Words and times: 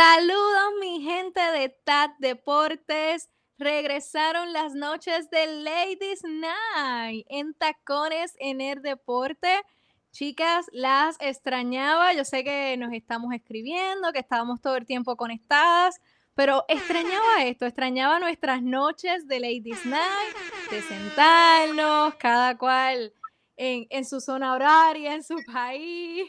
Saludos 0.00 0.74
mi 0.80 1.02
gente 1.02 1.40
de 1.40 1.70
TAT 1.70 2.12
Deportes. 2.20 3.28
Regresaron 3.58 4.52
las 4.52 4.72
noches 4.72 5.28
de 5.28 5.44
Ladies 5.48 6.22
Night 6.22 7.26
en 7.28 7.52
Tacones 7.54 8.36
en 8.38 8.60
el 8.60 8.80
Deporte. 8.80 9.48
Chicas, 10.12 10.66
las 10.70 11.16
extrañaba. 11.18 12.12
Yo 12.12 12.24
sé 12.24 12.44
que 12.44 12.76
nos 12.76 12.92
estamos 12.92 13.34
escribiendo, 13.34 14.12
que 14.12 14.20
estábamos 14.20 14.60
todo 14.60 14.76
el 14.76 14.86
tiempo 14.86 15.16
conectadas, 15.16 16.00
pero 16.36 16.64
extrañaba 16.68 17.42
esto, 17.44 17.66
extrañaba 17.66 18.20
nuestras 18.20 18.62
noches 18.62 19.26
de 19.26 19.40
Ladies 19.40 19.84
Night, 19.84 20.36
de 20.70 20.80
sentarnos, 20.80 22.14
cada 22.14 22.56
cual 22.56 23.12
en, 23.56 23.88
en 23.90 24.04
su 24.04 24.20
zona 24.20 24.52
horaria, 24.52 25.14
en 25.14 25.24
su 25.24 25.34
país, 25.52 26.28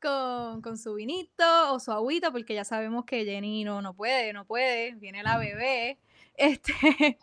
con, 0.00 0.62
con, 0.62 0.78
su 0.78 0.94
vinito 0.94 1.72
o 1.72 1.80
su 1.80 1.92
agüita, 1.92 2.30
porque 2.30 2.54
ya 2.54 2.64
sabemos 2.64 3.04
que 3.04 3.24
Jenny 3.24 3.64
no, 3.64 3.82
no 3.82 3.94
puede, 3.94 4.32
no 4.32 4.44
puede, 4.44 4.94
viene 4.96 5.22
la 5.22 5.38
bebé. 5.38 5.98
Este, 6.40 7.18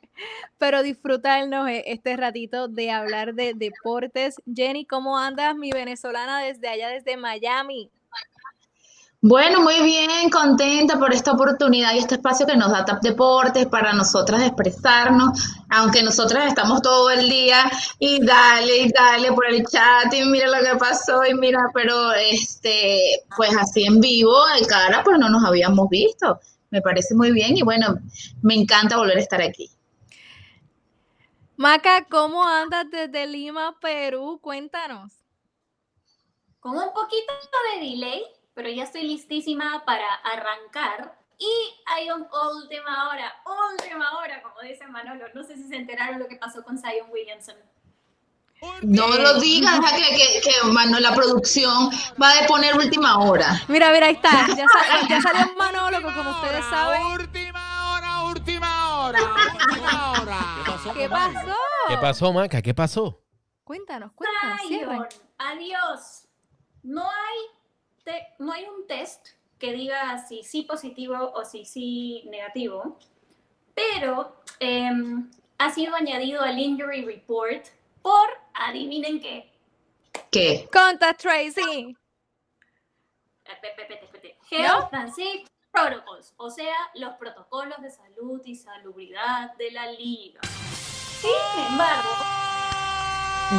pero 0.60 0.84
disfrutarnos 0.84 1.68
e, 1.70 1.84
este 1.88 2.16
ratito 2.18 2.68
de 2.68 2.92
hablar 2.92 3.34
de 3.34 3.56
deportes. 3.56 4.36
Jenny, 4.54 4.86
¿cómo 4.86 5.18
andas, 5.18 5.56
mi 5.56 5.72
venezolana, 5.72 6.42
desde 6.42 6.68
allá, 6.68 6.90
desde 6.90 7.18
Miami? 7.18 7.90
Bueno, 9.22 9.62
muy 9.62 9.82
bien, 9.82 10.30
contenta 10.30 11.00
por 11.00 11.12
esta 11.12 11.32
oportunidad 11.32 11.96
y 11.96 11.98
este 11.98 12.16
espacio 12.16 12.46
que 12.46 12.56
nos 12.56 12.70
da 12.70 12.86
TAP 12.86 13.02
Deportes 13.02 13.66
para 13.66 13.92
nosotras 13.92 14.44
expresarnos, 14.44 15.56
aunque 15.72 16.04
nosotras 16.04 16.48
estamos 16.48 16.84
todo 16.84 17.10
el 17.10 17.28
día 17.28 17.68
y 17.98 18.24
dale 18.24 18.78
y 18.78 18.92
dale 18.92 19.32
por 19.32 19.48
el 19.48 19.66
chat 19.66 20.14
y 20.14 20.24
mira 20.24 20.46
lo 20.48 20.64
que 20.64 20.78
pasó 20.78 21.26
y 21.26 21.34
mira, 21.34 21.60
pero 21.74 22.14
este, 22.14 23.24
pues 23.36 23.58
así 23.58 23.86
en 23.86 24.00
vivo, 24.00 24.36
de 24.60 24.68
cara, 24.68 25.04
pues 25.04 25.18
no 25.18 25.30
nos 25.30 25.44
habíamos 25.44 25.90
visto. 25.90 26.40
Me 26.70 26.84
parece 26.84 27.16
muy 27.16 27.32
bien 27.32 27.58
y 27.58 27.64
bueno, 27.64 27.96
me 28.44 28.54
encanta 28.54 28.98
volver 28.98 29.18
a 29.18 29.22
estar 29.22 29.42
aquí. 29.42 29.72
Maca, 31.56 32.06
¿cómo 32.06 32.48
andas 32.48 32.86
desde 32.92 33.26
Lima, 33.26 33.80
Perú? 33.80 34.40
Cuéntanos. 34.44 35.12
Con 36.60 36.74
un 36.78 36.94
poquito 36.94 37.34
de 37.74 37.80
delay, 37.80 38.24
pero 38.58 38.70
ya 38.70 38.86
estoy 38.86 39.04
listísima 39.04 39.84
para 39.86 40.16
arrancar. 40.16 41.16
Y 41.38 41.48
hay 41.86 42.10
un 42.10 42.26
última 42.56 43.08
hora, 43.08 43.32
última 43.72 44.18
hora, 44.18 44.42
como 44.42 44.60
dice 44.62 44.88
Manolo. 44.88 45.26
No 45.36 45.44
sé 45.44 45.56
si 45.58 45.68
se 45.70 45.76
enteraron 45.76 46.18
lo 46.18 46.28
que 46.28 46.38
pasó 46.38 46.64
con 46.64 46.76
Zion 46.80 47.08
Williamson. 47.12 47.54
No 48.82 49.10
lo 49.10 49.40
digas, 49.40 49.80
que, 49.92 50.18
que, 50.18 50.42
que 50.42 51.00
la 51.00 51.14
producción 51.14 51.92
va 52.20 52.32
a 52.32 52.48
poner 52.48 52.76
última 52.76 53.20
hora. 53.20 53.62
Mira, 53.68 53.92
mira, 53.92 54.08
ahí 54.08 54.16
está. 54.16 54.32
Ya, 54.48 54.66
sal, 54.68 55.08
ya 55.08 55.22
salió 55.22 55.56
Manolo, 55.56 56.02
como 56.02 56.32
ustedes 56.32 56.66
saben. 56.66 57.02
Última 57.14 57.96
hora, 57.96 58.24
última 58.24 59.02
hora, 59.02 59.20
última 59.22 60.12
hora. 60.14 60.40
¿Qué 60.96 61.08
pasó? 61.08 61.56
¿Qué 61.90 61.98
pasó, 61.98 62.34
Maca? 62.34 62.62
¿Qué 62.64 62.74
pasó? 62.74 63.22
Cuéntanos, 63.64 64.14
cuéntanos. 64.14 65.14
Adiós. 65.38 66.24
No 66.82 67.04
hay, 67.04 67.57
no 68.40 68.52
hay 68.52 68.66
un 68.66 68.88
test 68.88 69.30
que 69.60 69.74
diga 69.74 70.18
si 70.28 70.44
sí 70.44 70.64
positivo 70.64 71.32
o 71.34 71.44
si 71.44 71.66
sí 71.66 72.24
negativo, 72.30 73.00
pero 73.74 74.42
em, 74.60 75.30
ha 75.58 75.72
sido 75.72 75.96
añadido 75.96 76.42
al 76.42 76.60
injury 76.60 77.06
report 77.06 77.66
por, 78.02 78.30
adivinen 78.54 79.20
qué. 79.20 79.52
¿Qué? 80.32 80.70
Contact 80.72 81.22
Tracy. 81.22 81.96
Health 84.50 84.94
and 84.94 85.10
Safety 85.10 85.46
Protocols, 85.72 86.34
o 86.38 86.50
sea, 86.50 86.76
los 86.96 87.16
protocolos 87.16 87.80
de 87.82 87.92
salud 87.92 88.42
y 88.46 88.56
salubridad 88.56 89.54
de 89.58 89.72
la 89.72 89.92
liga. 89.92 90.40
Sin 91.22 91.66
embargo, 91.70 92.10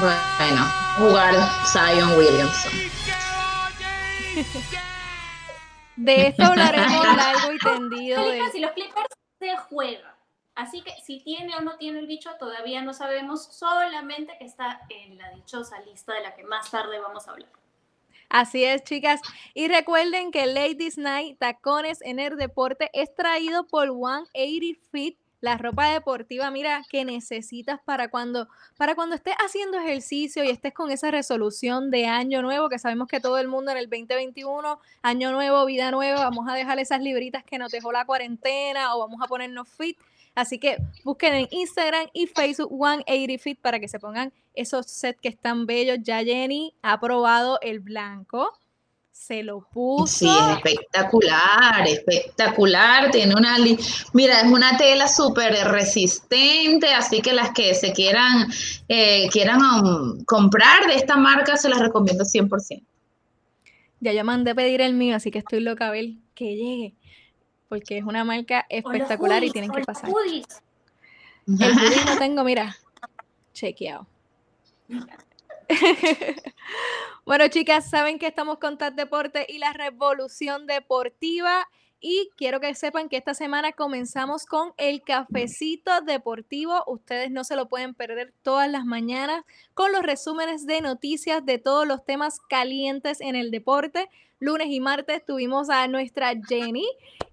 bueno, 0.01 0.65
jugar 0.97 1.35
Zion 1.67 2.17
Williamson. 2.19 2.73
De 5.97 6.27
esto 6.29 6.45
hablaremos 6.45 7.05
largo 7.17 7.53
y 7.53 7.59
tendido. 7.59 8.23
Si 8.53 8.61
los 8.61 8.71
Clippers 8.73 9.09
se 9.39 9.57
juegan 9.57 10.19
Así 10.59 10.83
que 10.83 10.91
si 11.05 11.21
tiene 11.21 11.55
o 11.55 11.61
no 11.61 11.77
tiene 11.77 12.01
el 12.01 12.09
bicho, 12.09 12.31
todavía 12.37 12.83
no 12.83 12.93
sabemos, 12.93 13.45
solamente 13.45 14.37
que 14.41 14.45
está 14.45 14.81
en 14.89 15.17
la 15.17 15.31
dichosa 15.31 15.79
lista 15.83 16.15
de 16.15 16.23
la 16.23 16.35
que 16.35 16.43
más 16.43 16.69
tarde 16.69 16.99
vamos 16.99 17.29
a 17.29 17.31
hablar. 17.31 17.49
Así 18.29 18.65
es, 18.65 18.83
chicas. 18.83 19.21
Y 19.55 19.69
recuerden 19.69 20.33
que 20.33 20.47
Ladies 20.47 20.99
Night 20.99 21.39
Tacones 21.39 22.03
en 22.03 22.19
el 22.19 22.37
Deporte 22.37 22.91
es 22.93 23.15
traído 23.15 23.69
por 23.69 23.87
180 23.87 24.81
Fit, 24.91 25.17
la 25.41 25.57
ropa 25.57 25.89
deportiva, 25.93 26.51
mira, 26.51 26.85
que 26.89 27.05
necesitas 27.05 27.81
para 27.85 28.09
cuando, 28.09 28.49
para 28.77 28.95
cuando 28.95 29.15
estés 29.15 29.35
haciendo 29.45 29.79
ejercicio 29.79 30.43
y 30.45 30.51
estés 30.51 30.75
con 30.75 30.91
esa 30.91 31.11
resolución 31.11 31.91
de 31.91 32.07
año 32.07 32.43
nuevo, 32.43 32.69
que 32.69 32.79
sabemos 32.79 33.09
que 33.09 33.21
todo 33.21 33.39
el 33.39 33.49
mundo 33.49 33.71
en 33.71 33.79
el 33.79 33.89
2021, 33.89 34.81
año 35.03 35.33
nuevo, 35.33 35.65
vida 35.67 35.91
nueva, 35.91 36.21
vamos 36.21 36.49
a 36.49 36.55
dejar 36.55 36.79
esas 36.79 37.01
libritas 37.01 37.45
que 37.45 37.59
nos 37.59 37.71
dejó 37.71 37.93
la 37.93 38.05
cuarentena 38.05 38.95
o 38.95 39.01
vamos 39.01 39.21
a 39.23 39.27
ponernos 39.29 39.69
fit. 39.69 39.97
Así 40.35 40.59
que 40.59 40.77
busquen 41.05 41.35
en 41.35 41.49
Instagram 41.51 42.09
y 42.13 42.27
Facebook 42.29 42.71
180 42.71 43.43
Fit 43.43 43.61
para 43.61 43.81
que 43.81 43.89
se 43.89 43.99
pongan 43.99 44.33
esos 44.55 44.87
sets 44.87 45.21
que 45.21 45.29
están 45.29 45.67
bellos. 45.67 45.99
Ya 46.03 46.23
Jenny 46.23 46.75
ha 46.83 47.01
probado 47.01 47.59
el 47.61 47.81
blanco. 47.81 48.57
Se 49.19 49.43
lo 49.43 49.69
puso. 49.73 50.07
Sí, 50.07 50.29
es 50.29 50.57
espectacular, 50.57 51.87
espectacular. 51.87 53.11
Tiene 53.11 53.35
una. 53.35 53.57
Mira, 54.13 54.41
es 54.41 54.47
una 54.47 54.79
tela 54.79 55.09
súper 55.09 55.53
resistente, 55.69 56.95
así 56.95 57.21
que 57.21 57.33
las 57.33 57.51
que 57.51 57.75
se 57.75 57.93
quieran, 57.93 58.47
eh, 58.89 59.29
quieran 59.31 59.61
um, 59.61 60.25
comprar 60.25 60.87
de 60.87 60.95
esta 60.95 61.17
marca, 61.17 61.57
se 61.57 61.69
las 61.69 61.81
recomiendo 61.81 62.25
100%. 62.25 62.83
Ya 64.01 64.13
yo 64.13 64.25
mandé 64.25 64.55
pedir 64.55 64.81
el 64.81 64.95
mío, 64.95 65.17
así 65.17 65.31
que 65.31 65.41
estoy 65.41 65.61
loca 65.61 65.89
a 65.89 65.91
ver 65.91 66.07
que 66.35 66.55
llegue 66.55 66.95
porque 67.69 67.99
es 67.99 68.05
una 68.05 68.25
marca 68.25 68.67
espectacular 68.69 69.45
y 69.45 69.51
tienen 69.51 69.71
que 69.71 69.83
pasar. 69.83 70.09
El 70.09 70.15
hoodie 70.17 72.05
no 72.07 72.17
tengo, 72.19 72.45
mira, 72.45 72.77
chequeado. 73.53 74.07
bueno, 77.27 77.49
chicas, 77.49 77.89
saben 77.89 78.19
que 78.19 78.27
estamos 78.27 78.59
con 78.59 78.79
TAT 78.79 78.95
Deporte 78.95 79.47
y 79.49 79.59
la 79.59 79.73
revolución 79.73 80.67
deportiva. 80.67 81.69
Y 82.01 82.31
quiero 82.37 82.61
que 82.61 82.75
sepan 82.77 83.09
que 83.09 83.17
esta 83.17 83.35
semana 83.35 83.73
comenzamos 83.73 84.47
con 84.47 84.73
el 84.77 85.03
cafecito 85.03 86.01
deportivo. 86.03 86.85
Ustedes 86.87 87.31
no 87.33 87.43
se 87.43 87.57
lo 87.57 87.69
pueden 87.69 87.93
perder 87.95 88.33
todas 88.43 88.71
las 88.71 88.85
mañanas 88.85 89.45
con 89.75 89.91
los 89.91 90.03
resúmenes 90.03 90.65
de 90.65 90.81
noticias 90.81 91.45
de 91.45 91.59
todos 91.59 91.89
los 91.89 92.05
temas 92.05 92.39
calientes 92.49 93.21
en 93.21 93.35
el 93.35 93.51
deporte. 93.51 94.09
Lunes 94.39 94.69
y 94.71 94.79
martes 94.79 95.25
tuvimos 95.25 95.71
a 95.71 95.89
nuestra 95.89 96.33
Jenny 96.49 96.87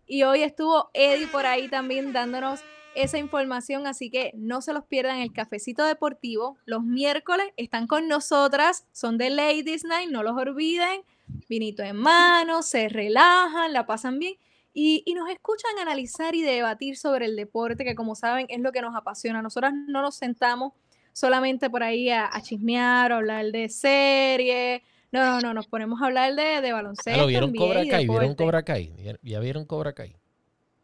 y 0.07 0.23
hoy 0.23 0.41
estuvo 0.41 0.90
Eddie 0.96 1.28
por 1.28 1.46
ahí 1.46 1.67
también 1.67 2.12
dándonos 2.12 2.62
esa 2.96 3.18
información, 3.18 3.88
así 3.88 4.10
que 4.10 4.32
no 4.36 4.62
se 4.62 4.74
los 4.74 4.86
pierdan 4.86 5.20
el 5.20 5.34
cafecito 5.34 5.84
deportivo. 5.86 6.58
Los 6.66 6.84
miércoles 6.84 7.48
están 7.58 7.88
con 7.88 8.08
nosotras, 8.08 8.86
son 8.92 9.18
de 9.18 9.30
Ladies 9.30 9.84
Night, 9.84 10.10
no 10.10 10.24
los 10.24 10.38
olviden. 10.38 11.02
Vinito 11.50 11.84
en 11.84 11.96
mano, 11.98 12.62
se 12.62 12.90
relajan, 12.90 13.74
la 13.74 13.86
pasan 13.86 14.20
bien 14.20 14.36
y, 14.76 15.14
nos 15.16 15.30
escuchan 15.30 15.72
analizar 15.82 16.36
y 16.36 16.42
debatir 16.42 16.98
sobre 16.98 17.26
el 17.26 17.36
deporte, 17.36 17.86
que 17.86 17.96
como 17.96 18.14
saben 18.14 18.46
es 18.50 18.60
lo 18.60 18.74
que 18.74 18.82
nos 18.82 18.96
apasiona. 18.96 19.42
Nosotras 19.42 19.74
no 19.74 20.02
nos 20.02 20.16
sentamos 20.16 20.74
solamente 21.14 21.70
por 21.70 21.82
ahí 21.82 22.10
a, 22.10 22.30
chismear 22.42 23.14
o 23.14 23.16
hablar 23.16 23.46
de 23.52 23.70
series 23.70 24.82
no, 25.12 25.24
no, 25.24 25.40
no, 25.40 25.54
nos 25.54 25.68
ponemos 25.68 26.02
a 26.02 26.08
hablar 26.08 26.36
de, 26.36 26.60
de 26.60 26.74
baloncesto. 26.74 27.22
¿Lo 27.22 27.28
vieron 27.28 27.56
Cobra 27.56 27.86
Kai? 27.88 28.06
¿Vieron 28.06 28.36
Cobra 28.36 28.64
Kai? 28.64 28.92
¿Ya 29.22 29.40
vieron 29.40 29.64
Cobra 29.64 29.94
Kai? 29.94 30.18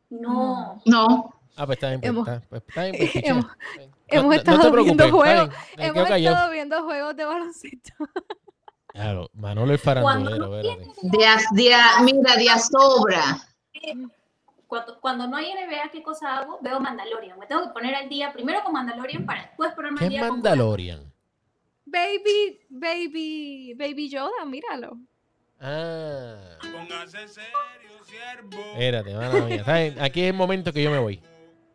No. 0.09 0.81
No. 0.85 1.40
Ah, 1.55 1.65
pues 1.65 1.77
está 1.77 1.89
bien, 1.89 1.99
pues, 2.01 2.09
hemos, 2.09 2.27
está, 2.27 2.47
pues, 2.49 2.63
está 2.67 2.83
bien, 2.83 2.95
pues, 2.97 3.11
hemos, 3.25 3.45
hemos 4.07 4.35
estado 4.35 4.71
viendo 4.71 5.11
juegos. 5.11 5.49
Hemos 5.77 6.09
estado 6.09 6.51
viendo 6.51 6.83
juegos 6.83 7.15
de 7.15 7.25
baloncesto. 7.25 7.93
Claro, 8.93 9.29
Manolo 9.33 9.73
es 9.73 9.81
farandulero, 9.81 10.57
espérate. 10.57 10.91
Mira, 11.53 12.35
día 12.37 12.59
sobra. 12.59 13.37
Cuando, 14.67 14.99
cuando, 14.99 15.27
no 15.27 15.37
hay 15.37 15.53
NBA, 15.53 15.91
¿qué 15.91 16.03
cosa 16.03 16.39
hago? 16.39 16.59
Veo 16.61 16.77
Mandalorian. 16.79 17.39
Me 17.39 17.47
tengo 17.47 17.63
que 17.63 17.69
poner 17.69 17.95
al 17.95 18.09
día 18.09 18.33
primero 18.33 18.61
con 18.63 18.73
Mandalorian 18.73 19.25
para 19.25 19.43
después 19.43 19.73
ponerme 19.75 20.01
al 20.01 20.09
día 20.09 20.19
¿Qué 20.19 20.25
es 20.25 20.31
Mandalorian? 20.31 21.13
Baby, 21.85 22.59
baby, 22.69 23.73
baby 23.77 24.09
Yoda, 24.09 24.45
míralo. 24.45 24.97
Ah. 25.59 26.57
Póngase 26.61 27.27
serio, 27.27 28.03
siervo. 28.03 28.59
Espérate, 28.73 29.13
mala 29.13 29.45
mía. 29.45 29.63
Aquí 30.01 30.21
es 30.21 30.27
el 30.27 30.33
momento 30.33 30.73
que 30.73 30.83
yo 30.83 30.91
me 30.91 30.99
voy. 30.99 31.21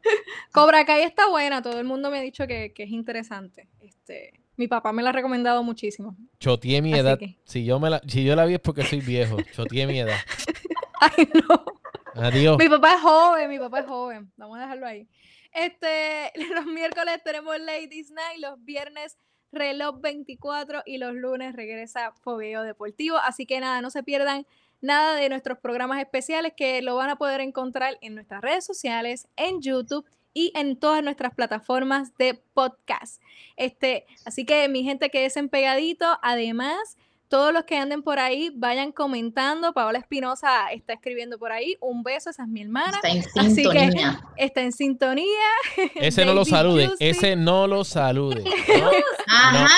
Cobra 0.52 0.84
Kai 0.84 1.02
está 1.02 1.28
buena, 1.28 1.62
todo 1.62 1.78
el 1.78 1.84
mundo 1.84 2.10
me 2.10 2.18
ha 2.18 2.22
dicho 2.22 2.46
que, 2.46 2.72
que 2.72 2.84
es 2.84 2.90
interesante. 2.90 3.68
Este, 3.80 4.32
mi 4.56 4.68
papá 4.68 4.92
me 4.92 5.02
la 5.02 5.10
ha 5.10 5.12
recomendado 5.12 5.62
muchísimo. 5.62 6.16
Choteé 6.40 6.80
mi 6.80 6.94
edad. 6.94 7.18
Si, 7.44 7.64
yo 7.64 7.78
me 7.78 7.90
la, 7.90 8.00
si 8.06 8.24
yo 8.24 8.34
la 8.34 8.46
vi 8.46 8.54
es 8.54 8.60
porque 8.60 8.84
soy 8.84 9.00
viejo. 9.00 9.36
Choteé 9.54 9.86
mi 9.86 10.00
edad. 10.00 10.16
Ay, 11.00 11.28
no. 11.34 11.64
Adiós. 12.14 12.56
Mi 12.58 12.68
papá 12.68 12.94
es 12.94 13.00
joven, 13.02 13.50
mi 13.50 13.58
papá 13.58 13.80
es 13.80 13.86
joven. 13.86 14.32
Vamos 14.36 14.58
a 14.58 14.62
dejarlo 14.62 14.86
ahí. 14.86 15.06
Este, 15.52 16.32
los 16.54 16.66
miércoles 16.66 17.20
tenemos 17.22 17.58
Ladies 17.60 18.10
Night, 18.10 18.40
los 18.40 18.62
viernes 18.64 19.18
reloj 19.52 20.00
24 20.00 20.82
y 20.86 20.98
los 20.98 21.14
lunes 21.14 21.54
regresa 21.54 22.12
Fogueo 22.22 22.62
Deportivo. 22.62 23.18
Así 23.18 23.46
que 23.46 23.60
nada, 23.60 23.82
no 23.82 23.90
se 23.90 24.02
pierdan 24.02 24.46
nada 24.80 25.16
de 25.16 25.28
nuestros 25.28 25.58
programas 25.58 26.00
especiales 26.00 26.52
que 26.56 26.82
lo 26.82 26.96
van 26.96 27.10
a 27.10 27.16
poder 27.16 27.40
encontrar 27.40 27.98
en 28.00 28.14
nuestras 28.14 28.42
redes 28.42 28.64
sociales, 28.64 29.28
en 29.36 29.60
YouTube 29.60 30.06
y 30.34 30.52
en 30.54 30.76
todas 30.78 31.02
nuestras 31.02 31.34
plataformas 31.34 32.16
de 32.18 32.34
podcast. 32.52 33.22
Este, 33.56 34.04
así 34.26 34.44
que 34.44 34.68
mi 34.68 34.84
gente 34.84 35.10
quédense 35.10 35.42
pegadito. 35.48 36.18
Además, 36.22 36.98
todos 37.28 37.52
los 37.52 37.64
que 37.64 37.76
anden 37.76 38.02
por 38.02 38.18
ahí, 38.18 38.50
vayan 38.54 38.92
comentando. 38.92 39.72
Paola 39.72 39.98
Espinosa 39.98 40.70
está 40.72 40.92
escribiendo 40.94 41.38
por 41.38 41.52
ahí. 41.52 41.76
Un 41.80 42.02
beso, 42.02 42.30
esa 42.30 42.42
es 42.44 42.48
mi 42.48 42.62
hermana. 42.62 42.92
Está 43.02 43.08
en 43.42 43.54
sintonía. 43.54 44.08
Así 44.10 44.28
que 44.36 44.44
está 44.44 44.60
en 44.62 44.72
sintonía. 44.72 45.26
Ese 45.96 46.24
no 46.24 46.34
lo 46.34 46.44
salude, 46.44 46.90
ese 47.00 47.36
no 47.36 47.66
lo 47.66 47.84
salude. 47.84 48.42
No, 48.44 48.90
Ajá. 49.26 49.68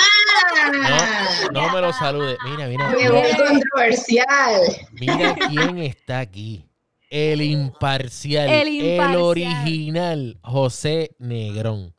no, 1.51 1.61
no 1.67 1.73
me 1.73 1.81
lo 1.81 1.93
salude. 1.93 2.37
Mira, 2.45 2.67
mira. 2.67 2.89
Me 2.89 3.09
voy 3.09 3.29
controversial. 3.35 4.61
Mira 4.93 5.35
quién 5.49 5.77
está 5.79 6.19
aquí. 6.19 6.65
El 7.09 7.41
imparcial, 7.41 8.47
El 8.49 8.67
el, 8.67 8.73
imparcial. 8.93 9.21
original, 9.21 10.37
José 10.43 11.15
Negrón. 11.17 11.95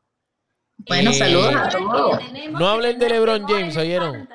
Bueno, 0.86 1.10
Eh, 1.10 1.14
saludos 1.14 1.54
a 1.56 1.68
todos. 1.68 2.20
No 2.52 2.68
hablen 2.68 2.98
de 2.98 3.08
LeBron 3.08 3.44
James, 3.46 3.76
¿oyeron? 3.76 4.28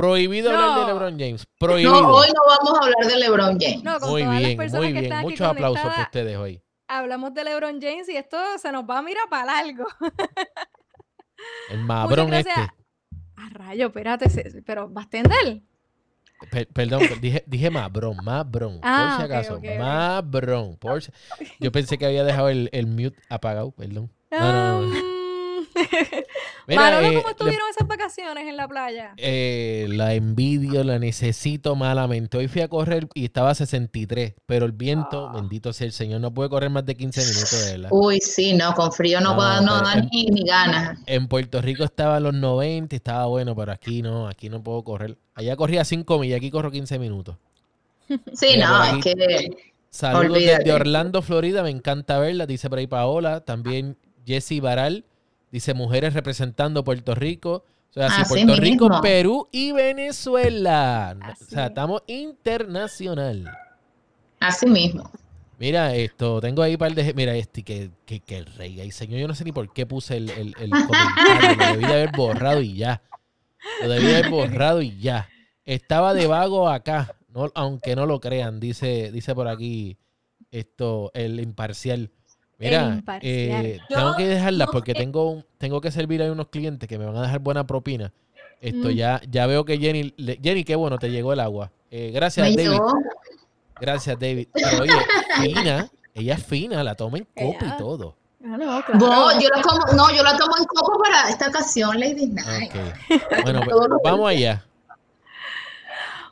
Prohibido 0.00 0.50
hablar 0.50 0.80
de 0.80 0.86
LeBron 0.92 1.18
James. 1.18 1.46
Prohibido. 1.58 1.92
No, 2.02 2.08
hoy 2.14 2.28
no 2.28 2.40
vamos 2.46 2.80
a 2.80 2.84
hablar 2.84 3.12
de 3.12 3.18
LeBron 3.18 3.58
James. 3.60 3.82
No, 3.84 3.98
con 4.00 4.10
muy 4.10 4.22
todas 4.22 4.34
las 4.34 4.44
bien, 4.44 4.56
personas 4.56 4.80
muy 4.82 4.86
que 4.88 4.92
bien. 4.92 5.04
están 5.04 5.18
aquí 5.18 5.24
Muchos 5.26 5.46
aplausos 5.46 5.82
para 5.86 6.02
ustedes 6.02 6.36
hoy. 6.38 6.62
Hablamos 6.88 7.34
de 7.34 7.44
LeBron 7.44 7.80
James 7.80 8.08
y 8.08 8.16
esto 8.16 8.36
se 8.58 8.72
nos 8.72 8.84
va 8.84 8.98
a 8.98 9.02
mirar 9.02 9.24
para 9.28 9.44
largo. 9.62 9.84
El 11.70 11.80
mabrón 11.80 12.32
este. 12.34 12.50
A 12.50 13.48
rayo, 13.52 13.86
espérate, 13.86 14.26
pero 14.66 14.88
¿vas 14.88 15.04
a 15.04 15.06
extender? 15.06 15.62
Per- 16.50 16.68
perdón, 16.68 17.02
dije, 17.20 17.44
dije 17.46 17.70
mabrón, 17.70 18.16
mabrón. 18.24 18.80
Ah, 18.82 19.16
por 19.18 19.26
si 19.26 19.32
acaso, 19.32 19.54
ok, 19.56 19.64
ok. 19.64 19.78
mabrón. 19.78 20.76
Por 20.78 21.02
si- 21.02 21.12
Yo 21.58 21.70
pensé 21.72 21.98
que 21.98 22.06
había 22.06 22.24
dejado 22.24 22.48
el, 22.48 22.68
el 22.72 22.86
mute 22.86 23.16
apagado, 23.28 23.70
perdón. 23.72 24.10
No, 24.30 24.38
no, 24.52 24.80
no. 24.82 25.19
Mira, 26.66 26.82
Manolo, 26.82 27.06
eh, 27.08 27.14
¿cómo 27.14 27.26
le- 27.26 27.30
estuvieron 27.32 27.68
esas 27.70 27.88
vacaciones 27.88 28.46
en 28.46 28.56
la 28.56 28.68
playa? 28.68 29.14
Eh, 29.16 29.86
la 29.90 30.14
envidio, 30.14 30.84
la 30.84 30.98
necesito 30.98 31.74
malamente. 31.76 32.38
Hoy 32.38 32.48
fui 32.48 32.60
a 32.62 32.68
correr 32.68 33.08
y 33.14 33.24
estaba 33.24 33.50
a 33.50 33.54
63, 33.54 34.34
pero 34.46 34.66
el 34.66 34.72
viento, 34.72 35.28
Ah. 35.28 35.32
bendito 35.34 35.72
sea 35.72 35.86
el 35.86 35.92
Señor, 35.92 36.20
no 36.20 36.32
puede 36.32 36.48
correr 36.50 36.70
más 36.70 36.84
de 36.86 36.94
15 36.94 37.20
minutos 37.22 37.50
de. 37.66 37.86
Uy, 37.90 38.20
sí, 38.20 38.52
no, 38.54 38.74
con 38.74 38.92
frío 38.92 39.20
no, 39.20 39.30
No, 39.30 39.36
puedo- 39.36 39.94
ni, 40.12 40.26
ni 40.26 40.44
ganas. 40.44 40.98
En 41.06 41.26
Puerto 41.28 41.60
Rico 41.60 41.84
estaba 41.84 42.16
a 42.16 42.20
los 42.20 42.34
90, 42.34 42.94
y 42.94 42.98
estaba 42.98 43.26
bueno, 43.26 43.54
pero 43.56 43.72
aquí 43.72 44.02
no, 44.02 44.28
aquí 44.28 44.48
no 44.48 44.62
puedo 44.62 44.82
correr. 44.84 45.16
Allá 45.34 45.56
corría 45.56 45.84
5 45.84 46.18
millas, 46.18 46.36
aquí 46.38 46.50
corro 46.50 46.70
15 46.70 46.98
minutos. 46.98 47.36
Sí, 48.32 48.56
no, 48.58 48.84
es 48.84 49.04
que 49.04 49.50
Saludos 49.92 50.26
Olvídate. 50.36 50.58
desde 50.64 50.72
Orlando, 50.72 51.20
Florida, 51.22 51.62
me 51.64 51.70
encanta 51.70 52.18
verla, 52.18 52.46
dice 52.46 52.68
por 52.70 52.78
ahí 52.78 52.86
Paola. 52.86 53.40
También 53.40 53.96
Jessy 54.24 54.60
Baral, 54.60 55.04
dice 55.50 55.74
mujeres 55.74 56.14
representando 56.14 56.84
Puerto 56.84 57.14
Rico. 57.14 57.64
O 57.90 57.92
sea, 57.92 58.08
sí, 58.10 58.22
Así 58.22 58.34
Puerto 58.34 58.60
Rico, 58.60 58.88
mismo. 58.88 59.02
Perú 59.02 59.48
y 59.50 59.72
Venezuela. 59.72 61.16
Así 61.20 61.44
o 61.44 61.46
sea, 61.48 61.64
es. 61.64 61.68
estamos 61.70 62.02
internacional. 62.06 63.50
así 64.38 64.66
mismo. 64.66 65.10
Mira 65.58 65.94
esto, 65.94 66.40
tengo 66.40 66.62
ahí 66.62 66.72
un 66.72 66.78
par 66.78 66.94
de... 66.94 67.12
Mira 67.12 67.36
este, 67.36 67.62
que, 67.62 67.90
que, 68.06 68.20
que 68.20 68.38
el 68.38 68.46
rey, 68.46 68.80
ay 68.80 68.90
señor, 68.90 69.20
yo 69.20 69.28
no 69.28 69.34
sé 69.34 69.44
ni 69.44 69.52
por 69.52 69.70
qué 69.74 69.84
puse 69.84 70.16
el, 70.16 70.30
el, 70.30 70.54
el 70.58 70.70
comentario, 70.86 71.56
lo 71.58 71.66
debí 71.72 71.84
de 71.84 71.92
haber 71.92 72.12
borrado 72.16 72.62
y 72.62 72.76
ya. 72.76 73.02
Lo 73.82 73.90
debí 73.90 74.06
de 74.06 74.16
haber 74.16 74.30
borrado 74.30 74.80
y 74.80 74.98
ya. 74.98 75.28
Estaba 75.66 76.14
de 76.14 76.26
vago 76.26 76.70
acá, 76.70 77.14
no, 77.28 77.50
aunque 77.54 77.94
no 77.94 78.06
lo 78.06 78.20
crean, 78.20 78.58
dice, 78.58 79.12
dice 79.12 79.34
por 79.34 79.48
aquí 79.48 79.98
esto, 80.50 81.10
el 81.14 81.38
imparcial. 81.40 82.10
Mira, 82.60 83.02
eh, 83.22 83.78
Yo 83.88 83.96
tengo 83.96 84.16
que 84.16 84.26
dejarlas 84.28 84.68
no 84.68 84.72
porque 84.72 84.92
sé. 84.92 84.98
tengo, 84.98 85.30
un- 85.30 85.44
tengo 85.58 85.80
que 85.80 85.90
servir 85.90 86.22
a 86.22 86.30
unos 86.30 86.48
clientes 86.48 86.88
que 86.88 86.98
me 86.98 87.06
van 87.06 87.16
a 87.16 87.22
dejar 87.22 87.40
buena 87.40 87.66
propina. 87.66 88.12
Esto 88.60 88.88
Mm. 88.88 88.92
ya, 88.92 89.20
ya 89.30 89.46
veo 89.46 89.64
que 89.64 89.78
Jenny, 89.78 90.12
le- 90.18 90.38
Jenny, 90.42 90.64
qué 90.64 90.76
bueno, 90.76 90.98
te 90.98 91.10
llegó 91.10 91.32
el 91.32 91.40
agua. 91.40 91.70
Eh, 91.90 92.10
gracias, 92.14 92.48
Me 92.48 92.54
David. 92.56 92.70
llegó. 92.70 92.92
Gracias, 93.80 94.18
David. 94.18 94.48
Pero 94.52 94.82
oye, 94.82 94.92
fina, 95.42 95.88
ella 96.14 96.34
es 96.34 96.44
fina, 96.44 96.84
la 96.84 96.94
toma 96.94 97.16
en 97.18 97.24
copa 97.34 97.64
y 97.66 97.76
todo. 97.78 98.14
Ah, 98.44 98.56
no, 98.58 98.82
claro. 98.84 98.98
No, 98.98 99.40
yo 99.40 99.48
la 99.54 99.62
tomo, 99.62 99.80
no, 99.96 100.14
yo 100.16 100.22
la 100.22 100.36
tomo 100.36 100.52
en 100.58 100.64
copo 100.64 100.98
para 101.02 101.30
esta 101.30 101.48
ocasión, 101.48 101.98
Lady 101.98 102.26
Night. 102.26 102.70
Ok. 102.74 103.42
Bueno, 103.44 103.60
pues, 103.64 103.76
vamos 104.04 104.28
allá. 104.28 104.64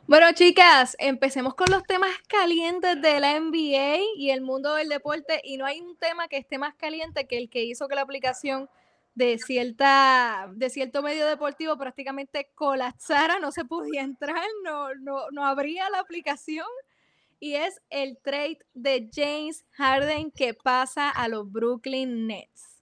Bueno, 0.09 0.25
chicas, 0.33 0.95
empecemos 0.97 1.53
con 1.53 1.67
los 1.69 1.83
temas 1.83 2.09
calientes 2.27 2.99
de 2.99 3.19
la 3.19 3.39
NBA 3.39 3.99
y 4.15 4.31
el 4.31 4.41
mundo 4.41 4.73
del 4.73 4.89
deporte. 4.89 5.39
Y 5.43 5.57
no 5.57 5.67
hay 5.67 5.81
un 5.81 5.95
tema 5.97 6.27
que 6.27 6.37
esté 6.37 6.57
más 6.57 6.73
caliente 6.73 7.27
que 7.27 7.37
el 7.37 7.47
que 7.47 7.63
hizo 7.63 7.87
que 7.87 7.93
la 7.93 8.01
aplicación 8.01 8.71
de, 9.13 9.37
cierta, 9.37 10.49
de 10.55 10.71
cierto 10.71 11.03
medio 11.03 11.27
deportivo 11.27 11.77
prácticamente 11.77 12.49
colapsara, 12.55 13.37
no 13.37 13.51
se 13.51 13.65
podía 13.65 14.01
entrar, 14.01 14.43
no, 14.63 14.95
no, 14.95 15.29
no 15.29 15.45
abría 15.45 15.87
la 15.91 15.99
aplicación. 15.99 16.65
Y 17.39 17.53
es 17.53 17.79
el 17.91 18.17
trade 18.17 18.65
de 18.73 19.11
James 19.13 19.63
Harden 19.73 20.31
que 20.31 20.55
pasa 20.55 21.11
a 21.11 21.27
los 21.27 21.51
Brooklyn 21.51 22.25
Nets. 22.25 22.81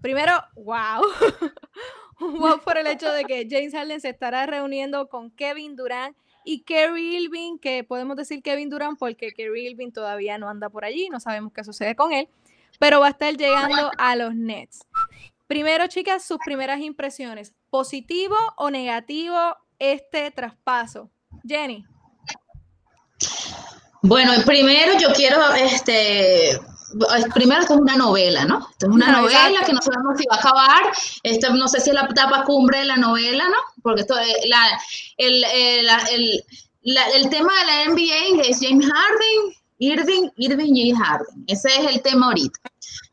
Primero, 0.00 0.32
wow. 0.54 1.02
wow 2.38 2.60
por 2.60 2.78
el 2.78 2.86
hecho 2.86 3.10
de 3.12 3.24
que 3.24 3.46
James 3.50 3.72
Harden 3.72 4.00
se 4.00 4.08
estará 4.08 4.46
reuniendo 4.46 5.08
con 5.08 5.30
Kevin 5.30 5.76
Durant 5.76 6.16
y 6.44 6.60
Kerry 6.62 7.16
Irving, 7.16 7.58
que 7.58 7.82
podemos 7.82 8.16
decir 8.16 8.42
Kevin 8.42 8.70
Durant 8.70 8.98
porque 8.98 9.32
Kerry 9.32 9.66
Irving 9.66 9.90
todavía 9.90 10.38
no 10.38 10.48
anda 10.48 10.70
por 10.70 10.84
allí, 10.84 11.08
no 11.10 11.18
sabemos 11.18 11.52
qué 11.52 11.64
sucede 11.64 11.96
con 11.96 12.12
él, 12.12 12.28
pero 12.78 13.00
va 13.00 13.08
a 13.08 13.10
estar 13.10 13.36
llegando 13.36 13.90
a 13.98 14.16
los 14.16 14.34
Nets. 14.34 14.86
Primero, 15.46 15.86
chicas, 15.86 16.24
sus 16.24 16.38
primeras 16.44 16.80
impresiones, 16.80 17.52
positivo 17.70 18.36
o 18.56 18.70
negativo 18.70 19.56
este 19.78 20.30
traspaso. 20.30 21.10
Jenny. 21.46 21.84
Bueno, 24.02 24.32
primero 24.44 24.98
yo 24.98 25.12
quiero, 25.14 25.52
este, 25.54 26.60
primero 27.34 27.60
esto 27.62 27.74
es 27.74 27.80
una 27.80 27.96
novela, 27.96 28.44
¿no? 28.44 28.66
Esto 28.70 28.86
es 28.86 28.92
una 28.92 29.10
novela 29.12 29.48
exacto. 29.48 29.66
que 29.66 29.72
no 29.74 29.82
sabemos 29.82 30.18
si 30.18 30.24
va 30.30 30.36
a 30.36 30.38
acabar. 30.40 30.82
Esto 31.22 31.52
no 31.54 31.68
sé 31.68 31.80
si 31.80 31.90
es 31.90 31.94
la 31.94 32.02
etapa 32.10 32.44
cumbre 32.44 32.78
de 32.80 32.84
la 32.86 32.96
novela, 32.96 33.44
¿no? 33.48 33.56
Porque 33.82 34.02
esto 34.02 34.18
es 34.18 34.28
la, 34.48 34.66
el, 35.16 35.44
el, 35.44 35.86
la- 35.86 36.04
el- 36.12 36.44
la- 36.82 37.08
el 37.10 37.28
tema 37.30 37.52
de 37.60 37.66
la 37.66 37.92
NBA 37.94 38.42
es 38.48 38.58
James 38.60 38.86
Harden, 38.86 39.54
Irving, 39.78 40.28
Irving 40.36 40.72
James 40.74 40.98
Harden. 40.98 41.44
Ese 41.48 41.68
es 41.80 41.86
el 41.94 42.00
tema 42.02 42.26
ahorita. 42.26 42.58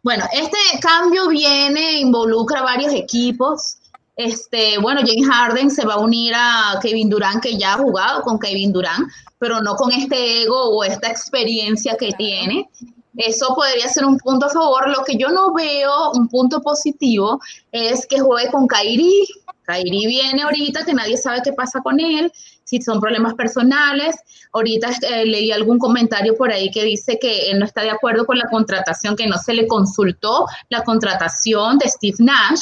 Bueno, 0.04 0.25
este 0.34 0.58
cambio 0.82 1.28
viene, 1.28 2.00
involucra 2.00 2.62
varios 2.62 2.94
equipos. 2.94 3.78
Este, 4.16 4.78
bueno, 4.78 5.02
James 5.04 5.28
Harden 5.28 5.72
se 5.72 5.86
va 5.86 5.96
a 5.96 6.00
unir 6.00 6.34
a 6.36 6.78
Kevin 6.84 7.10
Durant, 7.10 7.42
que 7.42 7.58
ya 7.58 7.74
ha 7.74 7.78
jugado 7.80 8.22
con 8.22 8.38
Kevin 8.38 8.72
Durant, 8.72 9.10
pero 9.40 9.60
no 9.62 9.75
con 9.75 9.92
este 9.92 10.44
ego 10.44 10.70
o 10.70 10.84
esta 10.84 11.10
experiencia 11.10 11.98
que 11.98 12.12
tiene. 12.12 12.70
Eso 13.17 13.53
podría 13.55 13.88
ser 13.89 14.05
un 14.05 14.17
punto 14.17 14.48
a 14.48 14.50
favor. 14.50 14.89
Lo 14.89 15.03
que 15.03 15.17
yo 15.17 15.29
no 15.29 15.53
veo, 15.53 16.12
un 16.13 16.27
punto 16.27 16.62
positivo, 16.62 17.39
es 17.72 18.08
que 18.08 18.20
juegue 18.20 18.50
con 18.51 18.67
Kairi. 18.67 19.27
Kairi 19.63 20.08
viene 20.08 20.41
ahorita, 20.41 20.84
que 20.84 20.93
nadie 20.93 21.17
sabe 21.17 21.41
qué 21.43 21.53
pasa 21.53 21.82
con 21.82 22.00
él, 22.00 22.32
si 22.63 22.82
son 22.82 23.00
problemas 23.00 23.36
personales. 23.36 24.15
Ahorita 24.51 24.89
eh, 25.01 25.25
leí 25.25 25.51
algún 25.51 25.77
comentario 25.77 26.36
por 26.36 26.51
ahí 26.51 26.72
que 26.72 26.84
dice 26.84 27.20
que 27.20 27.51
él 27.51 27.60
no 27.60 27.65
está 27.65 27.82
de 27.82 27.91
acuerdo 27.91 28.25
con 28.25 28.38
la 28.38 28.50
contratación, 28.50 29.15
que 29.15 29.27
no 29.27 29.38
se 29.38 29.53
le 29.53 29.67
consultó 29.67 30.48
la 30.70 30.84
contratación 30.84 31.77
de 31.77 31.89
Steve 31.89 32.17
Nash. 32.20 32.62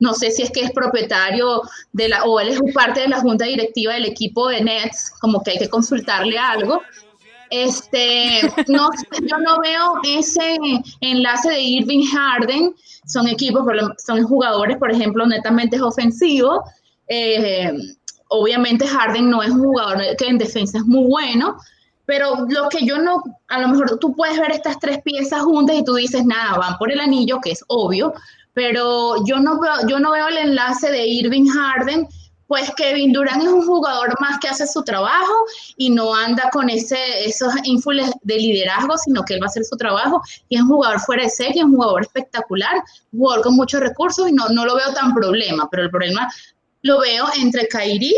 No 0.00 0.14
sé 0.14 0.30
si 0.30 0.42
es 0.42 0.50
que 0.50 0.60
es 0.60 0.70
propietario 0.70 1.62
de 1.92 2.08
la, 2.08 2.22
o 2.24 2.38
él 2.38 2.50
es 2.50 2.60
parte 2.72 3.00
de 3.00 3.08
la 3.08 3.20
junta 3.20 3.46
directiva 3.46 3.94
del 3.94 4.04
equipo 4.04 4.48
de 4.48 4.60
Nets, 4.60 5.10
como 5.20 5.42
que 5.42 5.52
hay 5.52 5.58
que 5.58 5.68
consultarle 5.68 6.38
algo. 6.38 6.82
Este, 7.50 8.42
no, 8.68 8.90
yo 9.22 9.38
no 9.38 9.60
veo 9.60 9.94
ese 10.04 10.58
enlace 11.00 11.50
de 11.50 11.60
Irving 11.60 12.04
Harden. 12.06 12.74
Son 13.06 13.26
equipos, 13.26 13.64
son 14.04 14.22
jugadores, 14.24 14.76
por 14.76 14.90
ejemplo, 14.90 15.26
netamente 15.26 15.80
ofensivos. 15.80 16.60
Eh, 17.08 17.72
obviamente 18.28 18.86
Harden 18.86 19.30
no 19.30 19.42
es 19.42 19.50
un 19.50 19.64
jugador 19.64 20.02
que 20.16 20.26
en 20.26 20.38
defensa 20.38 20.78
es 20.78 20.84
muy 20.84 21.06
bueno, 21.06 21.56
pero 22.04 22.46
lo 22.48 22.68
que 22.68 22.84
yo 22.86 22.98
no, 22.98 23.22
a 23.48 23.60
lo 23.60 23.68
mejor 23.68 23.98
tú 23.98 24.14
puedes 24.14 24.38
ver 24.38 24.52
estas 24.52 24.78
tres 24.78 25.02
piezas 25.02 25.42
juntas 25.42 25.76
y 25.76 25.84
tú 25.84 25.94
dices, 25.94 26.24
nada, 26.24 26.58
van 26.58 26.78
por 26.78 26.92
el 26.92 27.00
anillo, 27.00 27.40
que 27.40 27.52
es 27.52 27.64
obvio, 27.68 28.12
pero 28.54 29.24
yo 29.24 29.38
no 29.38 29.60
veo, 29.60 29.72
yo 29.88 29.98
no 29.98 30.12
veo 30.12 30.28
el 30.28 30.38
enlace 30.38 30.90
de 30.90 31.06
Irving 31.06 31.48
Harden 31.48 32.06
pues 32.48 32.72
Kevin 32.76 33.12
Durant 33.12 33.42
es 33.42 33.48
un 33.48 33.64
jugador 33.64 34.14
más 34.20 34.38
que 34.40 34.48
hace 34.48 34.66
su 34.66 34.82
trabajo 34.82 35.34
y 35.76 35.90
no 35.90 36.14
anda 36.14 36.48
con 36.50 36.68
ese, 36.70 36.96
esos 37.24 37.52
ínfules 37.64 38.10
de 38.22 38.36
liderazgo, 38.36 38.96
sino 38.96 39.22
que 39.22 39.34
él 39.34 39.42
va 39.42 39.46
a 39.46 39.48
hacer 39.48 39.64
su 39.64 39.76
trabajo. 39.76 40.22
Y 40.48 40.56
es 40.56 40.62
un 40.62 40.68
jugador 40.68 40.98
fuera 41.00 41.24
de 41.24 41.30
serie, 41.30 41.62
un 41.62 41.74
jugador 41.74 42.02
espectacular, 42.02 42.74
un 43.12 43.20
jugador 43.20 43.44
con 43.44 43.54
muchos 43.54 43.80
recursos 43.80 44.28
y 44.28 44.32
no, 44.32 44.48
no 44.48 44.64
lo 44.64 44.76
veo 44.76 44.92
tan 44.94 45.14
problema, 45.14 45.68
pero 45.70 45.84
el 45.84 45.90
problema 45.90 46.26
lo 46.82 47.00
veo 47.00 47.26
entre 47.38 47.68
Kyrie 47.68 48.14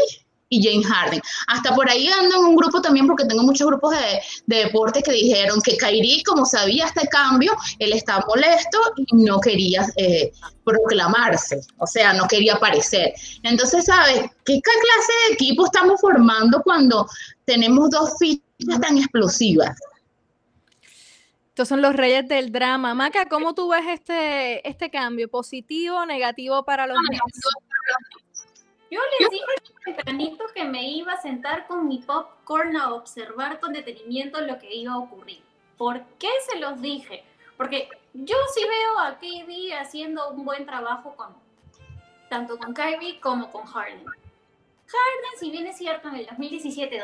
y 0.51 0.63
James 0.63 0.87
Harden. 0.87 1.23
Hasta 1.47 1.75
por 1.75 1.89
ahí 1.89 2.09
ando 2.09 2.37
en 2.37 2.45
un 2.45 2.57
grupo 2.57 2.83
también 2.83 3.07
porque 3.07 3.25
tengo 3.25 3.43
muchos 3.43 3.67
grupos 3.67 3.93
de, 3.93 4.21
de 4.47 4.65
deportes 4.65 5.03
que 5.03 5.13
dijeron 5.13 5.63
que 5.63 5.77
Kyrie, 5.77 6.23
como 6.25 6.45
sabía 6.45 6.87
este 6.87 7.09
cambio, 7.09 7.57
él 7.79 7.93
estaba 7.93 8.25
molesto 8.27 8.79
y 8.97 9.17
no 9.17 9.41
quería 9.41 9.87
eh, 9.97 10.33
proclamarse, 10.65 11.61
o 11.79 11.87
sea, 11.87 12.13
no 12.13 12.27
quería 12.27 12.55
aparecer. 12.55 13.15
Entonces, 13.45 13.87
¿sabes 13.87 14.23
qué 14.45 14.61
clase 14.61 15.13
de 15.29 15.35
equipo 15.35 15.65
estamos 15.65 16.01
formando 16.01 16.61
cuando 16.63 17.07
tenemos 17.45 17.89
dos 17.91 18.11
fichas 18.19 18.81
tan 18.81 18.99
explosivas? 18.99 19.79
Estos 21.49 21.69
son 21.69 21.83
los 21.83 21.95
reyes 21.95 22.27
del 22.27 22.53
drama. 22.53 22.95
Maca, 22.95 23.27
¿cómo 23.29 23.55
tú 23.55 23.69
ves 23.69 23.85
este, 23.87 24.67
este 24.69 24.91
cambio? 24.91 25.29
¿Positivo 25.29 25.97
o 25.97 26.07
negativo 26.07 26.65
para 26.65 26.87
los 26.87 26.97
Nets? 27.11 27.23
Yo 28.91 29.01
les 29.19 29.31
dije 29.31 29.45
tempranito 29.85 30.45
que 30.55 30.65
me 30.65 30.91
iba 30.91 31.13
a 31.13 31.23
sentar 31.23 31.67
con 31.67 31.87
mi 31.87 31.99
popcorn 31.99 32.77
a 32.77 32.93
observar 32.93 33.61
con 33.61 33.73
detenimiento 33.73 34.41
lo 34.41 34.59
que 34.59 34.75
iba 34.75 34.93
a 34.93 34.99
ocurrir. 34.99 35.43
¿Por 35.79 36.03
qué 36.19 36.29
se 36.49 36.59
los 36.59 36.81
dije? 36.83 37.23
Porque 37.57 37.89
yo 38.13 38.37
sí 38.53 38.63
veo 38.63 38.99
a 38.99 39.19
KD 39.19 39.81
haciendo 39.81 40.31
un 40.31 40.45
buen 40.45 40.67
trabajo 40.67 41.15
con 41.17 41.29
tanto 42.29 42.59
con 42.59 42.75
Kyrie 42.75 43.21
como 43.21 43.51
con 43.51 43.65
Harden. 43.65 44.05
Harden, 44.05 45.39
si 45.39 45.51
bien 45.51 45.67
es 45.67 45.79
cierto, 45.79 46.09
en 46.09 46.17
el 46.17 46.27
2017, 46.27 46.99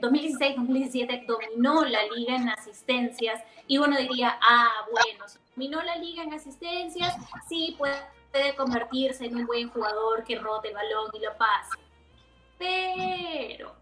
2016, 0.00 0.56
2017 0.56 1.24
dominó 1.26 1.84
la 1.84 2.02
liga 2.14 2.36
en 2.36 2.48
asistencias 2.48 3.42
y 3.66 3.78
uno 3.78 3.96
diría, 3.98 4.38
ah, 4.40 4.86
bueno, 4.90 5.24
dominó 5.54 5.82
la 5.82 5.96
liga 5.96 6.22
en 6.22 6.32
asistencias, 6.34 7.14
sí, 7.48 7.74
puede 7.78 7.94
puede 8.34 8.56
convertirse 8.56 9.26
en 9.26 9.36
un 9.36 9.46
buen 9.46 9.70
jugador 9.70 10.24
que 10.24 10.36
rote 10.36 10.68
el 10.68 10.74
balón 10.74 11.08
y 11.12 11.20
lo 11.20 11.36
pase. 11.36 11.78
Pero 12.58 13.72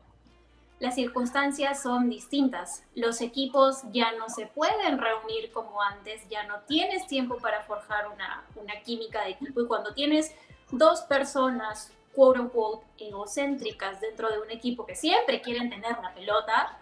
las 0.78 0.94
circunstancias 0.94 1.82
son 1.82 2.10
distintas. 2.10 2.84
Los 2.94 3.22
equipos 3.22 3.80
ya 3.92 4.12
no 4.12 4.28
se 4.28 4.46
pueden 4.46 4.98
reunir 4.98 5.50
como 5.52 5.80
antes, 5.80 6.28
ya 6.28 6.42
no 6.44 6.60
tienes 6.68 7.06
tiempo 7.06 7.38
para 7.38 7.62
forjar 7.62 8.08
una, 8.08 8.44
una 8.56 8.78
química 8.82 9.24
de 9.24 9.30
equipo 9.30 9.62
y 9.62 9.66
cuando 9.66 9.94
tienes 9.94 10.34
dos 10.70 11.00
personas, 11.02 11.90
quote 12.14 12.40
unquote, 12.40 12.84
egocéntricas 12.98 14.02
dentro 14.02 14.28
de 14.28 14.38
un 14.38 14.50
equipo 14.50 14.84
que 14.84 14.94
siempre 14.94 15.40
quieren 15.40 15.70
tener 15.70 15.96
la 16.02 16.12
pelota, 16.12 16.78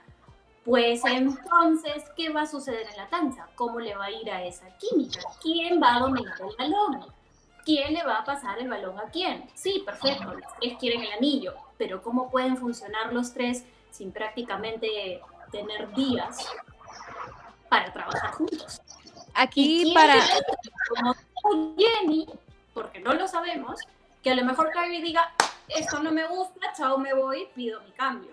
pues 0.65 1.05
entonces, 1.05 2.03
¿qué 2.17 2.31
va 2.31 2.43
a 2.43 2.47
suceder 2.47 2.89
en 2.91 2.97
la 2.97 3.09
cancha? 3.09 3.49
¿Cómo 3.55 3.79
le 3.79 3.95
va 3.95 4.07
a 4.07 4.11
ir 4.11 4.29
a 4.29 4.45
esa 4.45 4.67
química? 4.77 5.21
¿Quién 5.41 5.81
va 5.81 5.95
a 5.95 6.01
dominar 6.01 6.35
el 6.41 6.57
balón? 6.57 7.20
Quién 7.65 7.95
le 7.95 8.03
va 8.03 8.19
a 8.19 8.25
pasar 8.25 8.59
el 8.59 8.69
balón 8.69 8.99
a 8.99 9.11
quién. 9.11 9.49
Sí, 9.55 9.83
perfecto, 9.85 10.35
los 10.35 10.53
tres 10.61 10.77
quieren 10.79 11.03
el 11.03 11.13
anillo, 11.13 11.55
pero 11.79 12.03
¿cómo 12.03 12.31
pueden 12.31 12.57
funcionar 12.57 13.13
los 13.13 13.33
tres 13.33 13.65
sin 13.91 14.13
prácticamente 14.13 15.21
tener 15.51 15.93
días 15.95 16.47
para 17.69 17.93
trabajar 17.93 18.33
juntos? 18.33 18.81
Aquí 19.35 19.93
para... 19.95 20.15
Como 20.91 21.75
Jenny, 21.77 22.27
porque 22.75 23.01
no 23.01 23.15
lo 23.15 23.27
sabemos, 23.29 23.81
que 24.23 24.31
a 24.31 24.35
lo 24.35 24.45
mejor 24.45 24.71
Kyrie 24.73 25.03
diga, 25.03 25.33
esto 25.69 26.03
no 26.03 26.11
me 26.11 26.27
gusta, 26.27 26.73
chao, 26.77 26.99
me 26.99 27.15
voy, 27.15 27.49
pido 27.55 27.81
mi 27.83 27.93
cambio. 27.93 28.33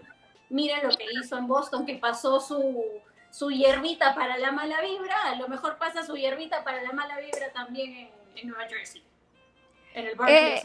Miren 0.50 0.88
lo 0.88 0.90
que 0.90 1.06
hizo 1.14 1.38
en 1.38 1.48
Boston, 1.48 1.86
que 1.86 1.96
pasó 1.96 2.40
su, 2.40 2.84
su 3.30 3.52
hierbita 3.52 4.16
para 4.16 4.38
la 4.38 4.52
mala 4.52 4.82
vibra, 4.82 5.16
a 5.26 5.36
lo 5.36 5.48
mejor 5.48 5.78
pasa 5.78 6.04
su 6.04 6.16
hierbita 6.16 6.64
para 6.64 6.82
la 6.82 6.92
mala 6.94 7.20
vibra 7.20 7.52
también 7.54 8.10
en 8.36 8.48
Nueva 8.48 8.68
Jersey 8.68 9.04
en 9.98 10.08
el 10.08 10.16
eh, 10.28 10.62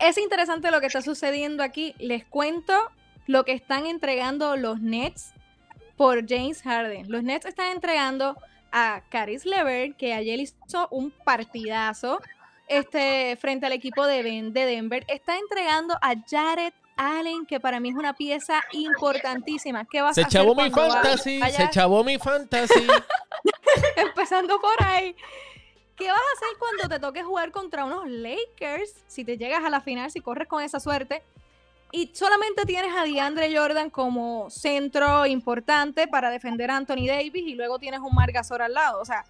Es 0.00 0.18
interesante 0.18 0.70
lo 0.70 0.80
que 0.80 0.86
está 0.86 1.02
sucediendo 1.02 1.62
aquí. 1.62 1.94
Les 1.98 2.24
cuento 2.24 2.90
lo 3.26 3.44
que 3.44 3.52
están 3.52 3.86
entregando 3.86 4.56
los 4.56 4.80
Nets 4.80 5.32
por 5.96 6.28
James 6.28 6.62
Harden. 6.62 7.10
Los 7.10 7.22
Nets 7.22 7.46
están 7.46 7.72
entregando 7.72 8.36
a 8.72 9.02
Caris 9.10 9.44
Lever, 9.44 9.94
que 9.94 10.12
ayer 10.12 10.38
hizo 10.40 10.88
un 10.90 11.10
partidazo 11.10 12.20
este, 12.68 13.36
frente 13.36 13.66
al 13.66 13.72
equipo 13.72 14.06
de, 14.06 14.22
de 14.22 14.66
Denver. 14.66 15.04
Está 15.08 15.38
entregando 15.38 15.94
a 16.00 16.14
Jared 16.28 16.72
Allen, 16.96 17.46
que 17.46 17.60
para 17.60 17.80
mí 17.80 17.90
es 17.90 17.94
una 17.94 18.14
pieza 18.14 18.62
importantísima. 18.72 19.84
¿Qué 19.84 20.02
vas 20.02 20.16
se 20.16 20.22
a 20.22 20.26
hacer 20.26 20.40
chavó 20.40 20.54
mi 20.54 20.70
fantasy, 20.70 21.40
se 21.50 21.70
chavó 21.70 22.04
mi 22.04 22.18
fantasy. 22.18 22.86
Empezando 23.96 24.60
por 24.60 24.82
ahí. 24.82 25.14
¿Qué 25.98 26.06
vas 26.06 26.16
a 26.16 26.36
hacer 26.36 26.58
cuando 26.58 26.94
te 26.94 27.00
toque 27.00 27.24
jugar 27.24 27.50
contra 27.50 27.84
unos 27.84 28.08
Lakers? 28.08 29.04
Si 29.08 29.24
te 29.24 29.36
llegas 29.36 29.64
a 29.64 29.68
la 29.68 29.80
final, 29.80 30.10
si 30.12 30.20
corres 30.20 30.46
con 30.46 30.62
esa 30.62 30.78
suerte. 30.78 31.24
Y 31.90 32.12
solamente 32.14 32.64
tienes 32.66 32.94
a 32.96 33.02
DeAndre 33.02 33.56
Jordan 33.56 33.90
como 33.90 34.48
centro 34.48 35.26
importante 35.26 36.06
para 36.06 36.30
defender 36.30 36.70
a 36.70 36.76
Anthony 36.76 37.06
Davis 37.08 37.44
y 37.46 37.54
luego 37.54 37.80
tienes 37.80 37.98
un 37.98 38.14
Margasol 38.14 38.60
al 38.60 38.74
lado. 38.74 39.00
O 39.00 39.04
sea, 39.04 39.24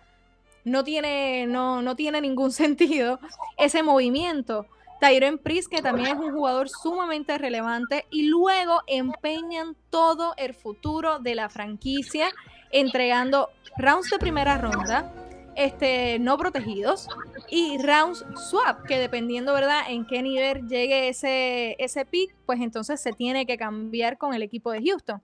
no 0.64 0.84
tiene, 0.84 1.46
no, 1.46 1.80
no 1.80 1.96
tiene 1.96 2.20
ningún 2.20 2.52
sentido 2.52 3.18
ese 3.56 3.82
movimiento. 3.82 4.66
Tyron 5.00 5.38
Pris, 5.38 5.68
que 5.68 5.80
también 5.80 6.08
es 6.08 6.16
un 6.16 6.32
jugador 6.32 6.68
sumamente 6.68 7.38
relevante, 7.38 8.04
y 8.10 8.24
luego 8.24 8.82
empeñan 8.88 9.76
todo 9.90 10.34
el 10.36 10.54
futuro 10.54 11.20
de 11.20 11.36
la 11.36 11.48
franquicia, 11.48 12.30
entregando 12.72 13.48
rounds 13.76 14.10
de 14.10 14.18
primera 14.18 14.58
ronda, 14.58 15.12
este, 15.58 16.20
no 16.20 16.38
protegidos 16.38 17.08
y 17.50 17.78
rounds 17.82 18.24
swap, 18.48 18.84
que 18.84 18.98
dependiendo, 18.98 19.52
¿verdad?, 19.52 19.82
en 19.88 20.06
qué 20.06 20.22
nivel 20.22 20.68
llegue 20.68 21.08
ese, 21.08 21.74
ese 21.80 22.04
pick, 22.04 22.34
pues 22.46 22.60
entonces 22.60 23.00
se 23.00 23.12
tiene 23.12 23.44
que 23.44 23.58
cambiar 23.58 24.18
con 24.18 24.34
el 24.34 24.42
equipo 24.42 24.70
de 24.70 24.82
Houston. 24.82 25.20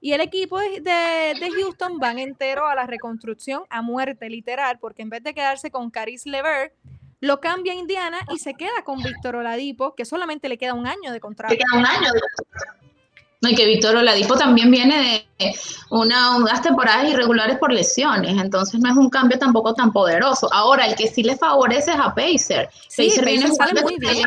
Y 0.00 0.12
el 0.12 0.20
equipo 0.20 0.58
de, 0.58 0.80
de, 0.80 1.50
Houston 1.56 1.98
van 1.98 2.18
entero 2.18 2.66
a 2.68 2.74
la 2.74 2.86
reconstrucción 2.86 3.64
a 3.70 3.82
muerte, 3.82 4.30
literal, 4.30 4.78
porque 4.78 5.02
en 5.02 5.10
vez 5.10 5.22
de 5.24 5.34
quedarse 5.34 5.70
con 5.70 5.90
Caris 5.90 6.26
Lever, 6.26 6.74
lo 7.20 7.40
cambia 7.40 7.72
a 7.72 7.76
Indiana 7.76 8.18
y 8.32 8.38
se 8.38 8.54
queda 8.54 8.82
con 8.84 9.02
Víctor 9.02 9.36
Oladipo, 9.36 9.94
que 9.94 10.04
solamente 10.04 10.48
le 10.48 10.58
queda 10.58 10.74
un 10.74 10.86
año 10.86 11.12
de 11.12 11.20
contrato. 11.20 11.54
Le 11.54 11.58
queda 11.58 11.78
un 11.78 11.86
año 11.86 12.08
no, 13.42 13.48
y 13.48 13.56
que 13.56 13.66
Víctor 13.66 13.96
Oladipo 13.96 14.36
también 14.36 14.70
viene 14.70 15.26
de 15.38 15.52
una, 15.90 16.36
unas 16.36 16.62
temporadas 16.62 17.10
irregulares 17.10 17.58
por 17.58 17.72
lesiones, 17.72 18.40
entonces 18.40 18.78
no 18.78 18.88
es 18.88 18.96
un 18.96 19.10
cambio 19.10 19.36
tampoco 19.36 19.74
tan 19.74 19.92
poderoso. 19.92 20.48
Ahora, 20.52 20.86
el 20.86 20.94
que 20.94 21.08
sí 21.08 21.24
le 21.24 21.36
favorece 21.36 21.90
es 21.90 21.98
a 21.98 22.14
Pacer. 22.14 22.70
Pacer 22.96 23.24
viene 23.24 23.48
jugando 23.48 23.82
muy 23.82 23.98
bien. 23.98 24.22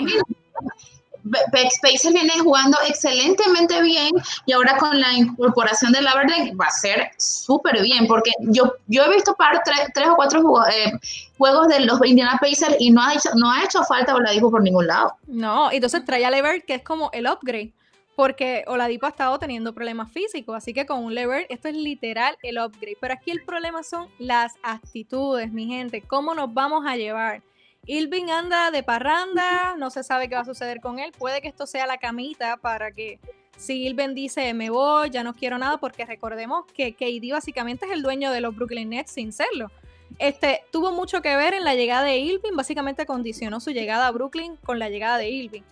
Pacer 1.81 2.11
viene 2.11 2.33
jugando 2.39 2.77
excelentemente 2.87 3.81
bien 3.81 4.11
y 4.45 4.51
ahora 4.51 4.77
con 4.77 4.99
la 4.99 5.13
incorporación 5.13 5.93
de 5.93 6.01
Laverde 6.01 6.53
va 6.59 6.65
a 6.65 6.71
ser 6.71 7.09
súper 7.17 7.81
bien 7.81 8.07
porque 8.07 8.31
yo, 8.41 8.73
yo 8.87 9.05
he 9.05 9.09
visto 9.15 9.33
par, 9.35 9.61
tres, 9.63 10.07
o 10.09 10.15
cuatro 10.17 10.43
eh, 10.67 10.91
juegos 11.37 11.69
de 11.69 11.79
los 11.79 12.05
Indiana 12.05 12.37
Pacers 12.39 12.75
y 12.79 12.91
no 12.91 13.01
ha 13.01 13.13
hecho, 13.13 13.29
no 13.35 13.49
ha 13.49 13.63
hecho 13.63 13.81
falta 13.85 14.13
Oladipo 14.13 14.51
por 14.51 14.61
ningún 14.61 14.87
lado. 14.87 15.15
No, 15.25 15.71
entonces 15.71 16.03
trae 16.03 16.25
a 16.25 16.29
Levert 16.29 16.65
que 16.65 16.75
es 16.75 16.83
como 16.83 17.09
el 17.13 17.27
upgrade 17.27 17.71
porque 18.15 18.63
Oladipo 18.67 19.05
ha 19.05 19.09
estado 19.09 19.37
teniendo 19.39 19.73
problemas 19.73 20.11
físicos, 20.11 20.55
así 20.55 20.73
que 20.73 20.85
con 20.85 21.03
un 21.03 21.13
lever 21.13 21.45
esto 21.49 21.67
es 21.67 21.75
literal 21.75 22.37
el 22.43 22.57
upgrade. 22.57 22.97
Pero 22.99 23.13
aquí 23.13 23.31
el 23.31 23.43
problema 23.43 23.83
son 23.83 24.07
las 24.17 24.53
actitudes, 24.63 25.51
mi 25.51 25.67
gente, 25.67 26.01
cómo 26.01 26.33
nos 26.33 26.53
vamos 26.53 26.85
a 26.87 26.95
llevar. 26.95 27.43
Ilvin 27.85 28.31
anda 28.31 28.71
de 28.71 28.81
parranda, 28.81 29.75
no 29.77 29.91
se 29.91 30.03
sabe 30.03 30.27
qué 30.27 30.35
va 30.35 30.41
a 30.41 30.45
suceder 30.45 30.79
con 30.79 30.97
él, 30.97 31.11
puede 31.17 31.41
que 31.41 31.47
esto 31.47 31.67
sea 31.67 31.85
la 31.85 31.97
camita 31.97 32.57
para 32.57 32.91
que 32.91 33.19
si 33.57 33.85
Ilvin 33.85 34.15
dice 34.15 34.53
me 34.53 34.69
voy, 34.69 35.11
ya 35.11 35.23
no 35.23 35.33
quiero 35.33 35.57
nada, 35.57 35.77
porque 35.77 36.05
recordemos 36.05 36.65
que 36.73 36.95
KD 36.95 37.31
básicamente 37.31 37.85
es 37.85 37.91
el 37.91 38.01
dueño 38.01 38.31
de 38.31 38.41
los 38.41 38.55
Brooklyn 38.55 38.89
Nets 38.89 39.11
sin 39.11 39.31
serlo. 39.31 39.69
Este, 40.17 40.63
tuvo 40.71 40.91
mucho 40.93 41.21
que 41.21 41.35
ver 41.35 41.53
en 41.53 41.63
la 41.63 41.75
llegada 41.75 42.03
de 42.03 42.17
Ilvin, 42.17 42.55
básicamente 42.55 43.05
condicionó 43.05 43.59
su 43.59 43.71
llegada 43.71 44.07
a 44.07 44.11
Brooklyn 44.11 44.55
con 44.57 44.79
la 44.79 44.89
llegada 44.89 45.17
de 45.17 45.29
Ilvin 45.29 45.63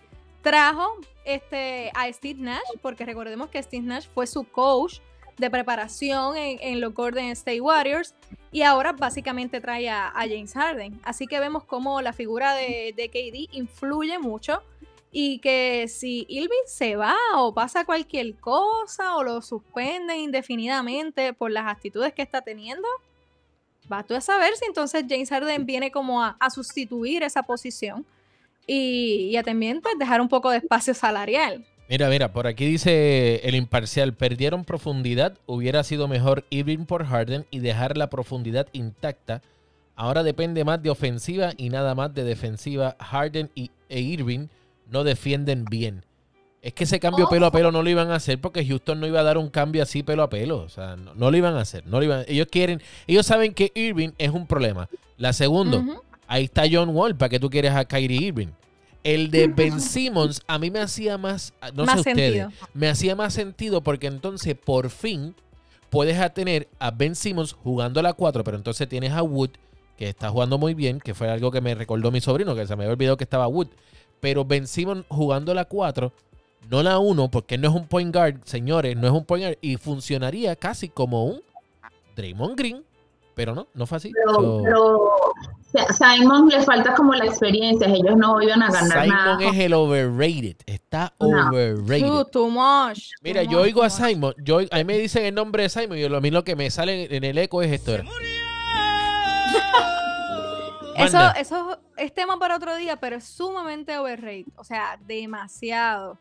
trajo 0.44 0.98
este, 1.24 1.90
a 1.94 2.12
Steve 2.12 2.38
Nash, 2.38 2.62
porque 2.82 3.04
recordemos 3.04 3.48
que 3.48 3.60
Steve 3.60 3.84
Nash 3.84 4.06
fue 4.14 4.26
su 4.28 4.44
coach 4.44 5.00
de 5.38 5.50
preparación 5.50 6.36
en, 6.36 6.80
los 6.80 6.94
Golden 6.94 7.30
State 7.30 7.60
Warriors 7.60 8.14
y 8.52 8.62
ahora 8.62 8.92
básicamente 8.92 9.60
trae 9.60 9.88
a, 9.88 10.12
James 10.14 10.52
Harden. 10.52 11.00
Así 11.02 11.26
que 11.26 11.40
vemos 11.40 11.64
cómo 11.64 12.00
la 12.02 12.12
figura 12.12 12.54
de, 12.54 12.92
KD 12.94 13.56
influye 13.56 14.18
mucho 14.18 14.62
y 15.10 15.38
que 15.38 15.86
si 15.88 16.26
Ilvin 16.28 16.66
se 16.66 16.94
va 16.94 17.16
o 17.36 17.52
pasa 17.52 17.84
cualquier 17.84 18.36
cosa 18.36 19.16
o 19.16 19.24
lo 19.24 19.42
suspenden 19.42 20.20
indefinidamente 20.20 21.32
por 21.32 21.50
las 21.50 21.66
actitudes 21.66 22.12
que 22.12 22.22
está 22.22 22.42
teniendo, 22.42 22.86
va 23.90 24.02
tú 24.04 24.14
a 24.14 24.20
saber 24.20 24.54
si 24.56 24.66
entonces 24.66 25.04
James 25.08 25.30
Harden 25.30 25.66
viene 25.66 25.90
como 25.90 26.22
a, 26.22 26.36
a 26.38 26.50
sustituir 26.50 27.22
esa 27.22 27.42
posición 27.42 28.06
y, 28.66 29.28
y 29.30 29.36
a 29.36 29.42
también 29.42 29.80
pues, 29.80 29.98
dejar 29.98 30.20
un 30.20 30.28
poco 30.28 30.50
de 30.50 30.58
espacio 30.58 30.94
salarial. 30.94 31.64
Mira, 31.88 32.08
mira, 32.08 32.32
por 32.32 32.46
aquí 32.46 32.64
dice 32.64 33.36
el 33.44 33.54
imparcial, 33.54 34.14
perdieron 34.14 34.64
profundidad, 34.64 35.38
hubiera 35.44 35.84
sido 35.84 36.08
mejor 36.08 36.44
Irving 36.48 36.86
por 36.86 37.04
Harden 37.04 37.44
y 37.50 37.58
dejar 37.58 37.98
la 37.98 38.08
profundidad 38.08 38.68
intacta. 38.72 39.42
Ahora 39.94 40.22
depende 40.22 40.64
más 40.64 40.82
de 40.82 40.90
ofensiva 40.90 41.52
y 41.56 41.68
nada 41.68 41.94
más 41.94 42.14
de 42.14 42.24
defensiva. 42.24 42.96
Harden 42.98 43.50
y, 43.54 43.70
e 43.88 44.00
Irving 44.00 44.48
no 44.90 45.04
defienden 45.04 45.66
bien. 45.66 46.04
Es 46.62 46.72
que 46.72 46.84
ese 46.84 46.98
cambio 46.98 47.28
pelo 47.28 47.44
a 47.44 47.52
pelo 47.52 47.70
no 47.70 47.82
lo 47.82 47.90
iban 47.90 48.10
a 48.10 48.14
hacer 48.14 48.40
porque 48.40 48.64
Houston 48.64 48.98
no 48.98 49.06
iba 49.06 49.20
a 49.20 49.22
dar 49.22 49.36
un 49.36 49.50
cambio 49.50 49.82
así 49.82 50.02
pelo 50.02 50.22
a 50.22 50.30
pelo. 50.30 50.60
O 50.60 50.70
sea, 50.70 50.96
no, 50.96 51.14
no 51.14 51.30
lo 51.30 51.36
iban 51.36 51.54
a 51.54 51.60
hacer. 51.60 51.86
No 51.86 51.98
lo 51.98 52.04
iban, 52.04 52.24
ellos 52.26 52.48
quieren, 52.50 52.80
ellos 53.06 53.26
saben 53.26 53.52
que 53.52 53.70
Irving 53.74 54.12
es 54.16 54.30
un 54.30 54.46
problema. 54.46 54.88
La 55.18 55.34
segunda. 55.34 55.84
Ahí 56.26 56.44
está 56.44 56.64
John 56.70 56.90
Wall, 56.90 57.16
¿para 57.16 57.28
qué 57.28 57.40
tú 57.40 57.50
quieres 57.50 57.72
a 57.72 57.84
Kyrie 57.84 58.22
Irving? 58.28 58.48
El 59.02 59.30
de 59.30 59.46
Ben 59.54 59.80
Simmons 59.80 60.42
a 60.46 60.58
mí 60.58 60.70
me 60.70 60.80
hacía 60.80 61.18
más, 61.18 61.52
no 61.74 61.84
Más 61.84 62.02
sé 62.02 62.10
ustedes, 62.10 62.42
sentido. 62.42 62.68
me 62.72 62.88
hacía 62.88 63.14
más 63.16 63.34
sentido 63.34 63.82
porque 63.82 64.06
entonces 64.06 64.54
por 64.54 64.90
fin 64.90 65.34
puedes 65.90 66.18
a 66.18 66.30
tener 66.30 66.68
a 66.78 66.90
Ben 66.90 67.14
Simmons 67.14 67.52
jugando 67.52 68.00
a 68.00 68.02
la 68.02 68.12
4, 68.14 68.42
pero 68.44 68.56
entonces 68.56 68.88
tienes 68.88 69.12
a 69.12 69.22
Wood 69.22 69.50
que 69.96 70.08
está 70.08 70.28
jugando 70.30 70.58
muy 70.58 70.74
bien, 70.74 70.98
que 70.98 71.14
fue 71.14 71.30
algo 71.30 71.52
que 71.52 71.60
me 71.60 71.74
recordó 71.74 72.10
mi 72.10 72.20
sobrino, 72.20 72.54
que 72.56 72.66
se 72.66 72.74
me 72.74 72.82
había 72.84 72.94
olvidado 72.94 73.16
que 73.16 73.22
estaba 73.24 73.46
Wood. 73.46 73.68
Pero 74.20 74.44
Ben 74.44 74.66
Simmons 74.66 75.04
jugando 75.08 75.52
a 75.52 75.54
la 75.54 75.66
4, 75.66 76.12
no 76.68 76.82
la 76.82 76.98
1, 76.98 77.30
porque 77.30 77.58
no 77.58 77.68
es 77.68 77.74
un 77.74 77.86
point 77.86 78.12
guard, 78.12 78.40
señores, 78.44 78.96
no 78.96 79.06
es 79.06 79.12
un 79.12 79.24
point 79.24 79.44
guard, 79.44 79.58
y 79.60 79.76
funcionaría 79.76 80.56
casi 80.56 80.88
como 80.88 81.26
un 81.26 81.42
Draymond 82.16 82.56
Green, 82.58 82.82
pero 83.34 83.54
no, 83.54 83.68
no 83.74 83.86
fue 83.86 83.96
así. 83.98 84.12
Pero, 84.12 84.32
So, 84.32 84.62
pero 84.64 85.10
Simon 85.92 86.48
le 86.48 86.62
falta 86.62 86.94
como 86.94 87.14
la 87.14 87.24
experiencia, 87.24 87.88
ellos 87.88 88.16
no 88.16 88.40
iban 88.40 88.62
a 88.62 88.70
ganar 88.70 89.06
nada. 89.06 89.36
Simon 89.38 89.54
es 89.54 89.60
el 89.60 89.72
overrated, 89.74 90.56
está 90.66 91.12
No. 91.18 91.48
overrated. 91.48 92.06
Too, 92.06 92.24
too 92.26 92.48
much. 92.48 93.10
Mira, 93.22 93.42
too 93.44 93.50
yo 93.50 93.58
much, 93.58 93.66
oigo 93.66 93.82
a. 93.82 93.90
Simon, 93.90 94.34
yo, 94.38 94.60
a 94.70 94.76
mí 94.76 94.84
me 94.84 94.98
dicen 94.98 95.24
el 95.24 95.34
nombre 95.34 95.64
de 95.64 95.68
Simon 95.68 95.98
y 95.98 96.04
a 96.04 96.20
mí 96.20 96.30
lo 96.30 96.44
que 96.44 96.54
me 96.56 96.70
sale 96.70 97.14
en 97.14 97.24
el 97.24 97.36
eco 97.38 97.60
es 97.62 97.72
esto. 97.72 97.92
Eso, 100.96 101.18
eso 101.36 101.78
es 101.96 102.14
tema 102.14 102.38
para 102.38 102.54
otro 102.56 102.76
día, 102.76 102.94
pero 102.96 103.16
es 103.16 103.24
sumamente 103.24 103.98
overrated. 103.98 104.52
O 104.56 104.62
sea, 104.64 104.96
demasiado. 105.06 106.12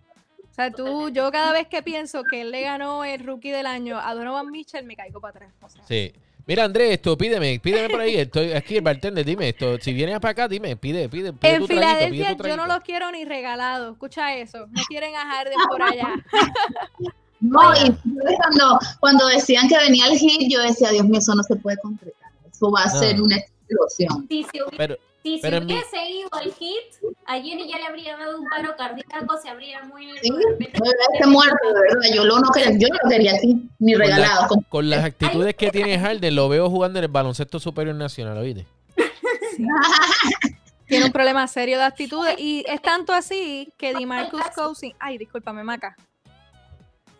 O 0.49 0.53
sea, 0.55 0.71
tú, 0.71 1.09
yo 1.09 1.31
cada 1.31 1.51
vez 1.51 1.67
que 1.67 1.83
pienso 1.83 2.23
que 2.23 2.41
él 2.41 2.51
le 2.51 2.61
ganó 2.61 3.03
el 3.03 3.23
rookie 3.23 3.51
del 3.51 3.67
año 3.67 3.99
a 3.99 4.13
Donovan 4.15 4.49
Mitchell, 4.51 4.83
me 4.85 4.95
caigo 4.95 5.21
para 5.21 5.31
atrás. 5.37 5.53
O 5.61 5.69
sea, 5.69 5.83
Sí. 5.87 6.11
Mira, 6.45 6.65
Andrés, 6.65 6.91
esto, 6.91 7.17
pídeme, 7.17 7.59
pídeme 7.59 7.89
por 7.89 8.01
ahí. 8.01 8.17
Estoy 8.17 8.51
aquí, 8.51 8.75
el 8.75 8.81
bartender, 8.81 9.23
dime 9.25 9.49
esto. 9.49 9.77
Si 9.79 9.93
vienes 9.93 10.19
para 10.19 10.31
acá, 10.31 10.47
dime, 10.49 10.75
pide, 10.75 11.07
pide, 11.07 11.31
pide 11.31 11.55
en 11.55 11.61
tu 11.61 11.67
traguito, 11.67 11.67
pide 11.67 11.77
Filadelfia 11.79 12.25
tu 12.37 12.43
yo 12.43 12.49
no 12.49 12.55
traguito. 12.55 12.67
los 12.75 12.83
quiero 12.83 13.11
ni 13.11 13.23
regalados. 13.25 13.93
Escucha 13.93 14.35
eso. 14.35 14.67
No 14.69 14.81
quieren 14.87 15.15
a 15.15 15.25
Harden 15.25 15.57
por 15.69 15.81
allá. 15.81 16.07
No, 17.45 17.59
y 17.73 17.87
yo 17.87 18.37
cuando, 18.37 18.79
cuando 19.01 19.27
decían 19.27 19.67
que 19.67 19.77
venía 19.77 20.07
el 20.07 20.17
hit, 20.17 20.49
yo 20.49 20.61
decía, 20.61 20.91
Dios 20.91 21.05
mío, 21.05 21.19
eso 21.19 21.35
no 21.35 21.43
se 21.43 21.57
puede 21.57 21.75
concretar. 21.83 22.31
Eso 22.49 22.71
va 22.71 22.83
a 22.83 22.85
No. 22.93 22.99
ser 22.99 23.21
una 23.21 23.35
explosión. 23.35 24.25
Hubiese, 24.29 24.95
Pero, 25.23 25.35
si 25.35 25.41
se 25.41 25.41
pero 25.41 25.57
en 25.57 25.65
mi- 25.65 25.73
hubiese 25.73 26.09
ido 26.09 26.29
al 26.33 26.53
hit, 26.53 27.15
a 27.25 27.33
Jenny 27.39 27.69
ya 27.69 27.77
le 27.77 27.85
habría 27.85 28.17
dado 28.17 28.39
un 28.41 28.49
paro 28.49 28.75
cardíaco, 28.75 29.37
se 29.41 29.49
habría 29.49 29.81
muerto. 29.83 30.19
Sí, 30.21 30.29
hubiese 30.31 31.27
muerto, 31.27 31.67
de 31.67 31.81
verdad. 31.81 32.09
Yo, 32.13 32.25
lo 32.25 32.39
no 32.39 32.49
quería, 32.51 32.71
yo 32.77 32.87
no 32.89 32.95
lo 33.03 33.09
quería 33.09 33.31
así, 33.35 33.69
ni 33.79 33.93
con, 33.93 34.01
regalado. 34.01 34.47
con 34.69 34.89
las 34.89 35.05
actitudes 35.05 35.55
que 35.55 35.71
tiene 35.71 35.97
Harden, 35.97 36.35
lo 36.35 36.49
veo 36.49 36.69
jugando 36.69 36.99
en 36.99 37.05
el 37.05 37.11
baloncesto 37.11 37.59
superior 37.59 37.95
nacional, 37.95 38.37
¿oíste? 38.37 38.65
Tiene 40.87 41.05
un 41.05 41.11
problema 41.11 41.47
serio 41.47 41.77
de 41.77 41.85
actitudes. 41.85 42.35
Y 42.37 42.63
es 42.67 42.81
tanto 42.81 43.13
así 43.13 43.71
que 43.77 43.93
DeMarcus 43.93 44.41
Cousins. 44.53 44.95
Ay, 44.99 45.17
discúlpame, 45.17 45.63
Maca. 45.63 45.95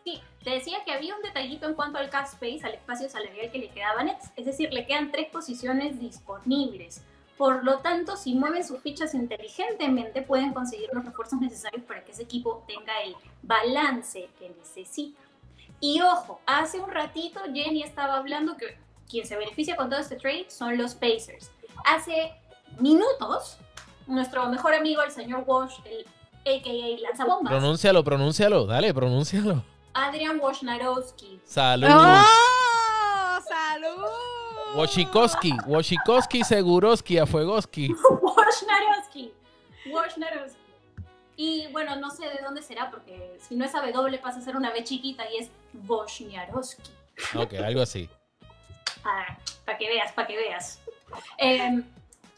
Sí, 0.03 0.19
te 0.43 0.50
decía 0.51 0.77
que 0.86 0.91
había 0.91 1.15
un 1.15 1.22
detallito 1.22 1.67
en 1.67 1.74
cuanto 1.74 1.98
al 1.98 2.10
cap 2.10 2.25
space, 2.25 2.60
al 2.63 2.74
espacio 2.74 3.10
salarial 3.10 3.50
que 3.51 3.57
le 3.60 3.69
quedaba 3.69 4.01
a 4.01 4.03
Nets, 4.03 4.29
es 4.36 4.45
decir, 4.45 4.72
le 4.74 4.86
quedan 4.86 5.12
tres 5.12 5.27
posiciones 5.29 6.00
disponibles. 6.00 7.01
Por 7.38 7.63
lo 7.63 7.80
tanto, 7.80 8.15
si 8.15 8.36
mueven 8.36 8.63
sus 8.63 8.80
fichas 8.80 9.13
inteligentemente, 9.15 10.22
pueden 10.22 10.54
conseguir 10.54 10.89
los 10.93 11.04
refuerzos 11.04 11.39
necesarios 11.39 11.84
para 11.84 12.04
que 12.04 12.12
ese 12.12 12.24
equipo 12.24 12.63
tenga 12.67 12.93
el 13.02 13.15
balance 13.41 14.30
que 14.38 14.50
necesita. 14.50 15.19
Y 15.80 16.00
ojo, 16.02 16.39
hace 16.46 16.80
un 16.80 16.91
ratito 16.91 17.41
Jenny 17.54 17.84
estaba 17.84 18.17
hablando 18.17 18.56
que 18.56 18.78
quien 19.10 19.26
se 19.28 19.36
beneficia 19.36 19.76
con 19.76 19.89
todo 19.89 20.00
este 20.00 20.15
trade 20.15 20.46
son 20.50 20.78
los 20.78 20.93
Pacers. 20.93 21.52
Hace 21.86 22.34
minutos, 22.80 23.58
nuestro 24.08 24.48
mejor 24.50 24.74
amigo, 24.74 25.02
el 25.02 25.12
señor 25.12 25.43
Walsh, 25.46 25.76
el 25.86 26.06
AKA 26.46 27.02
Lanzabombas, 27.02 27.52
Pronúncialo, 27.52 28.04
pronúncialo, 28.04 28.65
dale, 28.65 28.93
pronúncialo. 28.93 29.63
Adrian 29.93 30.39
Wojnarowski, 30.39 31.39
Salud. 31.46 31.88
¡Oh! 31.91 33.39
¡Salud! 33.48 34.42
Washikowski, 34.75 35.53
Washikowski, 35.67 36.43
Seguroski, 36.43 37.19
Afuegoski. 37.19 37.89
Wojnarowski. 38.21 39.31
Wojnarowski. 39.86 40.57
Y 41.36 41.67
bueno, 41.71 41.95
no 41.97 42.09
sé 42.09 42.23
de 42.27 42.39
dónde 42.43 42.62
será, 42.62 42.89
porque 42.89 43.38
si 43.39 43.55
no 43.55 43.65
es 43.65 43.75
A 43.75 43.81
W 43.91 44.17
pasa 44.19 44.39
a 44.39 44.41
ser 44.41 44.55
una 44.55 44.71
B 44.71 44.83
chiquita 44.83 45.23
y 45.31 45.43
es 45.43 45.49
Wojnarowski. 45.88 46.91
Ok, 47.36 47.53
algo 47.53 47.81
así. 47.81 48.09
para 49.65 49.77
que 49.77 49.88
veas, 49.88 50.12
para 50.13 50.27
que 50.27 50.38
veas. 50.38 50.79
Em, 51.38 51.83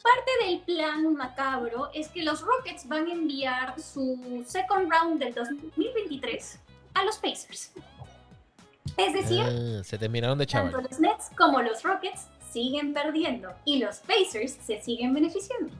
parte 0.03 0.31
del 0.45 0.59
plan 0.59 1.13
macabro 1.13 1.89
es 1.93 2.09
que 2.09 2.23
los 2.23 2.41
Rockets 2.41 2.87
van 2.87 3.07
a 3.07 3.11
enviar 3.11 3.79
su 3.79 4.43
second 4.45 4.91
round 4.91 5.19
del 5.19 5.33
2023 5.33 6.59
a 6.95 7.03
los 7.03 7.17
Pacers. 7.17 7.71
Es 8.97 9.13
decir, 9.13 9.41
Ah, 9.45 9.83
se 9.83 9.97
terminaron 9.97 10.37
de 10.37 10.45
tanto 10.47 10.69
chaval. 10.71 10.87
los 10.89 10.99
Nets 10.99 11.29
como 11.37 11.61
los 11.61 11.83
Rockets 11.83 12.27
siguen 12.51 12.93
perdiendo 12.93 13.49
y 13.65 13.79
los 13.79 13.97
Pacers 13.97 14.57
se 14.65 14.81
siguen 14.81 15.13
beneficiando. 15.13 15.73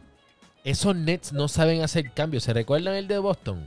Esos 0.64 0.96
Nets 0.96 1.32
no 1.32 1.48
saben 1.48 1.82
hacer 1.84 2.12
cambios. 2.12 2.44
¿Se 2.44 2.54
recuerdan 2.54 2.96
el 2.96 3.08
de 3.08 3.18
Boston? 3.20 3.66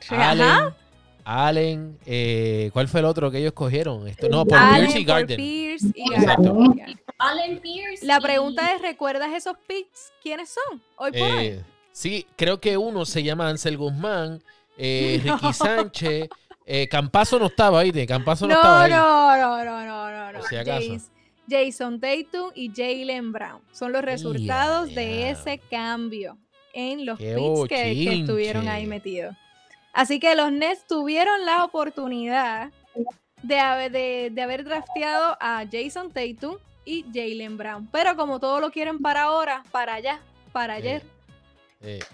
Sí, 0.00 0.14
Allen, 0.14 0.46
ajá. 0.46 0.76
Allen, 1.24 1.98
eh, 2.04 2.70
¿cuál 2.72 2.88
fue 2.88 3.00
el 3.00 3.06
otro 3.06 3.30
que 3.30 3.38
ellos 3.38 3.52
cogieron? 3.52 4.06
Esto, 4.08 4.28
no, 4.28 4.44
por 4.44 4.58
Allen, 4.58 4.80
Pierce 4.86 4.98
y 5.00 5.04
Garden. 5.04 5.36
Pierce 5.36 5.86
y. 5.94 6.10
Garden. 6.10 7.00
Allen 7.18 7.60
Pierce. 7.60 8.04
La 8.04 8.18
y- 8.18 8.20
pregunta 8.20 8.74
es, 8.74 8.82
¿recuerdas 8.82 9.32
esos 9.34 9.56
picks? 9.66 10.12
¿Quiénes 10.22 10.50
son? 10.50 10.82
Hoy 10.96 11.12
por 11.12 11.20
hoy. 11.30 11.46
Eh, 11.46 11.62
sí, 11.92 12.26
creo 12.36 12.60
que 12.60 12.76
uno 12.76 13.04
se 13.06 13.22
llama 13.22 13.48
Ansel 13.48 13.76
Guzmán, 13.78 14.42
eh, 14.76 15.20
Ricky 15.24 15.52
Sánchez, 15.52 16.28
eh, 16.66 16.88
Campazo 16.88 17.38
no 17.38 17.46
estaba 17.46 17.80
ahí, 17.80 17.90
de 17.90 18.06
Campazo 18.06 18.46
no, 18.46 18.54
No, 18.54 18.60
estaba 18.60 18.82
ahí. 18.84 18.90
no, 18.92 19.36
no, 19.36 19.64
no, 19.64 19.84
no, 19.84 20.10
no, 20.10 20.32
no. 20.32 20.38
Por 20.40 20.48
si 20.48 20.56
acaso. 20.56 20.92
Jas- 20.92 21.10
Jason 21.48 22.00
Tatum 22.00 22.50
y 22.54 22.70
Jalen 22.74 23.30
Brown 23.32 23.60
son 23.72 23.92
los 23.92 24.02
resultados 24.02 24.94
de 24.94 25.28
ese 25.30 25.58
cambio 25.70 26.38
en 26.72 27.04
los 27.04 27.18
Qué 27.18 27.34
picks 27.36 27.68
que, 27.68 28.20
estuvieron 28.20 28.66
ahí 28.68 28.86
metidos. 28.86 29.36
Así 29.92 30.18
que 30.18 30.34
los 30.34 30.50
Nets 30.50 30.86
tuvieron 30.86 31.44
la 31.44 31.62
oportunidad 31.64 32.72
de 33.42 33.58
haber, 33.60 33.92
de, 33.92 34.30
de 34.32 34.42
haber 34.42 34.64
drafteado 34.64 35.36
a 35.38 35.64
Jason 35.70 36.10
Tatum 36.10 36.56
y 36.86 37.04
Jalen 37.12 37.58
Brown. 37.58 37.88
Pero 37.92 38.16
como 38.16 38.40
todo 38.40 38.58
lo 38.60 38.70
quieren 38.70 38.98
para 38.98 39.24
ahora, 39.24 39.62
para 39.70 39.94
allá, 39.94 40.20
para 40.52 40.74
ayer. 40.74 41.02
Eh, 41.82 41.98
eh, 42.00 42.04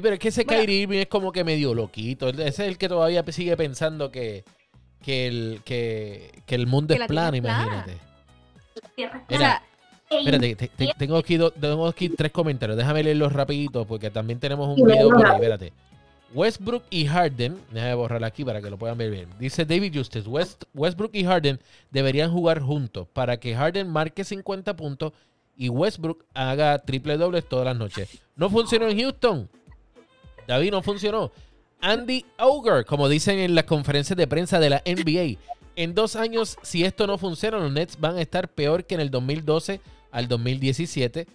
pero 0.00 0.14
es 0.14 0.18
que 0.20 0.28
ese. 0.28 0.44
Kyrie 0.46 0.82
Irving 0.82 0.98
es 1.00 1.06
como 1.08 1.32
que 1.32 1.44
medio 1.44 1.74
loquito. 1.74 2.28
Ese 2.28 2.46
es 2.48 2.58
el 2.60 2.78
que 2.78 2.88
todavía 2.88 3.22
sigue 3.30 3.56
pensando 3.56 4.10
que, 4.10 4.44
que, 5.02 5.26
el, 5.26 5.60
que, 5.64 6.30
que 6.46 6.54
el 6.54 6.66
mundo 6.66 6.88
Que 6.88 6.94
es 6.94 7.00
la 7.00 7.06
plano, 7.08 7.32
Tierra 7.32 7.36
es 7.36 7.42
plana. 7.42 7.64
imagínate. 7.66 7.98
Tierra 8.96 9.18
O 9.28 9.32
Mira, 9.32 9.38
sea, 9.40 9.62
E 10.10 10.18
Espérate, 10.18 10.56
te- 10.56 10.68
te- 10.68 10.94
tengo, 10.98 11.16
aquí 11.16 11.36
do- 11.36 11.50
tengo 11.50 11.86
aquí 11.86 12.08
tres 12.10 12.32
comentarios. 12.32 12.76
Déjame 12.76 13.02
leerlos 13.02 13.32
rapidito 13.32 13.86
porque 13.86 14.10
también 14.10 14.38
tenemos 14.38 14.68
un 14.78 14.86
video 14.86 15.08
por 15.10 15.26
ahí. 15.26 15.34
Espérate. 15.36 15.72
Westbrook 16.34 16.84
y 16.88 17.06
Harden, 17.06 17.58
déjame 17.70 17.94
borrar 17.94 18.24
aquí 18.24 18.42
para 18.44 18.62
que 18.62 18.70
lo 18.70 18.78
puedan 18.78 18.96
ver 18.96 19.10
bien. 19.10 19.28
Dice 19.38 19.66
David 19.66 19.94
Justice, 19.96 20.26
West, 20.28 20.64
Westbrook 20.72 21.10
y 21.14 21.24
Harden 21.24 21.60
deberían 21.90 22.30
jugar 22.32 22.60
juntos 22.60 23.06
para 23.12 23.38
que 23.38 23.54
Harden 23.54 23.88
marque 23.90 24.24
50 24.24 24.74
puntos 24.74 25.12
y 25.56 25.68
Westbrook 25.68 26.24
haga 26.32 26.78
triple 26.78 27.18
dobles 27.18 27.46
todas 27.46 27.66
las 27.66 27.76
noches. 27.76 28.22
No 28.34 28.48
funcionó 28.48 28.88
en 28.88 28.98
Houston. 28.98 29.50
David, 30.46 30.70
no 30.70 30.82
funcionó. 30.82 31.32
Andy 31.80 32.24
Auger, 32.38 32.84
como 32.84 33.08
dicen 33.08 33.38
en 33.38 33.54
las 33.54 33.64
conferencias 33.64 34.16
de 34.16 34.26
prensa 34.26 34.60
de 34.60 34.70
la 34.70 34.82
NBA. 34.86 35.38
En 35.74 35.94
dos 35.94 36.16
años, 36.16 36.58
si 36.62 36.84
esto 36.84 37.06
no 37.06 37.18
funciona, 37.18 37.58
los 37.58 37.72
Nets 37.72 37.98
van 37.98 38.16
a 38.16 38.22
estar 38.22 38.48
peor 38.48 38.84
que 38.84 38.94
en 38.94 39.00
el 39.00 39.10
2012 39.10 39.80
al 40.10 40.28
2017. 40.28 41.26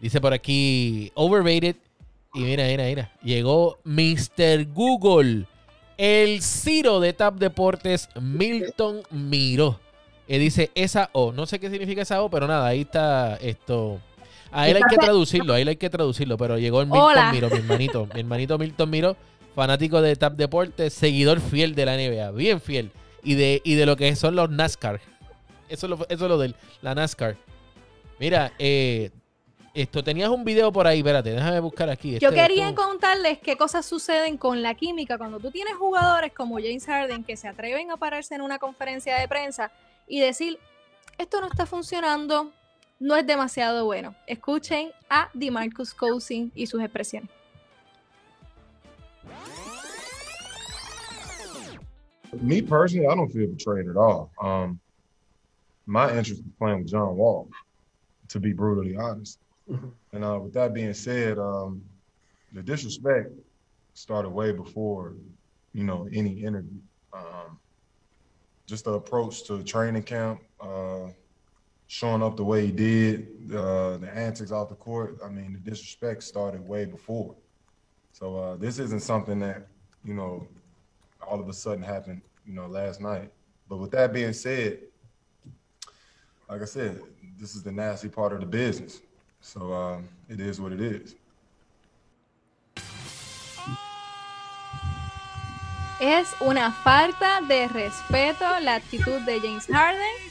Dice 0.00 0.20
por 0.20 0.32
aquí, 0.32 1.12
overrated. 1.14 1.76
Y 2.32 2.40
mira, 2.40 2.64
mira, 2.66 2.84
mira. 2.84 3.12
Llegó 3.22 3.78
Mr. 3.84 4.66
Google. 4.72 5.46
El 5.98 6.40
Ciro 6.40 7.00
de 7.00 7.12
Tap 7.12 7.34
Deportes, 7.34 8.08
Milton 8.18 9.02
Miró. 9.10 9.78
Y 10.26 10.38
dice 10.38 10.70
esa 10.74 11.10
O. 11.12 11.32
No 11.32 11.44
sé 11.44 11.58
qué 11.58 11.68
significa 11.68 12.02
esa 12.02 12.22
O, 12.22 12.30
pero 12.30 12.46
nada, 12.46 12.68
ahí 12.68 12.82
está 12.82 13.36
esto. 13.36 14.00
A 14.52 14.68
él 14.68 14.76
hay 14.76 14.82
que 14.88 14.96
traducirlo, 14.96 15.54
a 15.54 15.60
él 15.60 15.68
hay 15.68 15.76
que 15.76 15.90
traducirlo, 15.90 16.36
pero 16.36 16.58
llegó 16.58 16.80
el 16.80 16.88
Milton 16.88 17.30
Miro, 17.32 17.50
mi 17.50 17.56
hermanito, 17.58 18.08
mi 18.12 18.20
hermanito 18.20 18.58
Milton 18.58 18.90
Miro, 18.90 19.16
fanático 19.54 20.00
de 20.00 20.16
Tap 20.16 20.34
Deporte, 20.34 20.90
seguidor 20.90 21.40
fiel 21.40 21.74
de 21.74 21.86
la 21.86 21.96
NBA, 21.96 22.30
bien 22.32 22.60
fiel, 22.60 22.90
y 23.22 23.34
de, 23.34 23.62
y 23.64 23.74
de 23.74 23.86
lo 23.86 23.96
que 23.96 24.14
son 24.16 24.34
los 24.34 24.50
NASCAR. 24.50 25.00
Eso 25.68 25.86
es 25.86 25.90
lo, 25.90 25.96
eso 26.08 26.24
es 26.24 26.28
lo 26.28 26.38
de 26.38 26.54
la 26.82 26.94
NASCAR. 26.94 27.36
Mira, 28.18 28.52
eh, 28.58 29.10
esto, 29.72 30.02
tenías 30.02 30.28
un 30.30 30.44
video 30.44 30.72
por 30.72 30.86
ahí, 30.86 30.98
espérate, 30.98 31.30
déjame 31.30 31.60
buscar 31.60 31.88
aquí. 31.90 32.18
Yo 32.18 32.30
este, 32.30 32.40
quería 32.40 32.74
contarles 32.74 33.38
qué 33.38 33.56
cosas 33.56 33.86
suceden 33.86 34.36
con 34.36 34.62
la 34.62 34.74
química 34.74 35.16
cuando 35.16 35.38
tú 35.38 35.50
tienes 35.50 35.74
jugadores 35.74 36.32
como 36.32 36.56
James 36.56 36.84
Harden 36.86 37.22
que 37.22 37.36
se 37.36 37.46
atreven 37.46 37.90
a 37.90 37.96
pararse 37.96 38.34
en 38.34 38.40
una 38.40 38.58
conferencia 38.58 39.16
de 39.16 39.28
prensa 39.28 39.70
y 40.08 40.18
decir, 40.18 40.58
esto 41.18 41.40
no 41.40 41.46
está 41.46 41.66
funcionando, 41.66 42.52
no 43.00 43.16
es 43.16 43.26
demasiado 43.26 43.84
bueno. 43.86 44.14
Escuchen 44.26 44.90
a 45.08 45.30
DeMarcus 45.34 45.94
Cousins 45.94 46.52
y 46.54 46.66
sus 46.66 46.80
expresiones. 46.82 47.30
Me 52.40 52.62
personally, 52.62 53.08
I 53.08 53.14
don't 53.16 53.28
feel 53.28 53.48
betrayed 53.48 53.88
at 53.88 53.96
all. 53.96 54.30
Um, 54.40 54.78
my 55.86 56.10
interest 56.10 56.42
is 56.42 56.52
playing 56.58 56.78
with 56.78 56.88
John 56.88 57.16
Wall, 57.16 57.48
to 58.28 58.38
be 58.38 58.52
brutally 58.52 58.96
honest. 58.96 59.40
Mm-hmm. 59.68 59.88
And 60.12 60.24
uh, 60.24 60.38
with 60.40 60.52
that 60.52 60.72
being 60.72 60.94
said, 60.94 61.38
um, 61.38 61.82
the 62.52 62.62
disrespect 62.62 63.30
started 63.94 64.28
way 64.28 64.52
before, 64.52 65.14
you 65.72 65.82
know, 65.82 66.08
any 66.12 66.44
interview. 66.44 66.78
Um, 67.12 67.58
just 68.66 68.84
the 68.84 68.92
approach 68.92 69.42
to 69.48 69.64
training 69.64 70.04
camp, 70.04 70.40
uh, 70.60 71.08
showing 71.90 72.22
up 72.22 72.36
the 72.36 72.44
way 72.44 72.66
he 72.66 72.70
did, 72.70 73.26
uh, 73.52 73.96
the 73.96 74.08
antics 74.14 74.52
off 74.52 74.68
the 74.68 74.76
court. 74.76 75.18
I 75.24 75.28
mean, 75.28 75.52
the 75.52 75.58
disrespect 75.58 76.22
started 76.22 76.64
way 76.66 76.84
before. 76.84 77.34
So 78.12 78.36
uh, 78.36 78.56
this 78.56 78.78
isn't 78.78 79.00
something 79.00 79.40
that 79.40 79.66
you 80.04 80.14
know 80.14 80.46
all 81.20 81.40
of 81.40 81.48
a 81.48 81.52
sudden 81.52 81.82
happened, 81.82 82.22
you 82.46 82.52
know, 82.52 82.68
last 82.68 83.00
night. 83.00 83.32
But 83.68 83.78
with 83.78 83.90
that 83.90 84.12
being 84.12 84.32
said, 84.32 84.78
like 86.48 86.62
I 86.62 86.64
said, 86.64 87.00
this 87.40 87.56
is 87.56 87.64
the 87.64 87.72
nasty 87.72 88.08
part 88.08 88.32
of 88.32 88.38
the 88.38 88.46
business. 88.46 89.00
So 89.40 89.72
uh, 89.72 89.98
it 90.28 90.38
is 90.38 90.60
what 90.60 90.70
it 90.70 90.80
is. 90.80 91.16
Es 96.00 96.32
una 96.40 96.70
falta 96.84 97.40
de 97.48 97.66
respeto 97.66 98.60
la 98.62 98.76
actitud 98.76 99.26
de 99.26 99.40
James 99.40 99.66
Harden 99.66 100.30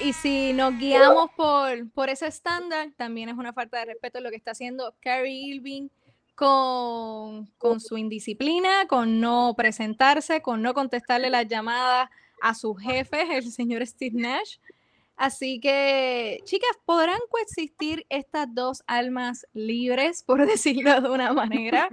Y 0.00 0.12
si 0.12 0.52
nos 0.52 0.76
guiamos 0.76 1.30
por, 1.36 1.88
por 1.90 2.08
ese 2.08 2.26
estándar, 2.26 2.90
también 2.96 3.28
es 3.28 3.36
una 3.36 3.52
falta 3.52 3.78
de 3.78 3.86
respeto 3.86 4.20
lo 4.20 4.30
que 4.30 4.36
está 4.36 4.50
haciendo 4.50 4.94
Carrie 5.00 5.54
Irving 5.54 5.88
con, 6.34 7.46
con 7.58 7.80
su 7.80 7.96
indisciplina, 7.96 8.86
con 8.88 9.20
no 9.20 9.54
presentarse, 9.56 10.42
con 10.42 10.62
no 10.62 10.74
contestarle 10.74 11.30
las 11.30 11.46
llamadas 11.46 12.10
a 12.42 12.54
su 12.54 12.74
jefe, 12.74 13.36
el 13.36 13.50
señor 13.52 13.86
Steve 13.86 14.20
Nash. 14.20 14.58
Así 15.16 15.60
que, 15.60 16.40
chicas, 16.44 16.76
¿podrán 16.84 17.20
coexistir 17.30 18.04
estas 18.08 18.52
dos 18.52 18.82
almas 18.88 19.46
libres, 19.52 20.24
por 20.24 20.44
decirlo 20.46 21.00
de 21.00 21.08
una 21.08 21.32
manera, 21.32 21.88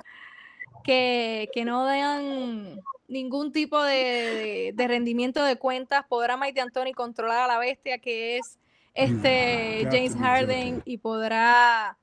que, 0.84 1.50
que 1.54 1.66
no 1.66 1.86
den 1.86 2.82
ningún 3.12 3.52
tipo 3.52 3.82
de, 3.84 4.74
rendimiento 4.78 5.44
de 5.44 5.58
cuentas. 5.58 6.06
¿Podrá 6.08 6.38
Mike 6.38 6.60
D'Antoni 6.60 6.94
controlar 6.94 7.40
a 7.44 7.48
la 7.48 7.60
bestia 7.60 8.00
que 8.00 8.38
es 8.38 8.58
este 8.94 9.88
James 9.92 10.16
Harden 10.16 10.82
y 10.86 10.98
podrá 10.98 11.98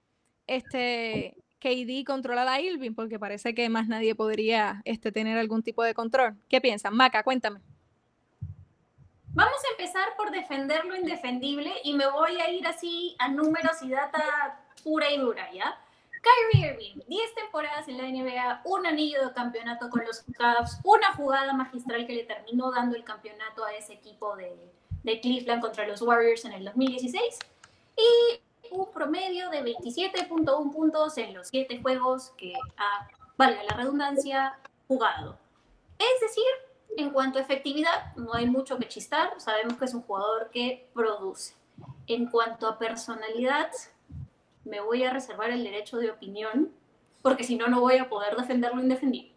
este 0.47 1.35
KD 1.61 2.05
controlar 2.07 2.47
a 2.47 2.61
Irving? 2.61 2.95
Porque 2.95 3.19
parece 3.19 3.55
que 3.55 3.69
más 3.69 3.89
nadie 3.89 4.15
podría 4.15 4.83
este, 4.85 5.11
tener 5.11 5.39
algún 5.39 5.63
tipo 5.63 5.83
de 5.83 5.95
control. 5.95 6.37
¿Qué 6.49 6.61
piensan? 6.61 6.95
Maca, 6.95 7.23
cuéntame. 7.23 7.61
Vamos 9.31 9.59
a 9.65 9.71
empezar 9.79 10.09
por 10.17 10.31
defender 10.31 10.85
lo 10.85 10.97
indefendible 10.97 11.73
y 11.85 11.95
me 11.95 12.07
voy 12.11 12.41
a 12.41 12.51
ir 12.51 12.67
así 12.67 13.15
a 13.19 13.29
números 13.29 13.83
y 13.83 13.91
data 13.91 14.65
pura 14.83 15.11
y 15.11 15.19
dura, 15.19 15.51
¿ya? 15.53 15.79
Kyrie 16.29 16.71
Irving, 16.71 17.03
10 17.07 17.35
temporadas 17.35 17.89
en 17.89 17.97
la 17.97 18.05
NBA, 18.05 18.63
un 18.65 18.87
anillo 18.87 19.27
de 19.27 19.33
campeonato 19.33 19.89
con 19.89 20.05
los 20.05 20.23
Cavs, 20.37 20.79
una 20.85 21.15
jugada 21.15 21.53
magistral 21.53 22.07
que 22.07 22.15
le 22.15 22.25
terminó 22.25 22.71
dando 22.71 22.97
el 22.97 23.05
campeonato 23.05 23.65
a 23.65 23.73
ese 23.73 23.95
equipo 23.95 24.37
de, 24.37 24.55
de 25.03 25.21
Cleveland 25.21 25.63
contra 25.63 25.87
los 25.87 26.03
Warriors 26.03 26.45
en 26.45 26.53
el 26.53 26.65
2016 26.65 27.39
y 27.97 28.41
un 28.71 28.91
promedio 28.91 29.49
de 29.51 29.65
27.1 29.65 30.73
puntos 30.73 31.17
en 31.19 31.35
los 31.35 31.49
7 31.49 31.81
juegos 31.81 32.33
que 32.37 32.53
ha, 32.77 33.09
valga 33.37 33.63
la 33.63 33.77
redundancia, 33.77 34.59
jugado. 34.87 35.39
Es 35.99 36.21
decir, 36.21 36.45
en 36.97 37.11
cuanto 37.11 37.39
a 37.39 37.43
efectividad, 37.43 38.15
no 38.17 38.35
hay 38.35 38.47
mucho 38.47 38.79
que 38.79 38.89
chistar, 38.89 39.33
sabemos 39.41 39.79
que 39.79 39.87
es 39.87 39.95
un 39.95 40.03
jugador 40.03 40.51
que 40.51 40.89
produce. 40.93 41.55
En 42.07 42.27
cuanto 42.27 42.67
a 42.67 42.79
personalidad, 42.79 43.71
me 44.69 44.81
voy 44.81 45.05
a 45.05 45.11
reservar 45.13 45.51
el 45.51 45.65
derecho 45.65 45.97
de 45.99 46.11
opinión, 46.11 46.73
porque 47.23 47.45
si 47.45 47.57
no, 47.57 47.69
no 47.69 47.81
voy 47.81 47.97
a 47.97 48.09
poder 48.09 48.37
defender 48.37 48.75
lo 48.75 48.83
indefendible. 48.83 49.33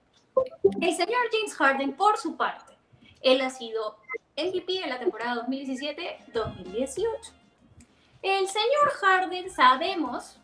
El 0.79 0.95
señor 0.95 1.21
James 1.31 1.55
Harden, 1.55 1.93
por 1.95 2.17
su 2.17 2.37
parte, 2.37 2.77
él 3.21 3.41
ha 3.41 3.49
sido 3.49 3.97
MVP 4.37 4.83
en 4.83 4.89
la 4.89 4.99
temporada 4.99 5.45
2017-2018. 5.47 7.05
El 8.21 8.47
señor 8.47 8.89
Harden 8.99 9.49
sabemos 9.49 10.39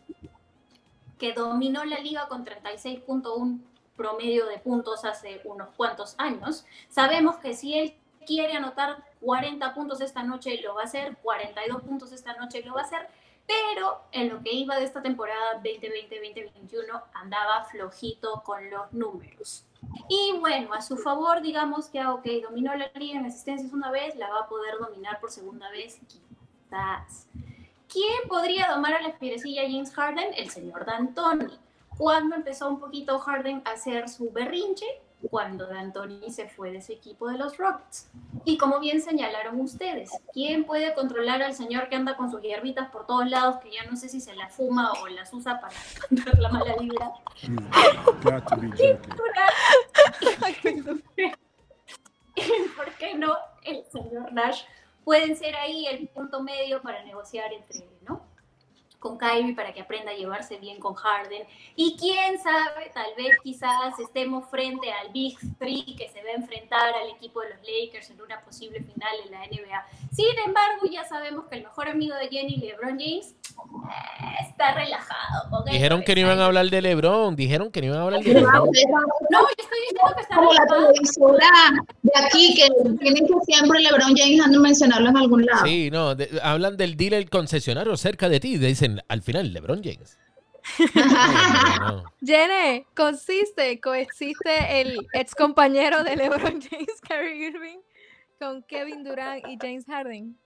que 1.18 1.32
dominó 1.32 1.84
la 1.84 1.98
liga 1.98 2.28
con 2.28 2.44
36.1 2.44 3.60
promedio 3.96 4.46
de 4.46 4.58
puntos 4.58 5.04
hace 5.04 5.40
unos 5.44 5.68
cuantos 5.76 6.14
años. 6.18 6.64
Sabemos 6.88 7.36
que 7.36 7.54
si 7.54 7.76
él 7.76 7.94
quiere 8.26 8.54
anotar 8.54 9.04
40 9.20 9.74
puntos 9.74 10.00
esta 10.00 10.22
noche, 10.22 10.60
lo 10.62 10.74
va 10.76 10.82
a 10.82 10.84
hacer, 10.84 11.16
42 11.22 11.82
puntos 11.82 12.12
esta 12.12 12.34
noche, 12.34 12.62
lo 12.62 12.74
va 12.74 12.82
a 12.82 12.84
hacer, 12.84 13.08
pero 13.48 14.02
en 14.12 14.28
lo 14.28 14.42
que 14.42 14.52
iba 14.52 14.76
de 14.76 14.84
esta 14.84 15.00
temporada 15.00 15.62
2020-2021 15.62 17.02
andaba 17.14 17.64
flojito 17.64 18.42
con 18.44 18.68
los 18.70 18.92
números. 18.92 19.64
Y 20.08 20.36
bueno, 20.38 20.74
a 20.74 20.82
su 20.82 20.98
favor, 20.98 21.40
digamos 21.40 21.88
que, 21.88 21.98
ah, 21.98 22.12
ok, 22.12 22.26
dominó 22.42 22.74
la 22.74 22.90
liga 22.94 23.18
en 23.18 23.24
asistencias 23.24 23.72
una 23.72 23.90
vez, 23.90 24.14
la 24.16 24.28
va 24.28 24.40
a 24.40 24.48
poder 24.48 24.76
dominar 24.78 25.18
por 25.18 25.30
segunda 25.30 25.70
vez, 25.70 25.98
quizás. 26.06 27.26
¿Quién 27.88 28.28
podría 28.28 28.68
domar 28.70 28.92
a 28.92 29.00
la 29.00 29.08
espierecilla 29.08 29.62
James 29.62 29.94
Harden? 29.94 30.34
El 30.36 30.50
señor 30.50 30.84
D'Antoni. 30.84 31.58
Cuando 31.96 32.36
empezó 32.36 32.68
un 32.68 32.78
poquito 32.78 33.18
Harden 33.18 33.62
a 33.64 33.70
hacer 33.70 34.10
su 34.10 34.30
berrinche, 34.30 34.86
cuando 35.30 35.66
D'Antoni 35.66 36.30
se 36.30 36.48
fue 36.48 36.70
de 36.70 36.78
ese 36.78 36.92
equipo 36.92 37.28
de 37.28 37.38
los 37.38 37.56
Rockets. 37.56 38.10
Y 38.44 38.56
como 38.56 38.78
bien 38.78 39.00
señalaron 39.00 39.60
ustedes, 39.60 40.10
¿quién 40.32 40.64
puede 40.64 40.94
controlar 40.94 41.42
al 41.42 41.54
señor 41.54 41.88
que 41.88 41.96
anda 41.96 42.16
con 42.16 42.30
sus 42.30 42.40
hierbitas 42.40 42.90
por 42.90 43.06
todos 43.06 43.28
lados, 43.28 43.56
que 43.62 43.72
ya 43.72 43.84
no 43.84 43.96
sé 43.96 44.08
si 44.08 44.20
se 44.20 44.34
las 44.34 44.54
fuma 44.54 44.92
o 45.02 45.08
las 45.08 45.32
usa 45.32 45.60
para 45.60 45.74
espantar 45.94 46.38
la 46.38 46.48
mala 46.50 46.76
vibra? 46.76 47.12
¿Por 52.76 52.92
qué 52.98 53.14
no 53.14 53.36
el 53.64 53.84
señor 53.90 54.32
Nash? 54.32 54.62
Pueden 55.04 55.36
ser 55.36 55.56
ahí 55.56 55.86
el 55.86 56.06
punto 56.08 56.42
medio 56.42 56.80
para 56.82 57.02
negociar 57.02 57.52
entre. 57.52 57.97
Con 58.98 59.16
Kyrie 59.16 59.54
para 59.54 59.72
que 59.72 59.80
aprenda 59.80 60.10
a 60.12 60.14
llevarse 60.14 60.56
bien 60.56 60.78
con 60.80 60.94
Harden. 60.94 61.44
Y 61.76 61.96
quién 61.98 62.38
sabe, 62.42 62.90
tal 62.92 63.10
vez 63.16 63.36
quizás 63.42 63.98
estemos 63.98 64.48
frente 64.50 64.90
al 64.92 65.12
Big 65.12 65.38
Three 65.58 65.94
que 65.96 66.08
se 66.08 66.22
va 66.22 66.30
a 66.30 66.34
enfrentar 66.34 66.94
al 66.94 67.10
equipo 67.10 67.40
de 67.40 67.50
los 67.50 67.58
Lakers 67.60 68.10
en 68.10 68.20
una 68.20 68.40
posible 68.40 68.80
final 68.80 69.14
en 69.24 69.30
la 69.30 69.46
NBA. 69.46 69.86
Sin 70.12 70.38
embargo, 70.44 70.86
ya 70.90 71.04
sabemos 71.04 71.46
que 71.46 71.56
el 71.56 71.64
mejor 71.64 71.88
amigo 71.88 72.16
de 72.16 72.28
Jenny, 72.28 72.56
LeBron 72.56 72.98
James, 72.98 73.34
eh, 73.58 74.48
está 74.48 74.74
relajado. 74.74 75.64
Dijeron 75.70 76.02
que 76.02 76.14
no 76.14 76.20
iban 76.22 76.40
a 76.40 76.46
hablar 76.46 76.68
de 76.68 76.82
LeBron, 76.82 77.36
dijeron 77.36 77.70
que 77.70 77.80
no 77.80 77.86
iban 77.88 77.98
a 78.00 78.02
hablar 78.02 78.22
de 78.22 78.34
LeBron. 78.34 78.70
No, 79.30 79.40
yo 79.40 79.54
estoy 79.58 79.78
diciendo 79.80 80.14
que 80.16 80.22
está 80.22 80.36
Como 80.36 80.52
la 80.52 80.66
televisora 80.66 81.50
de 82.02 82.12
aquí, 82.16 82.54
que 82.54 82.68
tienen 82.98 83.26
que 83.26 83.34
siempre 83.46 83.80
LeBron 83.80 84.16
James 84.16 84.40
ando 84.40 84.60
mencionarlo 84.60 85.10
en 85.10 85.16
algún 85.16 85.46
lado. 85.46 85.64
Sí, 85.64 85.90
no, 85.90 86.16
hablan 86.42 86.76
del 86.76 86.96
dealer 86.96 87.28
concesionario 87.30 87.96
cerca 87.96 88.28
de 88.28 88.40
ti, 88.40 88.58
dicen 88.58 88.87
al 89.08 89.22
final 89.22 89.52
LeBron 89.52 89.82
James. 89.82 90.18
Jenny, 92.24 92.84
consiste, 92.94 93.80
coexiste 93.80 94.80
el 94.80 94.98
ex 95.12 95.34
compañero 95.34 96.04
de 96.04 96.16
LeBron 96.16 96.60
James, 96.70 97.00
Kyrie 97.08 97.48
Irving, 97.48 97.78
con 98.38 98.62
Kevin 98.64 99.04
Durant 99.04 99.46
y 99.48 99.56
James 99.60 99.84
Harden. 99.86 100.36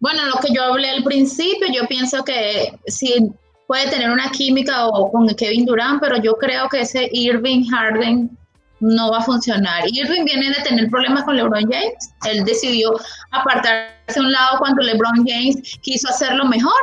Bueno, 0.00 0.26
lo 0.26 0.34
que 0.40 0.52
yo 0.54 0.62
hablé 0.64 0.90
al 0.90 1.02
principio, 1.02 1.66
yo 1.72 1.86
pienso 1.86 2.22
que 2.24 2.72
sí 2.86 3.32
puede 3.66 3.88
tener 3.88 4.10
una 4.10 4.30
química 4.30 4.86
o 4.86 5.10
con 5.10 5.26
Kevin 5.34 5.64
Durant, 5.64 6.00
pero 6.00 6.16
yo 6.20 6.34
creo 6.34 6.68
que 6.68 6.82
ese 6.82 7.08
Irving 7.12 7.64
Harden 7.70 8.36
no 8.80 9.10
va 9.10 9.18
a 9.18 9.22
funcionar. 9.22 9.84
Irving 9.90 10.24
viene 10.24 10.50
de 10.50 10.62
tener 10.62 10.90
problemas 10.90 11.24
con 11.24 11.36
LeBron 11.36 11.64
James. 11.70 12.12
Él 12.26 12.44
decidió 12.44 12.92
apartarse 13.30 14.18
a 14.18 14.20
un 14.20 14.30
lado 14.30 14.58
cuando 14.58 14.82
LeBron 14.82 15.24
James 15.26 15.78
quiso 15.80 16.08
hacerlo 16.08 16.44
mejor 16.44 16.74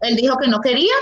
él 0.00 0.16
dijo 0.16 0.36
que 0.38 0.48
no 0.48 0.60
quería. 0.60 0.94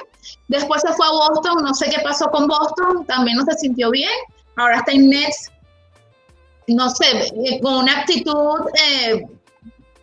Después 0.48 0.82
se 0.82 0.92
fue 0.92 1.06
a 1.06 1.10
Boston, 1.10 1.62
no 1.62 1.74
sé 1.74 1.90
qué 1.90 2.00
pasó 2.02 2.30
con 2.30 2.46
Boston, 2.46 3.04
también 3.06 3.36
no 3.36 3.44
se 3.44 3.58
sintió 3.58 3.90
bien. 3.90 4.10
Ahora 4.56 4.78
está 4.78 4.92
en 4.92 5.08
Nets, 5.08 5.50
no 6.66 6.90
sé, 6.90 7.06
eh, 7.44 7.60
con 7.62 7.74
una 7.74 8.00
actitud 8.00 8.60
eh, 8.86 9.24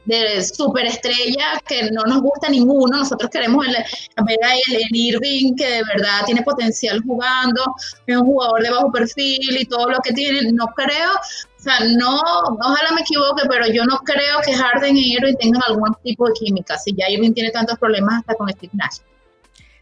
de 0.06 0.44
superestrella 0.44 1.62
que 1.68 1.90
no 1.92 2.04
nos 2.04 2.22
gusta 2.22 2.50
ninguno. 2.50 3.00
Nosotros 3.00 3.30
queremos 3.30 3.66
el, 3.68 3.76
a 3.76 4.56
Irving 4.92 5.56
que 5.56 5.68
de 5.68 5.84
verdad 5.84 6.26
tiene 6.26 6.44
potencial 6.44 7.02
jugando, 7.06 7.64
es 8.08 8.16
un 8.16 8.26
jugador 8.26 8.62
de 8.62 8.72
bajo 8.72 8.92
perfil 8.92 9.58
y 9.60 9.66
todo 9.66 9.90
lo 9.90 10.00
que 10.00 10.14
tiene. 10.14 10.52
No 10.54 10.68
creo, 10.68 11.12
sea, 11.66 11.80
no, 11.98 12.20
ojalá 12.62 12.92
me 12.94 13.02
equivoque, 13.02 13.44
pero 13.50 13.68
yo 13.68 13.86
no 13.86 13.98
creo 14.00 14.40
que 14.46 14.54
Harden 14.54 14.96
y 14.98 15.14
Irving 15.14 15.36
tengan 15.36 15.62
algún 15.68 15.96
tipo 16.04 16.28
de 16.28 16.34
química. 16.34 16.78
Si 16.78 16.94
ya 16.96 17.10
Irving 17.10 17.34
tiene 17.34 17.52
tantos 17.52 17.78
problemas 17.80 18.20
hasta 18.20 18.36
con 18.36 18.50
Steve 18.50 18.72
Nash. 18.74 19.00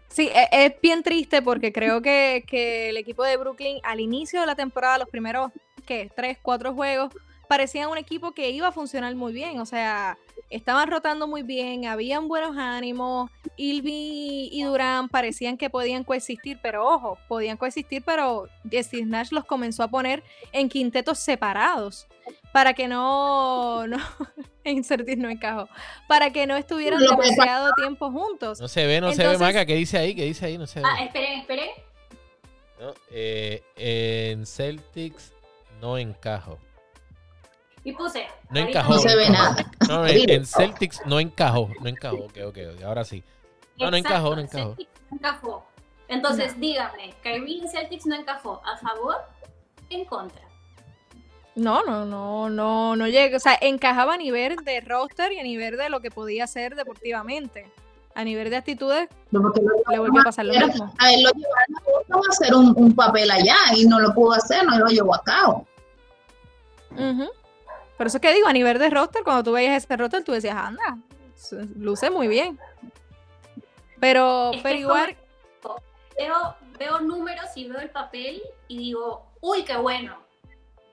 Sí, 0.08 0.30
e, 0.34 0.48
es 0.52 0.74
bien 0.82 1.02
triste 1.04 1.42
porque 1.42 1.74
creo 1.74 2.02
que, 2.02 2.44
que 2.48 2.90
el 2.90 2.98
equipo 2.98 3.24
de 3.24 3.36
Brooklyn 3.38 3.80
al 3.84 4.00
inicio 4.00 4.40
de 4.42 4.46
la 4.46 4.56
temporada, 4.56 5.00
los 5.00 5.10
primeros, 5.10 5.52
¿qué? 5.86 6.12
Tres, 6.16 6.38
cuatro 6.42 6.74
juegos, 6.74 7.12
parecían 7.48 7.90
un 7.90 7.98
equipo 7.98 8.32
que 8.32 8.50
iba 8.50 8.68
a 8.68 8.72
funcionar 8.72 9.16
muy 9.16 9.34
bien. 9.34 9.60
O 9.60 9.66
sea, 9.66 10.18
estaban 10.50 10.90
rotando 10.90 11.28
muy 11.28 11.44
bien, 11.44 11.86
habían 11.86 12.28
buenos 12.28 12.58
ánimos. 12.58 13.30
Ilvi 13.56 14.50
y 14.52 14.64
Durán 14.64 15.10
parecían 15.10 15.58
que 15.58 15.70
podían 15.70 16.04
coexistir, 16.04 16.60
pero 16.62 16.88
ojo, 16.88 17.18
podían 17.28 17.58
coexistir, 17.58 18.04
pero 18.04 18.48
Steve 18.72 19.06
Nash 19.06 19.32
los 19.32 19.46
comenzó 19.46 19.84
a 19.84 19.88
poner 19.88 20.24
en 20.52 20.70
quintetos 20.70 21.20
separados 21.20 22.08
para 22.52 22.74
que 22.74 22.88
no, 22.88 23.86
no 23.88 23.98
Insertis 24.64 25.18
no 25.18 25.30
encajó, 25.30 25.68
para 26.08 26.32
que 26.32 26.48
no 26.48 26.56
estuvieran 26.56 27.00
demasiado 27.00 27.72
tiempo 27.76 28.12
juntos. 28.12 28.60
No 28.60 28.68
se 28.68 28.86
ve, 28.86 29.02
no 29.02 29.10
Entonces, 29.10 29.26
se 29.26 29.32
ve, 29.32 29.38
Maca, 29.38 29.66
¿qué 29.66 29.76
dice 29.76 29.98
ahí? 29.98 30.16
¿Qué 30.16 30.26
dice 30.26 30.46
ahí? 30.46 30.58
No 30.58 30.68
se 30.68 30.80
ve. 30.80 30.86
Ah, 30.88 31.04
esperen, 31.04 31.40
esperen. 31.40 31.70
No, 32.80 32.94
eh, 33.12 33.64
en 33.76 34.46
Celtics 34.46 35.34
no 35.82 35.98
encajo. 35.98 36.60
Y 37.84 37.92
puse. 37.94 38.28
No 38.50 38.60
encajó. 38.60 38.94
No 38.94 39.00
se 39.00 39.16
ve 39.16 39.30
nada. 39.30 39.72
No, 39.88 40.06
en, 40.08 40.30
en, 40.30 40.46
Celtics 40.46 41.02
no 41.06 41.20
encajó. 41.20 41.70
No 41.82 41.90
encajó. 41.90 42.18
Ok, 42.18 42.38
ok, 42.46 42.58
ok. 42.76 42.84
Ahora 42.84 43.04
sí. 43.04 43.24
No, 43.80 43.92
no 43.92 43.98
encajó, 43.98 44.36
no 44.36 44.42
encajó. 44.42 44.76
Celtics 44.76 45.02
no 45.10 45.18
encajó. 45.18 45.66
Entonces, 46.08 46.54
no. 46.54 46.60
díganme, 46.62 47.14
Kyrie 47.24 47.62
en 47.62 47.70
Celtics 47.70 48.06
no 48.06 48.16
encajó. 48.16 48.62
¿A 48.66 48.78
favor? 48.78 49.18
¿En 49.90 50.06
contra? 50.06 50.42
No, 51.56 51.84
no, 51.84 52.06
no, 52.06 52.50
no, 52.50 52.96
no 52.96 53.08
llega. 53.08 53.38
O 53.38 53.40
sea, 53.40 53.58
encajaba 53.62 54.16
a 54.16 54.18
nivel 54.18 54.56
de 54.58 54.82
roster 54.82 55.32
y 55.34 55.40
a 55.40 55.44
nivel 55.44 55.78
de 55.78 55.90
lo 55.90 56.00
que 56.02 56.10
podía 56.10 56.46
hacer 56.46 56.76
deportivamente. 56.76 57.72
A 58.16 58.24
nivel 58.24 58.52
de 58.52 58.58
actitudes, 58.58 59.10
le 59.32 59.40
volvió 60.00 60.22
a 60.22 60.24
pasar 60.24 60.46
lo 60.46 60.54
mismo. 60.54 60.94
A 61.00 61.12
él 61.12 61.24
lo 61.24 61.32
llevaron 61.32 62.26
a 62.28 62.30
hacer 62.30 62.54
un, 62.54 62.72
un, 62.78 62.94
papel 62.94 63.32
allá 63.32 63.56
y 63.76 63.86
no 63.86 64.00
lo 64.00 64.14
pudo 64.14 64.34
hacer, 64.34 64.64
no 64.66 64.78
lo 64.78 64.86
llevó 64.86 65.16
a 65.16 65.24
cabo. 65.24 65.68
Uh 66.92 66.98
-huh. 66.98 67.32
Por 68.04 68.08
eso 68.10 68.20
que 68.20 68.34
digo, 68.34 68.50
a 68.50 68.52
nivel 68.52 68.80
de 68.80 68.90
roster, 68.90 69.24
cuando 69.24 69.44
tú 69.44 69.54
veías 69.54 69.82
ese 69.82 69.96
roster, 69.96 70.26
tú 70.26 70.34
decías, 70.34 70.58
anda, 70.58 70.98
luce 71.78 72.10
muy 72.10 72.28
bien. 72.28 72.60
Pero, 74.02 74.52
es 74.52 74.62
pero 74.62 74.78
igual. 74.78 75.16
Veo, 76.18 76.56
veo 76.78 77.00
números 77.00 77.46
y 77.56 77.70
veo 77.70 77.80
el 77.80 77.90
papel 77.90 78.44
y 78.68 78.78
digo, 78.78 79.26
uy, 79.40 79.64
qué 79.64 79.78
bueno. 79.78 80.18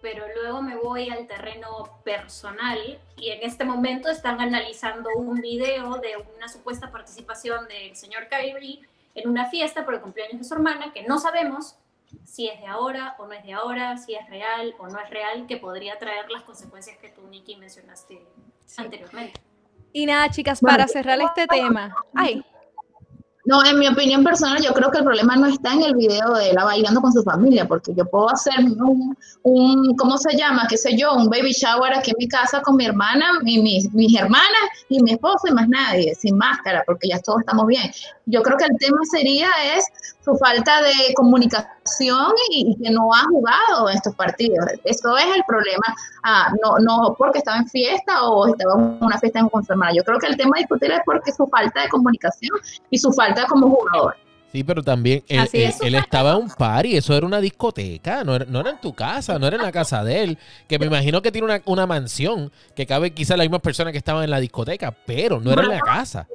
Pero 0.01 0.25
luego 0.41 0.63
me 0.63 0.77
voy 0.77 1.11
al 1.11 1.27
terreno 1.27 2.01
personal 2.05 2.79
y 3.17 3.31
en 3.31 3.43
este 3.43 3.65
momento 3.65 4.09
están 4.09 4.41
analizando 4.41 5.11
un 5.17 5.41
video 5.41 5.97
de 5.97 6.13
una 6.37 6.47
supuesta 6.47 6.93
participación 6.93 7.67
del 7.67 7.97
señor 7.97 8.29
Kyrie 8.29 8.83
en 9.17 9.29
una 9.29 9.51
fiesta 9.51 9.85
por 9.85 9.95
el 9.95 10.01
cumpleaños 10.01 10.39
de 10.39 10.45
su 10.45 10.55
hermana 10.55 10.93
que 10.93 11.03
no 11.03 11.19
sabemos 11.19 11.75
si 12.25 12.49
es 12.49 12.61
de 12.61 12.67
ahora 12.67 13.17
o 13.19 13.27
no 13.27 13.33
es 13.33 13.45
de 13.45 13.53
ahora, 13.53 13.97
si 13.97 14.15
es 14.15 14.29
real 14.29 14.75
o 14.79 14.89
no 14.89 14.99
es 14.99 15.11
real, 15.11 15.47
que 15.47 15.57
podría 15.57 15.99
traer 15.99 16.31
las 16.31 16.43
consecuencias 16.43 16.97
que 16.99 17.11
tú, 17.11 17.23
Nikki, 17.29 17.57
mencionaste 17.57 18.27
sí. 18.67 18.83
anteriormente. 18.83 19.41
Y 19.93 20.07
nada, 20.07 20.29
chicas, 20.31 20.61
para 20.61 20.87
cerrar 20.87 21.21
este 21.21 21.47
tema. 21.47 21.95
Ay. 22.15 22.45
No, 23.47 23.65
en 23.65 23.79
mi 23.79 23.89
opinión 23.89 24.23
personal, 24.23 24.63
yo 24.63 24.73
creo 24.75 24.91
que 24.91 24.99
el 24.99 25.05
problema 25.05 25.35
no 25.35 25.47
está 25.47 25.73
en 25.73 25.83
el 25.83 25.97
video 25.97 26.35
de 26.35 26.53
la 26.53 26.65
bailando 26.65 27.01
con 27.01 27.11
su 27.11 27.23
familia, 27.23 27.67
porque 27.67 27.95
yo 27.95 28.05
puedo 28.05 28.31
hacer 28.31 28.55
un, 28.61 29.17
un 29.43 29.97
¿cómo 29.97 30.19
se 30.19 30.37
llama? 30.37 30.67
¿Qué 30.69 30.77
sé 30.77 30.97
yo? 30.97 31.15
Un 31.15 31.29
baby 31.29 31.53
shower 31.53 31.95
aquí 31.95 32.11
en 32.11 32.17
mi 32.19 32.29
casa 32.29 32.61
con 32.61 32.77
mi 32.77 32.85
hermana, 32.85 33.27
y 33.45 33.61
mis, 33.61 33.93
mis 33.95 34.15
hermanas 34.15 34.45
y 34.91 35.03
mi 35.03 35.13
esposo 35.13 35.49
y 35.49 35.53
más 35.53 35.69
nadie, 35.69 36.15
sin 36.15 36.37
máscara, 36.37 36.85
porque 36.87 37.09
ya 37.09 37.19
todos 37.21 37.41
estamos 37.41 37.67
bien. 37.67 37.91
Yo 38.31 38.43
creo 38.43 38.57
que 38.57 38.65
el 38.65 38.79
tema 38.79 38.99
sería 39.11 39.49
es 39.75 39.87
su 40.25 40.37
falta 40.37 40.83
de 40.83 41.15
comunicación 41.15 42.33
y, 42.51 42.77
que 42.83 42.91
no 42.91 43.13
ha 43.13 43.25
jugado 43.25 43.89
estos 43.89 44.15
partidos. 44.15 44.67
Eso 44.85 45.17
es 45.17 45.27
el 45.35 45.43
problema, 45.47 45.95
ah, 46.23 46.53
no, 46.63 46.79
no 46.79 47.15
porque 47.19 47.39
estaba 47.39 47.59
en 47.59 47.69
fiesta 47.69 48.29
o 48.29 48.47
estaba 48.47 48.75
en 48.75 48.99
una 49.01 49.19
fiesta 49.19 49.47
con 49.51 49.65
su. 49.65 49.93
Yo 49.95 50.05
creo 50.05 50.19
que 50.19 50.27
el 50.27 50.37
tema 50.37 50.59
discutir 50.59 50.93
es 50.93 51.01
porque 51.05 51.33
su 51.33 51.47
falta 51.49 51.83
de 51.83 51.89
comunicación 51.89 52.57
y 52.91 52.99
su 52.99 53.13
falta 53.13 53.47
como 53.47 53.71
jugador. 53.71 54.17
Sí, 54.53 54.65
pero 54.65 54.83
también 54.83 55.23
él, 55.29 55.49
él, 55.53 55.73
él, 55.81 55.95
estaba 55.95 56.33
en 56.33 56.39
un 56.39 56.51
party, 56.51 56.97
eso 56.97 57.17
era 57.17 57.25
una 57.25 57.41
discoteca, 57.41 58.25
no 58.25 58.35
era, 58.35 58.45
no 58.47 58.61
era, 58.61 58.71
en 58.71 58.81
tu 58.81 58.93
casa, 58.93 59.39
no 59.39 59.47
era 59.47 59.57
en 59.57 59.63
la 59.63 59.71
casa 59.71 60.03
de 60.03 60.25
él, 60.25 60.39
que 60.67 60.77
me 60.77 60.87
imagino 60.87 61.23
que 61.23 61.31
tiene 61.31 61.45
una, 61.45 61.63
una 61.67 61.87
mansión, 61.87 62.51
que 62.75 62.85
cabe 62.85 63.13
quizás 63.13 63.39
las 63.39 63.45
mismas 63.45 63.61
personas 63.61 63.93
que 63.93 63.99
estaban 63.99 64.25
en 64.25 64.31
la 64.31 64.41
discoteca, 64.41 64.91
pero 65.07 65.41
no 65.41 65.53
era 65.53 65.63
en 65.63 65.69
la 65.69 65.81
casa. 65.81 66.27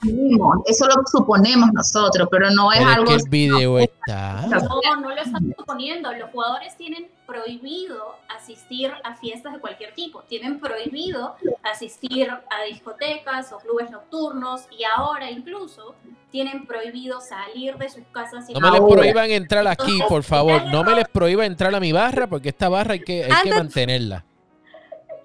Eso 0.66 0.86
lo 0.86 1.04
suponemos 1.12 1.70
nosotros, 1.74 2.30
pero 2.32 2.50
no 2.52 2.72
es 2.72 2.80
pero 2.80 2.90
algo... 2.90 3.12
Es 3.12 3.18
que 3.18 3.24
el 3.24 3.30
video 3.30 3.80
está... 3.80 4.48
No, 4.48 5.02
no 5.02 5.10
lo 5.10 5.22
están 5.22 5.54
suponiendo, 5.58 6.14
los 6.14 6.30
jugadores 6.32 6.78
tienen 6.78 7.10
prohibido 7.26 8.16
asistir 8.30 8.92
a 9.04 9.16
fiestas 9.16 9.54
de 9.54 9.60
cualquier 9.60 9.94
tipo, 9.94 10.22
tienen 10.24 10.60
prohibido 10.60 11.36
asistir 11.64 12.30
a 12.30 12.64
discotecas 12.68 13.52
o 13.52 13.58
clubes 13.58 13.90
nocturnos 13.92 14.68
y 14.72 14.84
ahora 14.84 15.30
incluso 15.30 15.96
tienen 16.32 16.66
prohibido 16.66 17.22
salir 17.22 17.78
de 17.78 17.90
sus 17.90 18.04
casas. 18.12 18.50
No 18.50 18.60
me 18.60 18.72
les 18.72 18.82
prohíban 18.82 19.32
entrar 19.32 19.68
aquí, 19.68 20.00
por 20.08 20.24
favor, 20.24 20.66
no 20.68 20.84
me 20.84 20.96
les 20.96 21.08
prohíban 21.08 21.48
entrar 21.48 21.74
a 21.74 21.80
mi 21.80 21.92
barra 21.92 22.28
porque 22.28 22.50
esta 22.50 22.70
barra 22.70 22.94
hay 22.94 23.02
que, 23.02 23.26
hay 23.26 23.32
antes, 23.32 23.44
que 23.44 23.58
mantenerla. 23.58 24.26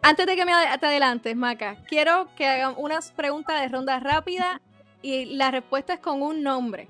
Antes 0.02 0.26
de 0.26 0.36
que 0.36 0.44
me 0.44 0.52
te 0.52 0.86
adelantes, 0.86 1.36
Maca, 1.36 1.76
quiero 1.88 2.28
que 2.34 2.46
hagan 2.46 2.74
unas 2.76 3.12
preguntas 3.12 3.60
de 3.60 3.68
ronda 3.68 4.00
rápida 4.00 4.60
y 5.02 5.36
la 5.36 5.50
respuesta 5.50 5.94
es 5.94 6.00
con 6.00 6.22
un 6.22 6.42
nombre. 6.42 6.88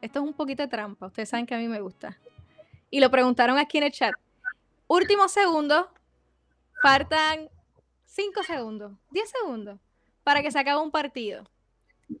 Esto 0.00 0.18
es 0.18 0.24
un 0.24 0.34
poquito 0.34 0.62
de 0.62 0.68
trampa, 0.68 1.06
ustedes 1.06 1.28
saben 1.28 1.46
que 1.46 1.54
a 1.54 1.58
mí 1.58 1.66
me 1.66 1.80
gusta 1.80 2.18
y 2.90 3.00
lo 3.00 3.10
preguntaron 3.10 3.58
aquí 3.58 3.78
en 3.78 3.84
el 3.84 3.92
chat. 3.92 4.12
Último 4.86 5.28
segundo, 5.28 5.88
faltan 6.82 7.48
5 8.04 8.42
segundos, 8.42 8.92
10 9.10 9.30
segundos 9.30 9.78
para 10.22 10.42
que 10.42 10.50
se 10.50 10.58
acabe 10.58 10.80
un 10.80 10.90
partido. 10.90 11.44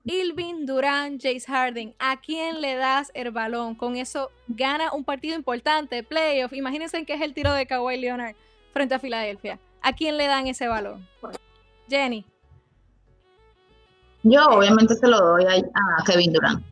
Ilvin, 0.04 0.66
Durán, 0.66 1.18
Jace 1.18 1.44
Harden, 1.46 1.94
¿a 1.98 2.20
quién 2.20 2.60
le 2.60 2.74
das 2.74 3.10
el 3.14 3.30
balón? 3.30 3.74
Con 3.74 3.96
eso 3.96 4.30
gana 4.48 4.92
un 4.92 5.04
partido 5.04 5.36
importante, 5.36 6.02
playoff. 6.02 6.52
Imagínense 6.52 7.04
que 7.04 7.14
es 7.14 7.20
el 7.20 7.34
tiro 7.34 7.52
de 7.52 7.66
Kawhi 7.66 7.98
Leonard 7.98 8.34
frente 8.72 8.94
a 8.94 8.98
Filadelfia. 8.98 9.58
¿A 9.82 9.92
quién 9.92 10.16
le 10.16 10.26
dan 10.26 10.46
ese 10.46 10.68
balón? 10.68 11.06
Jenny. 11.88 12.24
Yo 14.22 14.42
obviamente 14.46 14.94
se 14.94 15.06
lo 15.06 15.18
doy 15.18 15.44
a, 15.44 15.52
a 15.52 16.04
Kevin 16.04 16.32
Durán. 16.32 16.64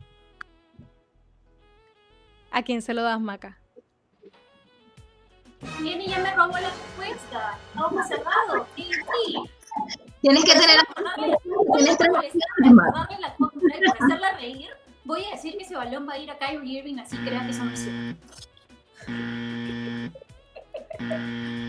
¿A 2.51 2.63
quién 2.63 2.81
se 2.81 2.93
lo 2.93 3.03
das, 3.03 3.21
Maca? 3.21 3.59
Jenny 5.81 6.07
ya 6.07 6.19
me 6.19 6.33
robó 6.33 6.53
la 6.53 6.69
respuesta. 6.69 7.57
Vamos 7.73 8.07
cerrado. 8.07 8.67
Sí, 8.75 8.89
sí. 8.91 9.35
Tienes 10.21 10.45
que 10.45 10.53
tener. 10.53 10.77
Tienes 11.75 11.97
tres 11.97 12.11
Para 12.57 14.05
hacerla 14.05 14.37
reír, 14.37 14.69
voy 15.03 15.25
a 15.25 15.31
decir 15.31 15.57
que 15.57 15.63
ese 15.63 15.75
balón 15.75 16.07
va 16.07 16.13
a 16.13 16.17
ir 16.17 16.31
a 16.31 16.37
Kyrie 16.37 16.79
Irving, 16.79 16.99
así 16.99 17.17
crean 17.17 17.45
que 17.45 17.51
es 17.51 17.59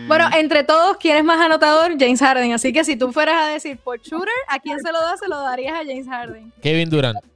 Bueno, 0.07 0.29
entre 0.37 0.63
todos, 0.63 0.97
¿quién 0.97 1.17
es 1.17 1.23
más 1.23 1.39
anotador? 1.41 1.97
James 1.99 2.21
Harden. 2.21 2.53
Así 2.53 2.71
que 2.71 2.83
si 2.83 2.95
tú 2.95 3.11
fueras 3.11 3.43
a 3.43 3.47
decir 3.47 3.77
por 3.77 3.99
shooter, 3.99 4.29
¿a 4.47 4.59
quién 4.59 4.79
se 4.79 4.91
lo 4.91 5.01
das? 5.01 5.19
Se 5.19 5.27
lo 5.27 5.41
darías 5.41 5.73
a 5.73 5.83
James 5.83 6.07
Harden. 6.07 6.53
Kevin 6.61 6.89
Durant. 6.89 7.34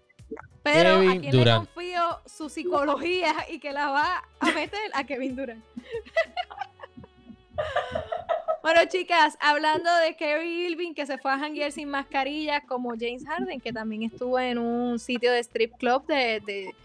Pero 0.74 0.96
Kevin 0.96 1.10
a 1.10 1.22
quien 1.22 1.44
le 1.44 1.56
confío 1.56 2.20
su 2.26 2.50
psicología 2.50 3.34
y 3.50 3.60
que 3.60 3.72
la 3.72 3.90
va 3.90 4.24
a 4.40 4.52
meter 4.52 4.92
a 4.94 5.04
Kevin 5.04 5.36
Durant. 5.36 5.64
bueno, 8.64 8.82
chicas, 8.88 9.38
hablando 9.40 9.94
de 9.98 10.16
Kerry 10.16 10.68
Irving 10.68 10.94
que 10.94 11.06
se 11.06 11.18
fue 11.18 11.32
a 11.32 11.40
janguear 11.40 11.72
sin 11.72 11.90
mascarilla, 11.90 12.62
como 12.62 12.92
James 12.92 13.26
Harden, 13.26 13.60
que 13.60 13.74
también 13.74 14.04
estuvo 14.04 14.40
en 14.40 14.58
un 14.58 15.00
sitio 15.00 15.32
de 15.32 15.40
strip 15.40 15.76
club 15.78 16.06
de, 16.06 16.42
de 16.46 16.76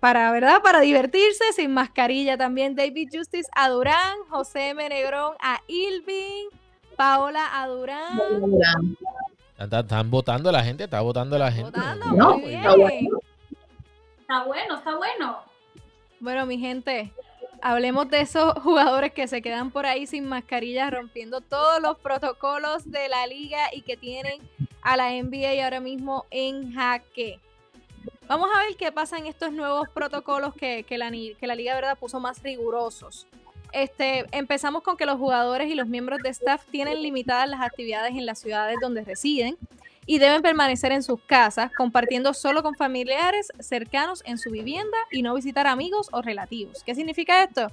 para, 0.00 0.30
¿verdad? 0.30 0.60
Para 0.62 0.80
divertirse 0.80 1.52
sin 1.54 1.72
mascarilla 1.72 2.36
también. 2.36 2.76
David 2.76 3.08
Justice 3.12 3.48
a 3.54 3.68
Durán, 3.68 4.18
José 4.28 4.70
M. 4.70 4.88
Negrón 4.88 5.34
a 5.40 5.60
Irving, 5.66 6.48
Paola 6.96 7.60
a 7.60 7.66
Durán. 7.66 8.18
Están, 9.58 9.80
están 9.80 10.10
votando 10.10 10.52
la 10.52 10.62
gente, 10.62 10.84
está 10.84 11.00
votando 11.00 11.36
la 11.36 11.50
gente. 11.50 11.70
Votando, 11.78 12.06
No, 12.12 12.38
muy 12.38 12.54
está 12.54 12.76
bueno. 12.76 13.18
Está 14.20 14.44
bueno, 14.44 14.76
está 14.76 14.96
bueno. 14.96 15.38
Bueno, 16.20 16.46
mi 16.46 16.58
gente, 16.58 17.12
hablemos 17.60 18.08
de 18.08 18.20
esos 18.20 18.52
jugadores 18.62 19.12
que 19.12 19.26
se 19.26 19.42
quedan 19.42 19.70
por 19.70 19.84
ahí 19.84 20.06
sin 20.06 20.28
mascarilla, 20.28 20.90
rompiendo 20.90 21.40
todos 21.40 21.82
los 21.82 21.98
protocolos 21.98 22.88
de 22.90 23.08
la 23.08 23.26
liga 23.26 23.58
y 23.72 23.82
que 23.82 23.96
tienen 23.96 24.40
a 24.82 24.96
la 24.96 25.10
NBA 25.10 25.64
ahora 25.64 25.80
mismo 25.80 26.26
en 26.30 26.72
jaque. 26.72 27.40
Vamos 28.28 28.50
a 28.54 28.60
ver 28.60 28.76
qué 28.76 28.92
pasa 28.92 29.18
en 29.18 29.26
estos 29.26 29.52
nuevos 29.52 29.88
protocolos 29.88 30.54
que, 30.54 30.84
que 30.84 30.98
la, 30.98 31.10
que 31.10 31.46
la 31.46 31.54
liga 31.54 31.74
verdad 31.74 31.98
puso 31.98 32.20
más 32.20 32.42
rigurosos. 32.42 33.26
Este, 33.72 34.24
empezamos 34.32 34.82
con 34.82 34.96
que 34.96 35.06
los 35.06 35.18
jugadores 35.18 35.68
y 35.70 35.74
los 35.74 35.86
miembros 35.88 36.20
de 36.22 36.30
staff 36.30 36.64
tienen 36.70 37.02
limitadas 37.02 37.48
las 37.48 37.60
actividades 37.60 38.12
en 38.12 38.26
las 38.26 38.38
ciudades 38.38 38.76
donde 38.80 39.02
residen 39.04 39.56
y 40.06 40.18
deben 40.18 40.40
permanecer 40.40 40.90
en 40.92 41.02
sus 41.02 41.20
casas, 41.20 41.70
compartiendo 41.76 42.32
solo 42.32 42.62
con 42.62 42.74
familiares 42.74 43.48
cercanos 43.60 44.22
en 44.24 44.38
su 44.38 44.50
vivienda 44.50 44.96
y 45.10 45.20
no 45.22 45.34
visitar 45.34 45.66
amigos 45.66 46.08
o 46.12 46.22
relativos. 46.22 46.82
¿Qué 46.84 46.94
significa 46.94 47.42
esto? 47.44 47.70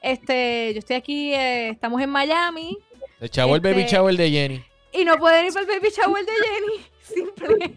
Este, 0.00 0.70
yo 0.74 0.78
estoy 0.78 0.96
aquí, 0.96 1.34
eh, 1.34 1.70
estamos 1.70 2.00
en 2.00 2.10
Miami 2.10 2.78
Se 3.20 3.28
chavó 3.28 3.54
el 3.56 3.60
baby 3.60 3.80
Este- 3.82 3.96
shower 3.96 4.16
de 4.16 4.30
Jenny. 4.30 4.64
y 4.92 5.04
no 5.04 5.16
pueden 5.16 5.46
ir 5.46 5.52
para 5.52 5.64
el 5.64 5.80
baby 5.80 5.88
shower 5.94 6.24
de 6.24 6.32
Jenny. 6.32 6.86
Simple. 7.02 7.74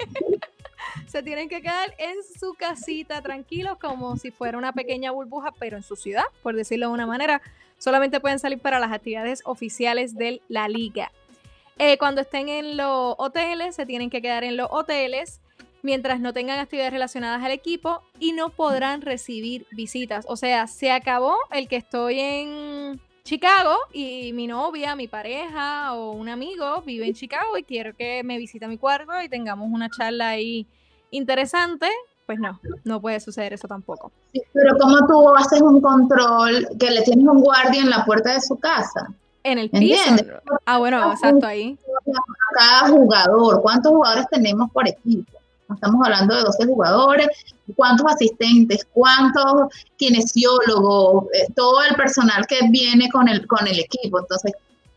Se 1.08 1.23
tienen 1.23 1.49
que 1.49 1.62
quedar 1.62 1.93
en 1.97 2.15
su 2.39 2.53
casita 2.53 3.21
tranquilos 3.21 3.77
como 3.77 4.17
si 4.17 4.31
fuera 4.31 4.58
una 4.58 4.73
pequeña 4.73 5.12
burbuja, 5.12 5.51
pero 5.60 5.77
en 5.77 5.84
su 5.84 5.95
ciudad, 5.95 6.25
por 6.43 6.55
decirlo 6.55 6.88
de 6.88 6.93
una 6.93 7.05
manera. 7.05 7.41
Solamente 7.77 8.19
pueden 8.19 8.39
salir 8.39 8.60
para 8.60 8.79
las 8.79 8.91
actividades 8.91 9.41
oficiales 9.45 10.15
de 10.15 10.41
la 10.47 10.67
liga. 10.67 11.12
Eh, 11.77 11.97
cuando 11.97 12.21
estén 12.21 12.47
en 12.47 12.77
los 12.77 13.15
hoteles, 13.17 13.75
se 13.75 13.86
tienen 13.86 14.10
que 14.10 14.21
quedar 14.21 14.43
en 14.43 14.55
los 14.55 14.69
hoteles 14.71 15.41
mientras 15.86 16.19
no 16.19 16.34
tengan 16.34 16.60
actividades 16.60 16.93
relacionadas 16.93 17.43
al 17.43 17.51
equipo 17.51 18.01
y 18.19 18.31
no 18.31 18.49
podrán 18.49 19.01
recibir 19.01 19.67
visitas. 19.71 20.25
O 20.27 20.36
sea, 20.36 20.67
se 20.67 20.91
acabó 20.91 21.38
el 21.51 21.67
que 21.67 21.75
estoy 21.75 22.19
en 22.19 22.99
Chicago 23.23 23.75
y 23.91 24.34
mi 24.34 24.47
novia, 24.47 24.95
mi 24.95 25.08
pareja 25.08 25.93
o 25.93 26.12
un 26.12 26.29
amigo 26.29 26.81
vive 26.81 27.08
en 27.08 27.13
Chicago 27.13 27.58
y 27.58 27.63
quiero 27.63 27.95
que 27.95 28.23
me 28.23 28.38
visite 28.38 28.65
a 28.65 28.67
mi 28.67 28.77
cuarto 28.77 29.21
y 29.21 29.29
tengamos 29.29 29.69
una 29.71 29.89
charla 29.89 30.29
ahí 30.29 30.65
interesante. 31.17 31.88
Pues 32.25 32.39
no, 32.39 32.60
no 32.84 32.99
puede 32.99 33.19
suceder 33.19 33.54
eso 33.54 33.67
tampoco. 33.67 34.12
Sí, 34.34 34.41
Pero 34.51 34.75
como 34.80 35.06
tú 35.08 35.36
haces 35.36 35.62
un 35.62 35.80
control 35.80 36.67
que 36.80 36.89
le 36.89 37.04
tienes 37.04 37.28
un 37.28 37.41
guardia 37.41 37.82
en 37.82 37.89
la 37.91 38.04
puerta 38.04 38.34
de 38.34 38.41
su 38.41 38.58
casa, 38.58 39.13
En 39.43 39.60
el 39.60 39.69
piso. 39.69 40.01
¿Entiendes? 40.10 40.41
Ah, 40.65 40.80
bueno, 40.80 41.12
exacto, 41.12 41.45
ahí. 41.45 41.78
cada 42.58 42.89
jugador, 42.89 43.62
¿cuántos 43.62 43.91
jugadores 43.91 44.25
tenemos 44.32 44.71
por 44.71 44.88
equipo? 44.88 45.32
Estamos 45.71 46.01
hablando 46.04 46.36
de 46.36 46.41
12 46.41 46.65
jugadores, 46.65 47.28
cuántos 47.75 48.12
asistentes, 48.12 48.88
cuántos 48.93 49.73
kinesiólogos, 49.97 51.25
eh, 51.34 51.47
todo 51.56 51.84
el 51.84 51.95
personal 51.95 52.45
que 52.47 52.60
viene 52.69 53.10
con 53.10 53.28
el, 53.28 53.45
con 53.47 53.67
el 53.67 53.80
equipo. 53.80 54.19
Entonces, 54.19 54.54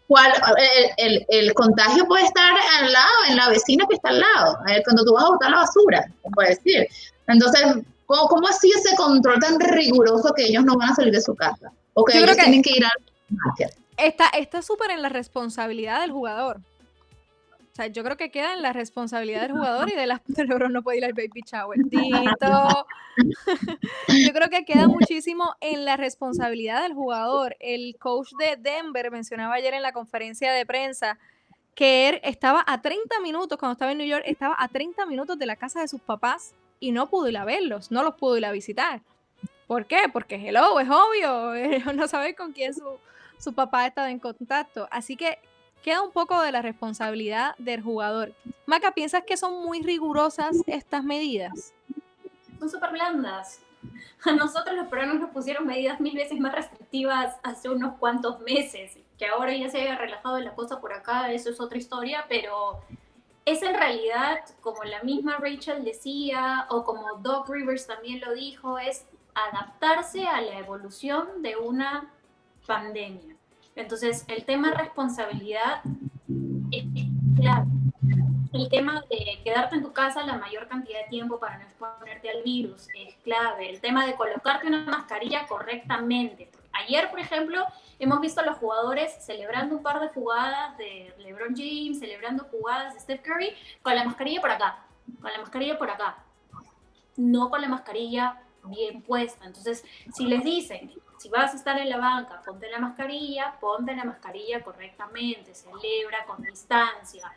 ¿cuál, 0.09 0.33
el, 0.57 0.91
el- 0.97 1.27
el 1.29 1.55
contagio 1.55 2.07
puede 2.07 2.25
estar 2.25 2.53
al 2.81 2.93
lado, 2.93 3.13
en 3.29 3.37
la 3.37 3.49
vecina 3.49 3.85
que 3.89 3.95
está 3.95 4.09
al 4.09 4.19
lado, 4.21 4.59
cuando 4.85 5.05
tú 5.05 5.13
vas 5.15 5.25
a 5.25 5.29
botar 5.29 5.51
la 5.51 5.59
basura, 5.59 6.05
puede 6.35 6.49
decir. 6.51 6.89
Entonces, 7.29 7.63
¿cómo, 8.07 8.27
cómo 8.29 8.49
así 8.49 8.71
ese 8.75 8.97
control 8.97 9.39
tan 9.39 9.61
riguroso 9.61 10.33
que 10.35 10.45
ellos 10.47 10.65
no 10.65 10.77
van 10.77 10.91
a 10.91 10.95
salir 10.95 11.13
de 11.13 11.21
su 11.21 11.35
casa? 11.37 11.71
O 11.95 12.05
que 12.05 12.15
Yo 12.15 12.23
creo 12.23 12.33
ellos 12.33 12.37
que- 12.37 12.43
tienen 12.45 12.63
que 12.63 12.71
ir 12.77 12.85
al 12.85 12.93
está 14.35 14.63
súper 14.63 14.91
en 14.93 15.03
la 15.03 15.09
responsabilidad 15.09 16.01
del 16.01 16.13
jugador. 16.13 16.61
Sea, 17.79 17.87
yo 17.87 18.03
creo 18.03 18.17
que 18.17 18.33
queda 18.33 18.55
en 18.55 18.63
la 18.63 18.73
responsabilidad 18.73 19.43
del 19.43 19.53
jugador 19.53 19.89
y 19.89 19.95
de 19.95 20.09
las 20.09 20.21
LeBron 20.37 20.73
no 20.73 20.83
puede 20.83 20.99
ir 20.99 21.05
al 21.05 21.13
baby 21.13 21.45
shower. 21.47 21.79
Tito. 21.89 22.87
yo 24.09 24.33
creo 24.33 24.51
que 24.51 24.65
queda 24.65 24.89
muchísimo 24.89 25.55
en 25.61 25.85
la 25.85 25.97
responsabilidad 25.97 26.83
del 26.83 26.95
jugador. 26.95 27.57
El 27.61 27.97
coach 28.01 28.33
de 28.37 28.57
Denver 28.57 29.13
mencionaba 29.13 29.55
ayer 29.55 29.75
en 29.75 29.83
la 29.83 29.93
conferencia 29.93 30.53
de 30.53 30.67
prensa 30.67 31.21
que 31.77 32.09
él 32.09 32.21
estaba 32.25 32.65
a 32.67 32.83
30 32.83 33.21
minutos, 33.21 33.57
cuando 33.57 33.75
estaba 33.75 33.93
en 33.93 33.99
New 33.99 34.09
York, 34.09 34.25
estaba 34.27 34.57
a 34.59 34.67
30 34.67 35.07
minutos 35.07 35.39
de 35.39 35.47
la 35.47 35.55
casa 35.55 35.81
de 35.81 35.87
sus 35.87 36.01
papás 36.01 36.57
y 36.81 36.91
no 36.91 37.09
pudo 37.09 37.29
ir 37.29 37.39
a 37.39 37.45
verlos, 37.45 37.93
no 37.93 38.03
los 38.03 38.17
pudo 38.17 38.37
ir 38.39 38.45
a 38.45 38.51
visitar. 38.51 39.03
¿Por 39.69 39.87
qué? 39.87 40.09
Porque 40.13 40.35
hello, 40.35 40.81
es 40.81 40.89
obvio, 40.91 41.93
no 41.95 42.09
saben 42.09 42.35
con 42.35 42.51
quién 42.53 42.75
su, 42.75 42.99
su 43.39 43.53
papá 43.53 43.87
estaba 43.87 44.11
en 44.11 44.19
contacto. 44.19 44.89
Así 44.91 45.15
que 45.15 45.39
queda 45.83 46.03
un 46.03 46.13
poco 46.13 46.41
de 46.43 46.53
la 46.53 46.63
responsabilidad 46.63 47.55
del 47.59 47.83
jugador. 47.83 48.35
Maca, 48.67 48.93
¿piensas 48.93 49.25
que 49.25 49.37
son 49.37 49.65
muy 49.65 49.83
rigurosas 49.83 50.57
estas 50.67 51.05
medidas? 51.05 51.73
Son 52.59 52.69
súper 52.69 52.91
blandas. 52.91 53.61
A 54.25 54.33
nosotros 54.33 54.77
los 54.77 54.89
peruanos 54.89 55.21
nos 55.21 55.31
pusieron 55.31 55.67
medidas 55.67 56.01
mil 56.01 56.17
veces 56.17 56.41
más 56.41 56.55
restrictivas 56.55 57.37
hace 57.43 57.69
unos 57.69 57.97
cuantos 57.99 58.41
meses. 58.41 58.99
Que 59.17 59.27
ahora 59.27 59.55
ya 59.57 59.69
se 59.69 59.81
haya 59.81 59.97
relajado 59.97 60.39
la 60.41 60.55
cosa 60.55 60.81
por 60.81 60.93
acá, 60.93 61.33
eso 61.33 61.51
es 61.51 61.61
otra 61.61 61.79
historia, 61.79 62.25
pero 62.29 62.83
es 63.45 63.63
en 63.63 63.75
realidad, 63.75 64.41
como 64.61 64.85
la 64.85 65.03
misma 65.03 65.39
Rachel 65.39 65.85
decía, 65.85 66.67
o 66.69 66.85
como 66.85 67.15
Doc 67.21 67.49
Rivers 67.49 67.87
también 67.87 68.21
lo 68.21 68.35
dijo, 68.35 68.79
es 68.79 69.07
adaptarse 69.35 70.27
a 70.27 70.41
la 70.41 70.59
evolución 70.59 71.43
de 71.43 71.57
una 71.57 72.13
pandemia. 72.67 73.38
Entonces, 73.79 74.25
el 74.27 74.45
tema 74.45 74.73
responsabilidad 74.73 75.83
es 76.73 76.85
clave. 77.37 77.67
El 78.53 78.69
tema 78.69 79.05
de 79.09 79.41
quedarte 79.45 79.77
en 79.77 79.83
tu 79.83 79.93
casa 79.93 80.25
la 80.25 80.37
mayor 80.37 80.67
cantidad 80.67 81.03
de 81.03 81.09
tiempo 81.09 81.39
para 81.39 81.59
no 81.59 81.65
exponerte 81.65 82.29
al 82.29 82.43
virus 82.43 82.89
es 82.97 83.15
clave. 83.23 83.71
El 83.71 83.81
tema 83.81 84.05
de 84.05 84.17
colocarte 84.17 84.67
una 84.67 84.85
mascarilla 84.85 85.47
correctamente. 85.47 86.51
Ayer, 86.73 87.09
por 87.09 87.21
ejemplo, 87.21 87.65
hemos 88.01 88.21
visto 88.21 88.41
a 88.41 88.45
los 88.45 88.59
jugadores 88.59 89.15
celebrando 89.25 89.77
un 89.77 89.83
par 89.83 90.01
de 90.01 90.09
jugadas 90.09 90.77
de 90.77 91.15
LeBron 91.19 91.55
James, 91.57 92.01
celebrando 92.01 92.45
jugadas 92.51 92.95
de 92.95 93.01
Steph 93.01 93.23
Curry 93.23 93.55
con 93.83 93.95
la 93.95 94.05
mascarilla 94.05 94.41
por 94.41 94.51
acá, 94.51 94.87
con 95.21 95.31
la 95.31 95.39
mascarilla 95.39 95.79
por 95.79 95.89
acá, 95.89 96.19
no 97.17 97.49
con 97.49 97.61
la 97.61 97.69
mascarilla 97.69 98.43
bien 98.65 99.03
puesta. 99.03 99.47
Entonces, 99.47 99.85
si 100.13 100.27
les 100.27 100.43
dicen, 100.43 100.91
si 101.19 101.29
vas 101.29 101.53
a 101.53 101.57
estar 101.57 101.79
en 101.79 101.91
la 101.91 101.99
banca, 101.99 102.41
ponte 102.45 102.71
la 102.71 102.79
mascarilla, 102.79 103.57
ponte 103.61 103.95
la 103.95 104.05
mascarilla 104.05 104.63
correctamente, 104.63 105.53
celebra 105.53 106.25
con 106.27 106.43
distancia, 106.43 107.31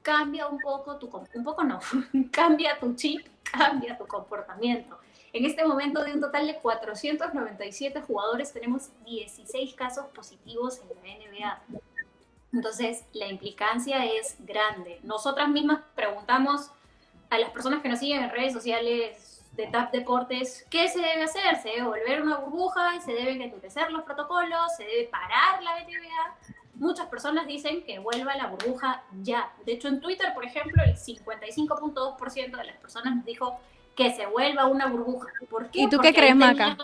cambia 0.00 0.48
un 0.48 0.58
poco 0.58 0.96
tu, 0.96 1.10
un 1.34 1.44
poco 1.44 1.62
no, 1.62 1.78
cambia 2.32 2.78
tu 2.80 2.94
chip, 2.94 3.26
cambia 3.42 3.96
tu 3.96 4.06
comportamiento. 4.06 4.98
En 5.34 5.46
este 5.46 5.64
momento, 5.64 6.02
de 6.04 6.12
un 6.12 6.20
total 6.20 6.46
de 6.46 6.58
497 6.58 8.02
jugadores, 8.02 8.52
tenemos 8.52 8.90
16 9.04 9.74
casos 9.74 10.06
positivos 10.08 10.80
en 10.80 10.88
la 10.88 11.78
NBA. 11.78 11.80
Entonces, 12.52 13.04
la 13.14 13.28
implicancia 13.28 14.04
es 14.04 14.36
grande. 14.40 15.00
Nosotras 15.02 15.48
mismas 15.48 15.80
preguntamos 15.94 16.70
a 17.30 17.38
las 17.38 17.50
personas 17.50 17.80
que 17.80 17.88
nos 17.88 17.98
siguen 17.98 18.24
en 18.24 18.30
redes 18.30 18.52
sociales 18.52 19.41
de 19.52 19.66
TAP 19.66 19.92
Deportes, 19.92 20.66
¿qué 20.70 20.88
se 20.88 21.00
debe 21.00 21.24
hacer? 21.24 21.56
¿Se 21.62 21.68
debe 21.70 21.82
volver 21.82 22.22
una 22.22 22.38
burbuja? 22.38 23.00
¿Se 23.00 23.12
deben 23.12 23.42
endurecer 23.42 23.90
los 23.92 24.02
protocolos? 24.02 24.74
¿Se 24.76 24.84
debe 24.84 25.04
parar 25.04 25.62
la 25.62 25.80
NBA? 25.84 26.52
Muchas 26.74 27.06
personas 27.06 27.46
dicen 27.46 27.84
que 27.84 27.98
vuelva 27.98 28.34
la 28.34 28.46
burbuja 28.46 29.04
ya. 29.20 29.52
De 29.66 29.72
hecho, 29.72 29.88
en 29.88 30.00
Twitter, 30.00 30.32
por 30.32 30.44
ejemplo, 30.44 30.82
el 30.82 30.96
55.2% 30.96 32.56
de 32.56 32.64
las 32.64 32.76
personas 32.78 33.16
nos 33.16 33.24
dijo 33.26 33.58
que 33.94 34.14
se 34.14 34.24
vuelva 34.26 34.66
una 34.66 34.86
burbuja. 34.86 35.28
¿Por 35.50 35.70
qué? 35.70 35.82
¿Y 35.82 35.84
tú 35.90 35.96
Porque 35.96 36.12
qué 36.12 36.20
crees, 36.20 36.36
Maca? 36.36 36.78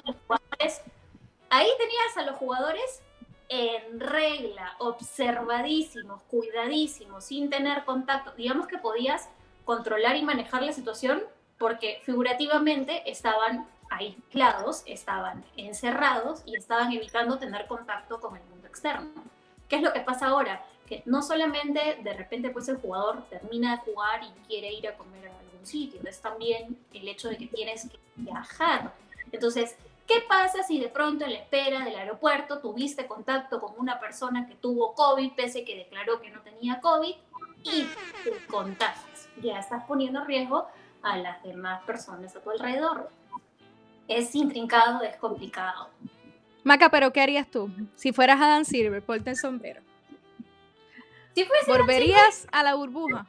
ahí 1.51 1.69
tenías 1.79 2.17
a 2.19 2.23
los 2.25 2.37
jugadores 2.37 3.03
en 3.49 3.99
regla, 3.99 4.75
observadísimos, 4.79 6.23
cuidadísimos, 6.25 7.25
sin 7.25 7.49
tener 7.49 7.85
contacto. 7.85 8.33
Digamos 8.33 8.67
que 8.67 8.77
podías 8.77 9.31
controlar 9.65 10.17
y 10.17 10.23
manejar 10.23 10.63
la 10.63 10.73
situación 10.73 11.23
porque 11.59 12.01
figurativamente 12.05 13.11
estaban 13.11 13.67
aislados, 13.91 14.83
estaban 14.87 15.45
encerrados 15.57 16.43
y 16.47 16.57
estaban 16.57 16.93
evitando 16.93 17.39
tener 17.39 17.67
contacto 17.67 18.21
con 18.21 18.37
el 18.37 18.45
mundo 18.45 18.67
externo. 18.67 19.11
¿Qué 19.69 19.77
es 19.77 19.83
lo 19.83 19.93
que 19.93 20.01
pasa 20.01 20.27
ahora? 20.27 20.65
Que 20.87 21.03
no 21.05 21.23
solamente 21.23 21.99
de 22.03 22.15
repente 22.15 22.51
pues 22.51 22.69
el 22.69 22.77
jugador 22.77 23.25
termina 23.29 23.77
de 23.77 23.83
jugar 23.83 24.23
y 24.23 24.47
quiere 24.47 24.73
ir 24.73 24.89
a 24.89 24.97
comer 24.97 25.29
a 25.29 25.39
algún 25.39 25.67
sitio, 25.67 26.01
es 26.05 26.21
también 26.21 26.79
el 26.93 27.09
hecho 27.09 27.29
de 27.29 27.37
que 27.37 27.47
tienes 27.47 27.89
que 27.89 27.99
viajar. 28.17 28.93
Entonces, 29.31 29.77
¿qué 30.07 30.23
pasa 30.27 30.63
si 30.63 30.81
de 30.81 30.89
pronto 30.89 31.25
en 31.25 31.33
la 31.33 31.41
espera 31.41 31.85
del 31.85 31.97
aeropuerto 31.97 32.61
tuviste 32.61 33.07
contacto 33.07 33.61
con 33.61 33.73
una 33.79 34.01
persona 34.01 34.47
que 34.47 34.55
tuvo 34.55 34.95
COVID, 34.95 35.33
pese 35.33 35.65
que 35.65 35.77
declaró 35.77 36.21
que 36.21 36.31
no 36.31 36.41
tenía 36.41 36.81
COVID, 36.81 37.15
y 37.65 37.87
te 38.25 38.47
contagias? 38.47 39.29
Ya 39.43 39.59
estás 39.59 39.85
poniendo 39.85 40.21
en 40.21 40.27
riesgo 40.27 40.69
a 41.03 41.17
las 41.17 41.43
demás 41.43 41.83
personas 41.85 42.35
a 42.37 42.41
tu 42.41 42.51
alrededor. 42.51 43.11
Es 44.07 44.35
intrincado, 44.35 45.03
es 45.03 45.17
complicado. 45.17 45.89
Maca, 46.65 46.91
pero 46.91 47.13
¿qué 47.13 47.21
harías 47.21 47.51
tú? 47.51 47.71
Si 47.95 48.13
fueras 48.13 48.41
Adam 48.41 48.65
Silver, 48.65 49.03
ponte 49.03 49.31
el 49.31 49.37
sombrero. 49.37 49.83
Si 51.35 51.47
¿Volverías 51.67 52.49
a 52.51 52.63
la 52.63 52.75
burbuja? 52.75 53.27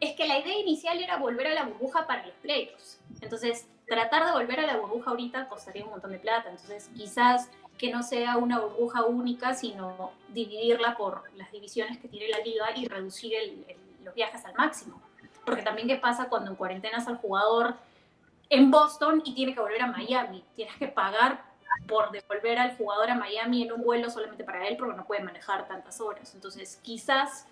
es 0.00 0.14
que 0.14 0.28
la 0.28 0.38
idea 0.38 0.58
inicial 0.58 1.02
era 1.02 1.16
volver 1.16 1.48
a 1.48 1.54
la 1.54 1.64
burbuja 1.64 2.06
para 2.06 2.26
los 2.26 2.34
playoffs. 2.36 3.00
Entonces, 3.20 3.66
tratar 3.86 4.26
de 4.26 4.32
volver 4.32 4.60
a 4.60 4.66
la 4.66 4.76
burbuja 4.76 5.10
ahorita 5.10 5.48
costaría 5.48 5.84
un 5.84 5.90
montón 5.90 6.12
de 6.12 6.18
plata. 6.18 6.50
Entonces, 6.50 6.90
quizás 6.94 7.50
que 7.78 7.90
no 7.90 8.02
sea 8.02 8.36
una 8.36 8.60
burbuja 8.60 9.04
única, 9.04 9.54
sino 9.54 10.12
dividirla 10.28 10.96
por 10.96 11.24
las 11.36 11.50
divisiones 11.50 11.98
que 11.98 12.08
tiene 12.08 12.28
la 12.28 12.38
liga 12.38 12.66
y 12.74 12.86
reducir 12.86 13.32
los 14.04 14.14
viajes 14.14 14.44
al 14.44 14.54
máximo. 14.54 15.00
Porque 15.46 15.62
también 15.62 15.88
qué 15.88 15.96
pasa 15.96 16.28
cuando 16.28 16.50
en 16.50 16.56
cuarentenas 16.56 17.08
al 17.08 17.16
jugador 17.16 17.76
en 18.50 18.70
Boston 18.70 19.22
y 19.24 19.34
tiene 19.34 19.54
que 19.54 19.60
volver 19.60 19.80
a 19.80 19.86
Miami. 19.86 20.44
Tienes 20.54 20.76
que 20.76 20.88
pagar 20.88 21.42
por 21.88 22.10
devolver 22.10 22.58
al 22.58 22.76
jugador 22.76 23.10
a 23.10 23.14
Miami 23.14 23.62
en 23.62 23.72
un 23.72 23.82
vuelo 23.82 24.10
solamente 24.10 24.44
para 24.44 24.68
él 24.68 24.76
porque 24.76 24.96
no 24.96 25.06
puede 25.06 25.22
manejar 25.22 25.66
tantas 25.66 26.00
horas. 26.02 26.34
Entonces, 26.34 26.78
quizás 26.82 27.46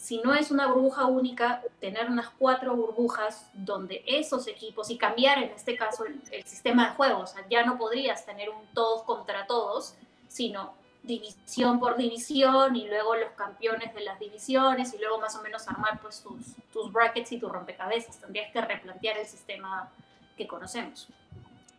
si 0.00 0.18
no 0.22 0.34
es 0.34 0.50
una 0.50 0.66
burbuja 0.66 1.04
única, 1.04 1.62
tener 1.78 2.08
unas 2.08 2.30
cuatro 2.30 2.74
burbujas 2.74 3.50
donde 3.52 4.02
esos 4.06 4.46
equipos, 4.46 4.88
y 4.90 4.96
cambiar 4.96 5.42
en 5.42 5.50
este 5.50 5.76
caso 5.76 6.06
el, 6.06 6.46
sistema 6.46 6.88
de 6.88 6.94
juego, 6.94 7.20
o 7.20 7.26
sea, 7.26 7.44
ya 7.50 7.66
no 7.66 7.76
podrías 7.76 8.24
tener 8.24 8.48
un 8.48 8.66
todos 8.72 9.02
contra 9.02 9.46
todos, 9.46 9.94
sino 10.26 10.72
división 11.02 11.80
por 11.80 11.96
división 11.96 12.76
y 12.76 12.86
luego 12.86 13.16
los 13.16 13.30
campeones 13.32 13.94
de 13.94 14.02
las 14.02 14.18
divisiones 14.18 14.94
y 14.94 14.98
luego 14.98 15.20
más 15.20 15.34
o 15.36 15.42
menos 15.42 15.66
armar 15.68 16.00
pues 16.00 16.22
tus, 16.22 16.54
tus 16.72 16.92
brackets 16.92 17.32
y 17.32 17.38
tus 17.38 17.50
rompecabezas. 17.50 18.18
Tendrías 18.18 18.52
que 18.52 18.60
replantear 18.60 19.18
el 19.18 19.26
sistema 19.26 19.88
que 20.36 20.46
conocemos. 20.46 21.08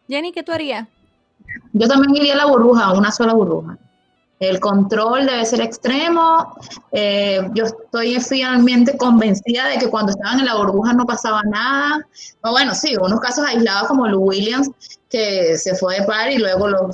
Jenny, 0.07 0.32
¿qué 0.32 0.43
tú 0.43 0.51
harías? 0.51 0.88
Yo 1.74 1.88
también 1.88 2.15
iría 2.15 2.34
a 2.34 2.38
la 2.38 2.45
burbuja, 2.45 2.93
una 2.93 3.11
sola 3.11 3.34
burbuja. 3.34 3.78
El 4.41 4.59
control 4.59 5.27
debe 5.27 5.45
ser 5.45 5.61
extremo. 5.61 6.55
Eh, 6.91 7.47
yo 7.53 7.65
estoy 7.65 8.19
finalmente 8.19 8.97
convencida 8.97 9.67
de 9.67 9.77
que 9.77 9.87
cuando 9.87 10.13
estaban 10.13 10.39
en 10.39 10.47
la 10.47 10.55
burbuja 10.55 10.93
no 10.93 11.05
pasaba 11.05 11.43
nada. 11.43 12.03
O 12.41 12.49
bueno, 12.49 12.73
sí, 12.73 12.95
unos 12.99 13.19
casos 13.19 13.45
aislados 13.45 13.87
como 13.87 14.07
Lou 14.07 14.29
Williams, 14.29 14.71
que 15.11 15.55
se 15.59 15.75
fue 15.75 15.99
de 15.99 16.07
par 16.07 16.31
y 16.31 16.39
luego 16.39 16.67
lo, 16.67 16.89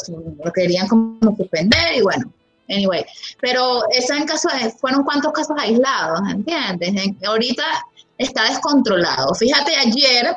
querían 0.54 0.90
como 0.90 1.38
suspender 1.38 1.96
y 1.96 2.02
bueno, 2.02 2.30
anyway. 2.68 3.06
Pero 3.40 3.80
eso 3.92 4.14
en 4.14 4.26
caso 4.26 4.50
de, 4.50 4.70
fueron 4.72 5.06
cuantos 5.06 5.32
casos 5.32 5.56
aislados, 5.58 6.20
¿entiendes? 6.30 7.16
ahorita 7.26 7.64
está 8.18 8.44
descontrolado. 8.44 9.34
Fíjate, 9.36 9.74
ayer, 9.74 10.36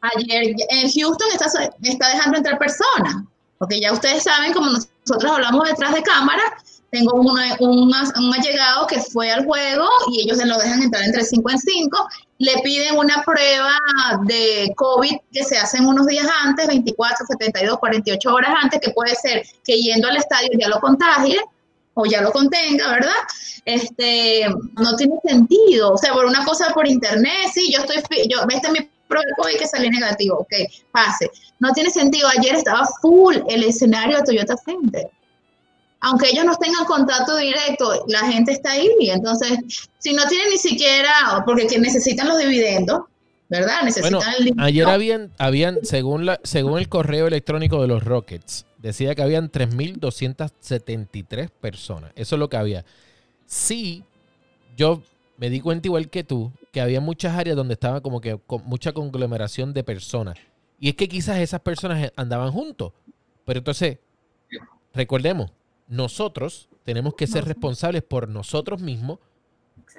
ayer 0.00 0.54
en 0.70 0.90
Houston 0.90 1.28
está, 1.34 1.70
está 1.82 2.08
dejando 2.08 2.38
entrar 2.38 2.58
personas, 2.58 3.16
porque 3.58 3.80
ya 3.80 3.92
ustedes 3.92 4.22
saben, 4.22 4.52
como 4.52 4.70
nosotros 4.70 5.32
hablamos 5.32 5.68
detrás 5.68 5.94
de 5.94 6.02
cámara, 6.02 6.42
tengo 6.90 7.14
un, 7.14 7.26
un, 7.60 8.34
allegado 8.34 8.86
que 8.86 9.00
fue 9.00 9.30
al 9.30 9.44
juego 9.44 9.86
y 10.08 10.20
ellos 10.22 10.38
se 10.38 10.46
lo 10.46 10.56
dejan 10.58 10.82
entrar 10.82 11.04
entre 11.04 11.24
5 11.24 11.50
en 11.50 11.58
5. 11.58 12.08
Le 12.38 12.52
piden 12.62 12.96
una 12.96 13.22
prueba 13.22 13.76
de 14.24 14.72
COVID 14.76 15.16
que 15.32 15.44
se 15.44 15.58
hace 15.58 15.80
unos 15.80 16.06
días 16.06 16.26
antes, 16.44 16.66
24, 16.66 17.26
72, 17.26 17.78
48 17.78 18.34
horas 18.34 18.50
antes, 18.62 18.80
que 18.80 18.90
puede 18.90 19.14
ser 19.16 19.42
que 19.64 19.80
yendo 19.80 20.08
al 20.08 20.16
estadio 20.16 20.50
ya 20.58 20.68
lo 20.68 20.80
contagie 20.80 21.40
o 21.94 22.06
ya 22.06 22.20
lo 22.20 22.30
contenga, 22.30 22.88
¿verdad? 22.92 23.16
Este, 23.64 24.46
no 24.74 24.96
tiene 24.96 25.14
sentido. 25.24 25.92
O 25.94 25.98
sea, 25.98 26.12
por 26.12 26.26
una 26.26 26.44
cosa 26.44 26.72
por 26.72 26.86
internet, 26.86 27.50
sí, 27.52 27.72
yo 27.72 27.80
estoy, 27.80 28.28
yo, 28.28 28.40
este 28.48 28.68
es 28.68 28.86
prueba 29.08 29.24
de 29.26 29.42
COVID 29.42 29.58
que 29.58 29.66
sale 29.66 29.90
negativo, 29.90 30.38
ok, 30.38 30.52
pase. 30.92 31.30
No 31.60 31.72
tiene 31.72 31.90
sentido. 31.90 32.28
Ayer 32.28 32.56
estaba 32.56 32.86
full 33.00 33.36
el 33.48 33.64
escenario 33.64 34.18
de 34.18 34.24
Toyota 34.24 34.56
Center 34.56 35.10
aunque 36.00 36.28
ellos 36.30 36.44
no 36.44 36.54
tengan 36.56 36.84
contacto 36.84 37.36
directo, 37.36 38.04
la 38.08 38.30
gente 38.30 38.52
está 38.52 38.72
ahí. 38.72 38.90
Entonces, 39.00 39.58
si 39.98 40.12
no 40.12 40.26
tienen 40.28 40.50
ni 40.50 40.58
siquiera, 40.58 41.42
porque 41.44 41.66
necesitan 41.78 42.28
los 42.28 42.38
dividendos, 42.38 43.02
¿verdad? 43.48 43.82
Necesitan 43.82 44.22
el 44.38 44.54
Ayer 44.58 44.86
habían, 44.86 45.32
habían 45.38 45.84
según, 45.84 46.26
la, 46.26 46.40
según 46.44 46.78
el 46.78 46.88
correo 46.88 47.26
electrónico 47.26 47.82
de 47.82 47.88
los 47.88 48.04
Rockets, 48.04 48.66
decía 48.78 49.14
que 49.14 49.22
habían 49.22 49.50
3.273 49.50 51.50
personas. 51.50 52.12
Eso 52.14 52.36
es 52.36 52.38
lo 52.38 52.48
que 52.48 52.56
había. 52.56 52.84
Sí, 53.46 54.04
yo 54.76 55.02
me 55.38 55.50
di 55.50 55.60
cuenta 55.60 55.88
igual 55.88 56.08
que 56.08 56.24
tú, 56.24 56.52
que 56.72 56.80
había 56.80 57.00
muchas 57.00 57.36
áreas 57.36 57.56
donde 57.56 57.74
estaba 57.74 58.00
como 58.00 58.20
que 58.20 58.38
con 58.38 58.64
mucha 58.64 58.92
conglomeración 58.92 59.72
de 59.72 59.84
personas. 59.84 60.36
Y 60.78 60.88
es 60.90 60.94
que 60.94 61.08
quizás 61.08 61.38
esas 61.38 61.60
personas 61.60 62.12
andaban 62.16 62.52
juntos. 62.52 62.92
Pero 63.44 63.58
entonces, 63.58 63.98
recordemos, 64.92 65.52
nosotros 65.88 66.68
tenemos 66.84 67.14
que 67.14 67.26
ser 67.26 67.44
responsables 67.44 68.02
por 68.02 68.28
nosotros 68.28 68.80
mismos, 68.80 69.18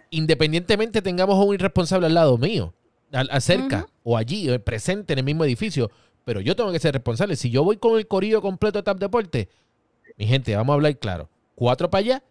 independientemente 0.09 1.01
tengamos 1.01 1.35
a 1.35 1.43
un 1.43 1.53
irresponsable 1.53 2.07
al 2.07 2.13
lado 2.13 2.37
mío, 2.37 2.73
acerca 3.11 3.87
o 4.03 4.17
allí, 4.17 4.49
eh, 4.49 4.59
presente 4.59 5.13
en 5.13 5.19
el 5.19 5.25
mismo 5.25 5.43
edificio, 5.43 5.91
pero 6.25 6.41
yo 6.41 6.55
tengo 6.55 6.71
que 6.71 6.79
ser 6.79 6.93
responsable. 6.93 7.35
Si 7.35 7.49
yo 7.49 7.63
voy 7.63 7.77
con 7.77 7.97
el 7.97 8.07
corillo 8.07 8.41
completo 8.41 8.79
de 8.79 8.83
Tap 8.83 8.99
Deporte, 8.99 9.49
mi 10.17 10.27
gente, 10.27 10.55
vamos 10.55 10.73
a 10.73 10.75
hablar 10.75 10.97
claro, 10.97 11.29
cuatro 11.55 11.89
para 11.89 11.99
allá, 11.99 12.23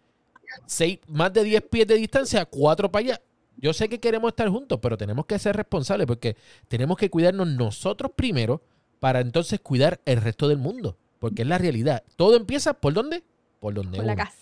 seis, 0.65 0.99
más 1.07 1.33
de 1.33 1.43
diez 1.43 1.63
pies 1.63 1.87
de 1.87 1.95
distancia, 1.95 2.45
cuatro 2.45 2.91
para 2.91 3.05
allá. 3.05 3.21
Yo 3.57 3.73
sé 3.73 3.89
que 3.89 3.99
queremos 3.99 4.29
estar 4.29 4.47
juntos, 4.49 4.79
pero 4.81 4.97
tenemos 4.97 5.25
que 5.25 5.39
ser 5.39 5.55
responsables 5.55 6.05
porque 6.05 6.37
tenemos 6.67 6.97
que 6.97 7.09
cuidarnos 7.09 7.47
nosotros 7.47 8.11
primero 8.15 8.61
para 8.99 9.19
entonces 9.19 9.59
cuidar 9.59 9.99
el 10.05 10.21
resto 10.21 10.47
del 10.47 10.57
mundo, 10.57 10.97
porque 11.19 11.41
es 11.41 11.47
la 11.47 11.57
realidad. 11.57 12.03
Todo 12.15 12.35
empieza 12.35 12.73
por 12.73 12.93
dónde? 12.93 13.23
por 13.59 13.73
donde 13.73 14.03
la 14.03 14.15
casa. 14.15 14.37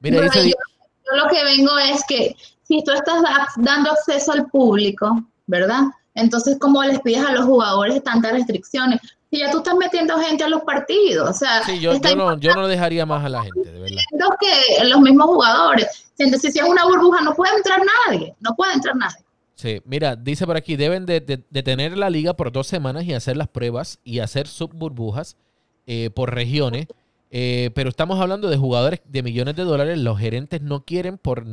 Mira, 0.00 0.26
yo, 0.32 0.54
lo 1.14 1.28
que 1.28 1.44
vengo 1.44 1.76
es 1.78 2.04
que 2.06 2.34
si 2.62 2.82
tú 2.84 2.92
estás 2.92 3.22
dando 3.56 3.90
acceso 3.90 4.32
al 4.32 4.46
público, 4.46 5.24
¿verdad? 5.46 5.82
Entonces, 6.20 6.56
¿cómo 6.60 6.82
les 6.82 7.00
pides 7.00 7.24
a 7.24 7.32
los 7.32 7.44
jugadores 7.44 8.02
tantas 8.02 8.32
restricciones? 8.32 9.00
Si 9.30 9.38
ya 9.38 9.50
tú 9.50 9.58
estás 9.58 9.74
metiendo 9.76 10.18
gente 10.18 10.44
a 10.44 10.48
los 10.48 10.62
partidos, 10.62 11.30
o 11.30 11.32
sea... 11.32 11.62
Sí, 11.64 11.78
yo, 11.78 11.92
no, 12.16 12.38
yo 12.38 12.54
no 12.54 12.66
dejaría 12.66 13.06
más 13.06 13.24
a 13.24 13.28
la 13.28 13.42
gente, 13.42 13.70
de 13.70 13.80
verdad. 13.80 14.02
que 14.40 14.84
los 14.84 15.00
mismos 15.00 15.26
jugadores. 15.26 15.86
Entonces, 16.18 16.52
si 16.52 16.58
es 16.58 16.64
una 16.64 16.84
burbuja, 16.84 17.20
no 17.22 17.34
puede 17.34 17.56
entrar 17.56 17.80
nadie, 18.08 18.34
no 18.40 18.54
puede 18.56 18.74
entrar 18.74 18.96
nadie. 18.96 19.24
Sí, 19.54 19.80
mira, 19.84 20.16
dice 20.16 20.46
por 20.46 20.56
aquí, 20.56 20.76
deben 20.76 21.06
de, 21.06 21.20
tener 21.20 21.96
la 21.96 22.10
liga 22.10 22.34
por 22.34 22.50
dos 22.50 22.66
semanas 22.66 23.04
y 23.04 23.14
hacer 23.14 23.36
las 23.36 23.48
pruebas 23.48 23.98
y 24.02 24.18
hacer 24.18 24.48
subburbujas 24.48 25.36
eh, 25.86 26.10
por 26.10 26.34
regiones 26.34 26.88
eh, 27.30 27.70
pero 27.74 27.90
estamos 27.90 28.18
hablando 28.18 28.48
de 28.48 28.56
jugadores 28.56 29.00
de 29.04 29.22
millones 29.22 29.56
de 29.56 29.62
dólares. 29.62 29.98
Los 29.98 30.18
gerentes 30.18 30.60
no 30.60 30.84
quieren 30.84 31.16
por 31.16 31.46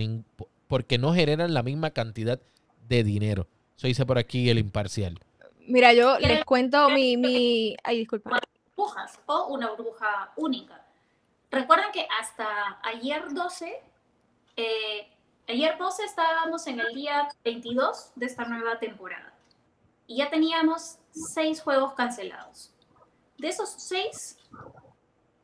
porque 0.67 0.97
no 0.97 1.13
generan 1.13 1.53
la 1.53 1.63
misma 1.63 1.91
cantidad 1.91 2.39
de 2.89 3.03
dinero. 3.03 3.47
Eso 3.77 3.87
dice 3.87 4.05
por 4.05 4.17
aquí 4.17 4.49
el 4.49 4.57
imparcial. 4.57 5.19
Mira, 5.67 5.93
yo 5.93 6.17
les 6.17 6.43
cuento 6.45 6.89
mi... 6.89 7.15
mi... 7.15 7.77
Ay, 7.83 7.99
disculpa. 7.99 8.39
Burbujas 8.75 9.19
o 9.27 9.47
una 9.47 9.69
burbuja 9.69 10.31
única. 10.35 10.83
Recuerden 11.51 11.91
que 11.91 12.07
hasta 12.19 12.79
ayer 12.83 13.31
12, 13.31 13.81
eh, 14.55 15.07
ayer 15.47 15.77
12 15.77 16.03
estábamos 16.03 16.65
en 16.65 16.79
el 16.79 16.93
día 16.95 17.27
22 17.43 18.13
de 18.15 18.25
esta 18.25 18.45
nueva 18.45 18.79
temporada. 18.79 19.33
Y 20.07 20.17
ya 20.17 20.29
teníamos 20.29 20.97
seis 21.11 21.61
juegos 21.61 21.93
cancelados. 21.93 22.71
De 23.37 23.49
esos 23.49 23.69
seis, 23.69 24.39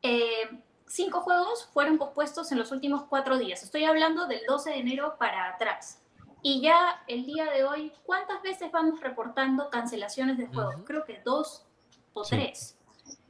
eh, 0.02 0.60
cinco 0.88 1.20
juegos 1.20 1.68
fueron 1.72 1.98
pospuestos 1.98 2.50
en 2.50 2.58
los 2.58 2.72
últimos 2.72 3.04
cuatro 3.04 3.38
días. 3.38 3.62
Estoy 3.62 3.84
hablando 3.84 4.26
del 4.26 4.40
12 4.46 4.70
de 4.70 4.76
enero 4.78 5.16
para 5.18 5.50
atrás. 5.50 6.00
Y 6.46 6.60
ya 6.60 7.02
el 7.08 7.24
día 7.24 7.50
de 7.50 7.64
hoy, 7.64 7.90
¿cuántas 8.04 8.42
veces 8.42 8.70
vamos 8.70 9.00
reportando 9.00 9.70
cancelaciones 9.70 10.36
de 10.36 10.46
juegos? 10.46 10.76
Creo 10.84 11.06
que 11.06 11.22
dos 11.24 11.64
o 12.12 12.22
tres. 12.22 12.76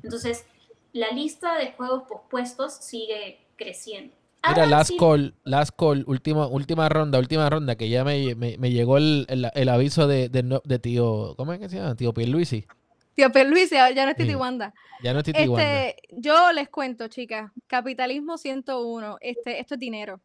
Entonces, 0.02 0.44
la 0.92 1.12
lista 1.12 1.56
de 1.56 1.70
juegos 1.72 2.02
pospuestos 2.08 2.74
sigue 2.74 3.38
creciendo. 3.54 4.16
Mira, 4.48 4.66
last 4.66 4.90
call, 4.98 5.32
last 5.44 5.70
call, 5.78 6.02
última, 6.08 6.48
última 6.48 6.88
ronda, 6.88 7.20
última 7.20 7.48
ronda, 7.48 7.76
que 7.76 7.88
ya 7.88 8.02
me, 8.02 8.34
llegó 8.34 8.98
el, 8.98 9.68
aviso 9.70 10.08
de, 10.08 10.28
de, 10.28 10.78
tío, 10.80 11.36
¿cómo 11.36 11.52
es 11.52 11.60
que 11.60 11.68
se 11.68 11.76
llama? 11.76 11.94
Tío 11.94 12.12
Pierluisi. 12.12 12.66
Tío 13.14 13.28
Luis, 13.44 13.70
ya 13.70 14.04
no 14.04 14.10
es 14.10 14.16
Titi 14.16 14.34
Wanda. 14.34 14.74
Ya 15.04 15.12
no 15.12 15.20
es 15.20 15.24
Titi 15.24 15.42
este, 15.42 15.96
Yo 16.10 16.50
les 16.50 16.68
cuento, 16.68 17.06
chicas, 17.06 17.52
capitalismo 17.68 18.38
101, 18.38 19.18
este, 19.20 19.60
esto 19.60 19.74
es 19.74 19.80
dinero. 19.80 20.20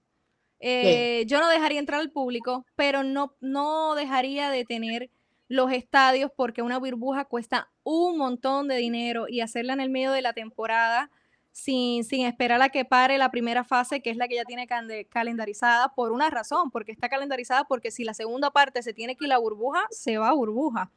Eh, 0.59 1.23
yo 1.27 1.39
no 1.39 1.47
dejaría 1.47 1.79
entrar 1.79 2.01
al 2.01 2.11
público, 2.11 2.65
pero 2.75 3.03
no, 3.03 3.33
no 3.39 3.95
dejaría 3.95 4.49
de 4.49 4.65
tener 4.65 5.09
los 5.47 5.71
estadios 5.71 6.31
porque 6.35 6.61
una 6.61 6.77
burbuja 6.77 7.25
cuesta 7.25 7.69
un 7.83 8.17
montón 8.17 8.67
de 8.67 8.75
dinero 8.75 9.25
y 9.27 9.41
hacerla 9.41 9.73
en 9.73 9.81
el 9.81 9.89
medio 9.89 10.11
de 10.11 10.21
la 10.21 10.33
temporada 10.33 11.09
sin, 11.51 12.03
sin 12.03 12.25
esperar 12.25 12.61
a 12.61 12.69
que 12.69 12.85
pare 12.85 13.17
la 13.17 13.31
primera 13.31 13.63
fase, 13.63 14.01
que 14.01 14.11
es 14.11 14.17
la 14.17 14.27
que 14.27 14.35
ya 14.35 14.45
tiene 14.45 14.67
calendarizada, 15.09 15.93
por 15.95 16.11
una 16.11 16.29
razón, 16.29 16.71
porque 16.71 16.91
está 16.91 17.09
calendarizada, 17.09 17.63
porque 17.65 17.91
si 17.91 18.03
la 18.03 18.13
segunda 18.13 18.51
parte 18.51 18.83
se 18.83 18.93
tiene 18.93 19.15
que 19.15 19.25
ir 19.25 19.33
a 19.33 19.37
burbuja, 19.37 19.85
se 19.89 20.17
va 20.17 20.29
a 20.29 20.33
burbuja. 20.33 20.91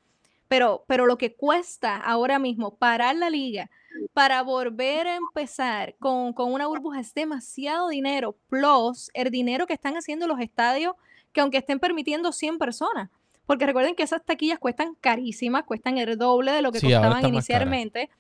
Pero, 0.49 0.85
pero 0.87 1.07
lo 1.07 1.17
que 1.17 1.35
cuesta 1.35 1.97
ahora 1.97 2.39
mismo 2.39 2.77
parar 2.77 3.17
la 3.17 3.31
liga 3.31 3.71
para 4.13 4.43
volver 4.43 5.07
a 5.07 5.17
empezar 5.17 5.95
con, 5.99 6.35
una 6.37 6.67
burbuja 6.67 7.01
es 7.01 7.15
demasiado 7.15 7.89
dinero, 7.89 8.37
plus 8.49 9.11
el 9.15 9.31
dinero 9.31 9.67
que 9.67 9.75
están 9.75 9.95
haciendo 9.95 10.27
los 10.27 10.41
estadios 10.41 10.95
que 11.33 11.41
aunque 11.41 11.59
estén 11.59 11.81
permitiendo 11.81 12.31
100 12.31 12.59
personas, 12.59 13.09
porque 13.47 13.67
recuerden 13.67 13.95
que 13.95 14.03
esas 14.03 14.25
taquillas 14.25 14.59
cuestan 14.59 14.95
carísimas, 15.01 15.65
cuestan 15.65 15.97
el 15.99 16.19
doble 16.19 16.53
de 16.53 16.63
lo 16.63 16.73
que 16.73 16.81
Sí, 16.81 16.93
costaban 16.93 17.27
inicialmente. 17.27 18.11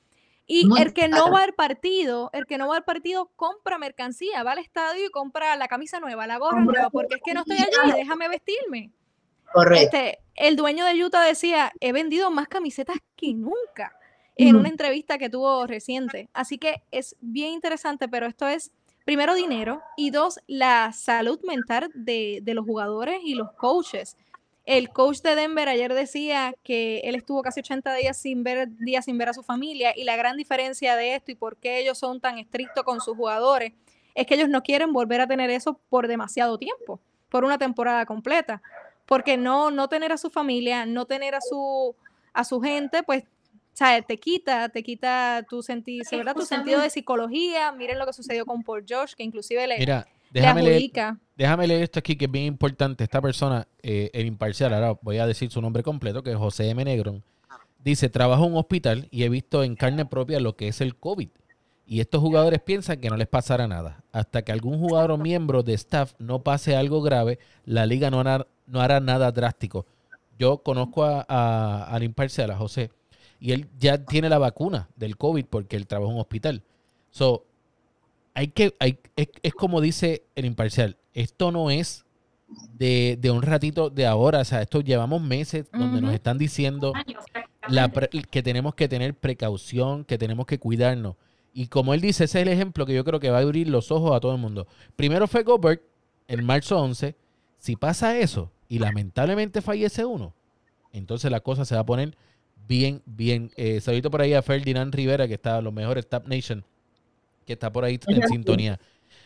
Y 0.46 0.66
Muy 0.66 0.80
el 0.80 0.92
que 0.92 1.08
no 1.08 1.30
va 1.30 1.42
al 1.42 1.52
partido, 1.52 2.30
el 2.32 2.46
que 2.46 2.58
no 2.58 2.68
va 2.68 2.76
al 2.76 2.84
partido 2.84 3.30
compra 3.36 3.78
mercancía, 3.78 4.42
va 4.42 4.52
al 4.52 4.58
estadio 4.58 5.06
y 5.06 5.10
compra 5.10 5.54
la 5.56 5.68
camisa 5.68 6.00
nueva, 6.00 6.26
la 6.26 6.38
gorra 6.38 6.60
nueva, 6.60 6.90
porque 6.90 7.16
es 7.16 7.20
que 7.24 7.34
no 7.34 7.40
estoy 7.40 7.58
allí, 7.58 7.92
déjame 7.92 8.28
vestirme. 8.28 8.90
Correcto. 9.52 9.96
Este, 9.96 10.18
el 10.34 10.56
dueño 10.56 10.84
de 10.86 11.04
Utah 11.04 11.22
decía, 11.22 11.72
he 11.80 11.92
vendido 11.92 12.30
más 12.30 12.48
camisetas 12.48 12.96
que 13.14 13.34
nunca 13.34 13.94
en 14.36 14.56
una 14.56 14.68
entrevista 14.68 15.18
que 15.18 15.28
tuvo 15.28 15.66
reciente. 15.66 16.28
Así 16.32 16.58
que 16.58 16.82
es 16.90 17.16
bien 17.20 17.52
interesante, 17.52 18.08
pero 18.08 18.26
esto 18.26 18.48
es, 18.48 18.72
primero, 19.04 19.34
dinero 19.34 19.82
y 19.96 20.10
dos, 20.10 20.40
la 20.46 20.92
salud 20.92 21.40
mental 21.44 21.90
de, 21.94 22.40
de 22.42 22.54
los 22.54 22.64
jugadores 22.64 23.20
y 23.24 23.34
los 23.34 23.52
coaches. 23.52 24.16
El 24.64 24.90
coach 24.90 25.20
de 25.22 25.34
Denver 25.34 25.68
ayer 25.68 25.92
decía 25.92 26.54
que 26.62 27.00
él 27.00 27.16
estuvo 27.16 27.42
casi 27.42 27.60
80 27.60 27.94
días 27.94 28.16
sin 28.16 28.44
ver, 28.44 28.68
días 28.78 29.04
sin 29.04 29.18
ver 29.18 29.28
a 29.28 29.34
su 29.34 29.42
familia 29.42 29.92
y 29.96 30.04
la 30.04 30.16
gran 30.16 30.36
diferencia 30.36 30.94
de 30.94 31.16
esto 31.16 31.32
y 31.32 31.34
por 31.34 31.56
qué 31.56 31.80
ellos 31.80 31.98
son 31.98 32.20
tan 32.20 32.38
estrictos 32.38 32.84
con 32.84 33.00
sus 33.00 33.16
jugadores 33.16 33.72
es 34.14 34.26
que 34.26 34.34
ellos 34.34 34.48
no 34.48 34.62
quieren 34.62 34.92
volver 34.92 35.20
a 35.20 35.26
tener 35.26 35.50
eso 35.50 35.80
por 35.88 36.06
demasiado 36.06 36.58
tiempo, 36.58 37.00
por 37.28 37.44
una 37.44 37.58
temporada 37.58 38.06
completa 38.06 38.62
porque 39.06 39.36
no, 39.36 39.70
no 39.70 39.88
tener 39.88 40.12
a 40.12 40.16
su 40.16 40.30
familia, 40.30 40.86
no 40.86 41.06
tener 41.06 41.34
a 41.34 41.40
su, 41.40 41.94
a 42.32 42.44
su 42.44 42.60
gente, 42.60 43.02
pues, 43.02 43.24
¿sabes? 43.72 44.06
Te 44.06 44.18
quita, 44.18 44.68
te 44.68 44.82
quita 44.82 45.44
tu, 45.48 45.62
senti 45.62 46.00
¿verdad? 46.10 46.34
tu 46.34 46.44
sentido 46.46 46.80
de 46.80 46.90
psicología. 46.90 47.72
Miren 47.72 47.98
lo 47.98 48.06
que 48.06 48.12
sucedió 48.12 48.46
con 48.46 48.62
Paul 48.62 48.84
Josh, 48.88 49.12
que 49.14 49.22
inclusive 49.22 49.66
le, 49.66 49.78
Mira, 49.78 50.06
le 50.32 50.40
déjame 50.40 50.62
leer, 50.62 50.90
déjame 51.36 51.66
leer 51.66 51.82
esto 51.82 51.98
aquí 51.98 52.16
que 52.16 52.26
es 52.26 52.30
bien 52.30 52.46
importante. 52.46 53.04
Esta 53.04 53.20
persona, 53.20 53.66
eh, 53.82 54.10
el 54.12 54.26
imparcial, 54.26 54.72
ahora 54.74 54.98
voy 55.02 55.18
a 55.18 55.26
decir 55.26 55.50
su 55.50 55.60
nombre 55.60 55.82
completo, 55.82 56.22
que 56.22 56.30
es 56.30 56.36
José 56.36 56.68
M. 56.70 56.84
Negrón. 56.84 57.22
Dice, 57.78 58.08
trabajo 58.08 58.44
en 58.46 58.52
un 58.52 58.58
hospital 58.58 59.08
y 59.10 59.24
he 59.24 59.28
visto 59.28 59.64
en 59.64 59.74
carne 59.74 60.06
propia 60.06 60.38
lo 60.38 60.54
que 60.56 60.68
es 60.68 60.80
el 60.80 60.94
COVID. 60.96 61.28
Y 61.84 62.00
estos 62.00 62.20
jugadores 62.20 62.60
piensan 62.60 63.00
que 63.00 63.10
no 63.10 63.16
les 63.16 63.26
pasará 63.26 63.66
nada. 63.66 64.04
Hasta 64.12 64.42
que 64.42 64.52
algún 64.52 64.78
jugador 64.78 65.10
o 65.10 65.18
miembro 65.18 65.64
de 65.64 65.74
staff 65.74 66.12
no 66.18 66.42
pase 66.42 66.76
algo 66.76 67.02
grave, 67.02 67.40
la 67.64 67.84
liga 67.86 68.08
no 68.08 68.20
hará, 68.20 68.46
no 68.66 68.80
hará 68.80 69.00
nada 69.00 69.32
drástico. 69.32 69.84
Yo 70.38 70.58
conozco 70.62 71.04
a, 71.04 71.26
a- 71.28 71.84
al 71.84 72.04
imparcial, 72.04 72.50
a 72.52 72.56
José, 72.56 72.90
y 73.42 73.50
él 73.50 73.68
ya 73.76 73.98
tiene 74.04 74.28
la 74.28 74.38
vacuna 74.38 74.88
del 74.94 75.16
COVID 75.16 75.46
porque 75.46 75.74
él 75.74 75.88
trabaja 75.88 76.10
en 76.10 76.14
un 76.14 76.20
hospital. 76.20 76.62
So, 77.10 77.44
hay 78.34 78.48
que, 78.48 78.72
hay, 78.78 78.98
es, 79.16 79.28
es 79.42 79.52
como 79.52 79.80
dice 79.80 80.22
el 80.36 80.44
imparcial, 80.44 80.96
esto 81.12 81.50
no 81.50 81.68
es 81.70 82.04
de, 82.74 83.18
de 83.20 83.30
un 83.32 83.42
ratito 83.42 83.90
de 83.90 84.06
ahora, 84.06 84.40
o 84.40 84.44
sea, 84.44 84.62
esto 84.62 84.80
llevamos 84.80 85.20
meses 85.20 85.66
donde 85.72 86.00
nos 86.00 86.14
están 86.14 86.38
diciendo 86.38 86.92
la 87.68 87.88
pre- 87.88 88.08
que 88.30 88.42
tenemos 88.44 88.76
que 88.76 88.88
tener 88.88 89.14
precaución, 89.14 90.04
que 90.04 90.18
tenemos 90.18 90.46
que 90.46 90.58
cuidarnos. 90.60 91.16
Y 91.52 91.66
como 91.66 91.94
él 91.94 92.00
dice, 92.00 92.24
ese 92.24 92.38
es 92.40 92.46
el 92.46 92.52
ejemplo 92.52 92.86
que 92.86 92.94
yo 92.94 93.04
creo 93.04 93.18
que 93.20 93.30
va 93.30 93.38
a 93.38 93.42
abrir 93.42 93.68
los 93.68 93.90
ojos 93.90 94.12
a 94.16 94.20
todo 94.20 94.32
el 94.32 94.38
mundo. 94.40 94.66
Primero 94.96 95.26
fue 95.26 95.42
Gobert, 95.42 95.82
en 96.28 96.44
marzo 96.44 96.78
11. 96.80 97.16
Si 97.58 97.74
pasa 97.76 98.16
eso 98.18 98.50
y 98.68 98.78
lamentablemente 98.78 99.60
fallece 99.62 100.04
uno, 100.04 100.32
entonces 100.92 101.30
la 101.30 101.40
cosa 101.40 101.64
se 101.64 101.74
va 101.74 101.82
a 101.82 101.86
poner 101.86 102.16
bien, 102.68 103.02
bien. 103.06 103.50
Eh, 103.56 103.80
saludito 103.80 104.10
por 104.10 104.22
ahí 104.22 104.34
a 104.34 104.42
Ferdinand 104.42 104.94
Rivera, 104.94 105.26
que 105.28 105.34
está 105.34 105.56
a 105.58 105.62
los 105.62 105.72
mejores 105.72 106.08
Tap 106.08 106.26
Nation, 106.26 106.64
que 107.46 107.52
está 107.54 107.72
por 107.72 107.84
ahí 107.84 107.98
en 108.06 108.28
sintonía. 108.28 108.78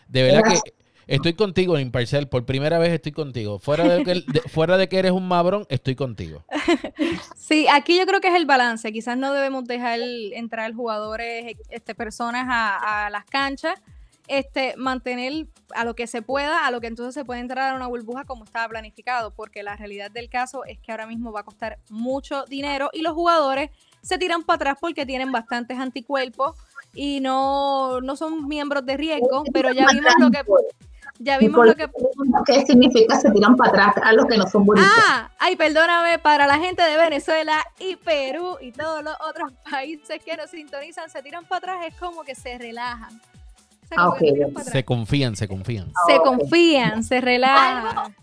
De 0.08 0.22
verdad 0.22 0.42
que 0.44 0.72
estoy 1.06 1.34
contigo, 1.34 1.78
imparcial. 1.78 2.28
Por 2.28 2.44
primera 2.46 2.78
vez 2.78 2.92
estoy 2.92 3.12
contigo. 3.12 3.58
Fuera 3.58 3.84
de 3.84 4.04
que, 4.04 4.14
de- 4.14 4.40
fuera 4.48 4.76
de 4.76 4.88
que 4.88 4.98
eres 4.98 5.12
un 5.12 5.26
mabrón, 5.28 5.66
estoy 5.68 5.94
contigo. 5.94 6.44
Sí, 7.36 7.66
aquí 7.72 7.96
yo 7.96 8.06
creo 8.06 8.20
que 8.20 8.26
es 8.26 8.34
el 8.34 8.44
balance. 8.46 8.92
Quizás 8.92 9.16
no 9.16 9.32
debemos 9.32 9.64
dejar 9.66 10.00
entrar 10.00 10.72
jugadores, 10.74 11.56
este, 11.70 11.94
personas 11.94 12.46
a, 12.48 13.06
a 13.06 13.10
las 13.10 13.24
canchas. 13.24 13.80
Este, 14.28 14.74
mantener 14.76 15.46
a 15.74 15.84
lo 15.84 15.94
que 15.94 16.06
se 16.06 16.20
pueda, 16.20 16.66
a 16.66 16.70
lo 16.70 16.80
que 16.80 16.88
entonces 16.88 17.14
se 17.14 17.24
puede 17.24 17.40
entrar 17.40 17.72
a 17.72 17.76
una 17.76 17.86
burbuja 17.86 18.24
como 18.24 18.44
estaba 18.44 18.68
planificado, 18.68 19.32
porque 19.32 19.62
la 19.62 19.76
realidad 19.76 20.10
del 20.10 20.28
caso 20.28 20.64
es 20.64 20.78
que 20.80 20.90
ahora 20.90 21.06
mismo 21.06 21.32
va 21.32 21.40
a 21.40 21.44
costar 21.44 21.78
mucho 21.90 22.44
dinero 22.46 22.90
y 22.92 23.02
los 23.02 23.14
jugadores 23.14 23.70
se 24.02 24.18
tiran 24.18 24.42
para 24.42 24.56
atrás 24.56 24.78
porque 24.80 25.06
tienen 25.06 25.32
bastantes 25.32 25.78
anticuerpos 25.78 26.56
y 26.94 27.20
no, 27.20 28.00
no 28.00 28.16
son 28.16 28.48
miembros 28.48 28.84
de 28.84 28.96
riesgo, 28.96 29.44
pero 29.52 29.72
ya 29.72 29.86
vimos 29.92 30.14
lo 30.18 30.30
que 30.30 30.42
ya 31.18 31.38
vimos 31.38 31.66
lo 31.66 31.74
que 31.74 31.88
¿Qué 32.46 32.66
significa 32.66 33.18
se 33.18 33.30
tiran 33.30 33.56
para 33.56 33.70
atrás 33.70 33.94
a 34.02 34.12
los 34.12 34.26
que 34.26 34.36
no 34.36 34.46
son 34.46 34.66
bonitos? 34.66 34.90
Ah, 35.08 35.30
ay, 35.38 35.56
perdóname, 35.56 36.18
para 36.18 36.46
la 36.46 36.58
gente 36.58 36.82
de 36.82 36.96
Venezuela 36.96 37.64
y 37.78 37.96
Perú 37.96 38.58
y 38.60 38.72
todos 38.72 39.02
los 39.02 39.14
otros 39.28 39.52
países 39.70 40.22
que 40.22 40.36
nos 40.36 40.50
sintonizan, 40.50 41.08
se 41.08 41.22
tiran 41.22 41.44
para 41.44 41.58
atrás, 41.58 41.86
es 41.88 41.98
como 41.98 42.22
que 42.22 42.34
se 42.34 42.58
relajan. 42.58 43.20
O 43.86 43.88
sea, 43.88 43.98
Ah, 43.98 44.14
que 44.18 44.62
se. 44.64 44.70
Se 44.70 44.84
confían, 44.84 45.36
se 45.36 45.46
confían. 45.48 45.86
Se 46.06 46.14
Ah, 46.14 46.16
ok. 46.20 46.24
confían, 46.24 47.02
se 47.04 47.20
relajan. 47.20 48.14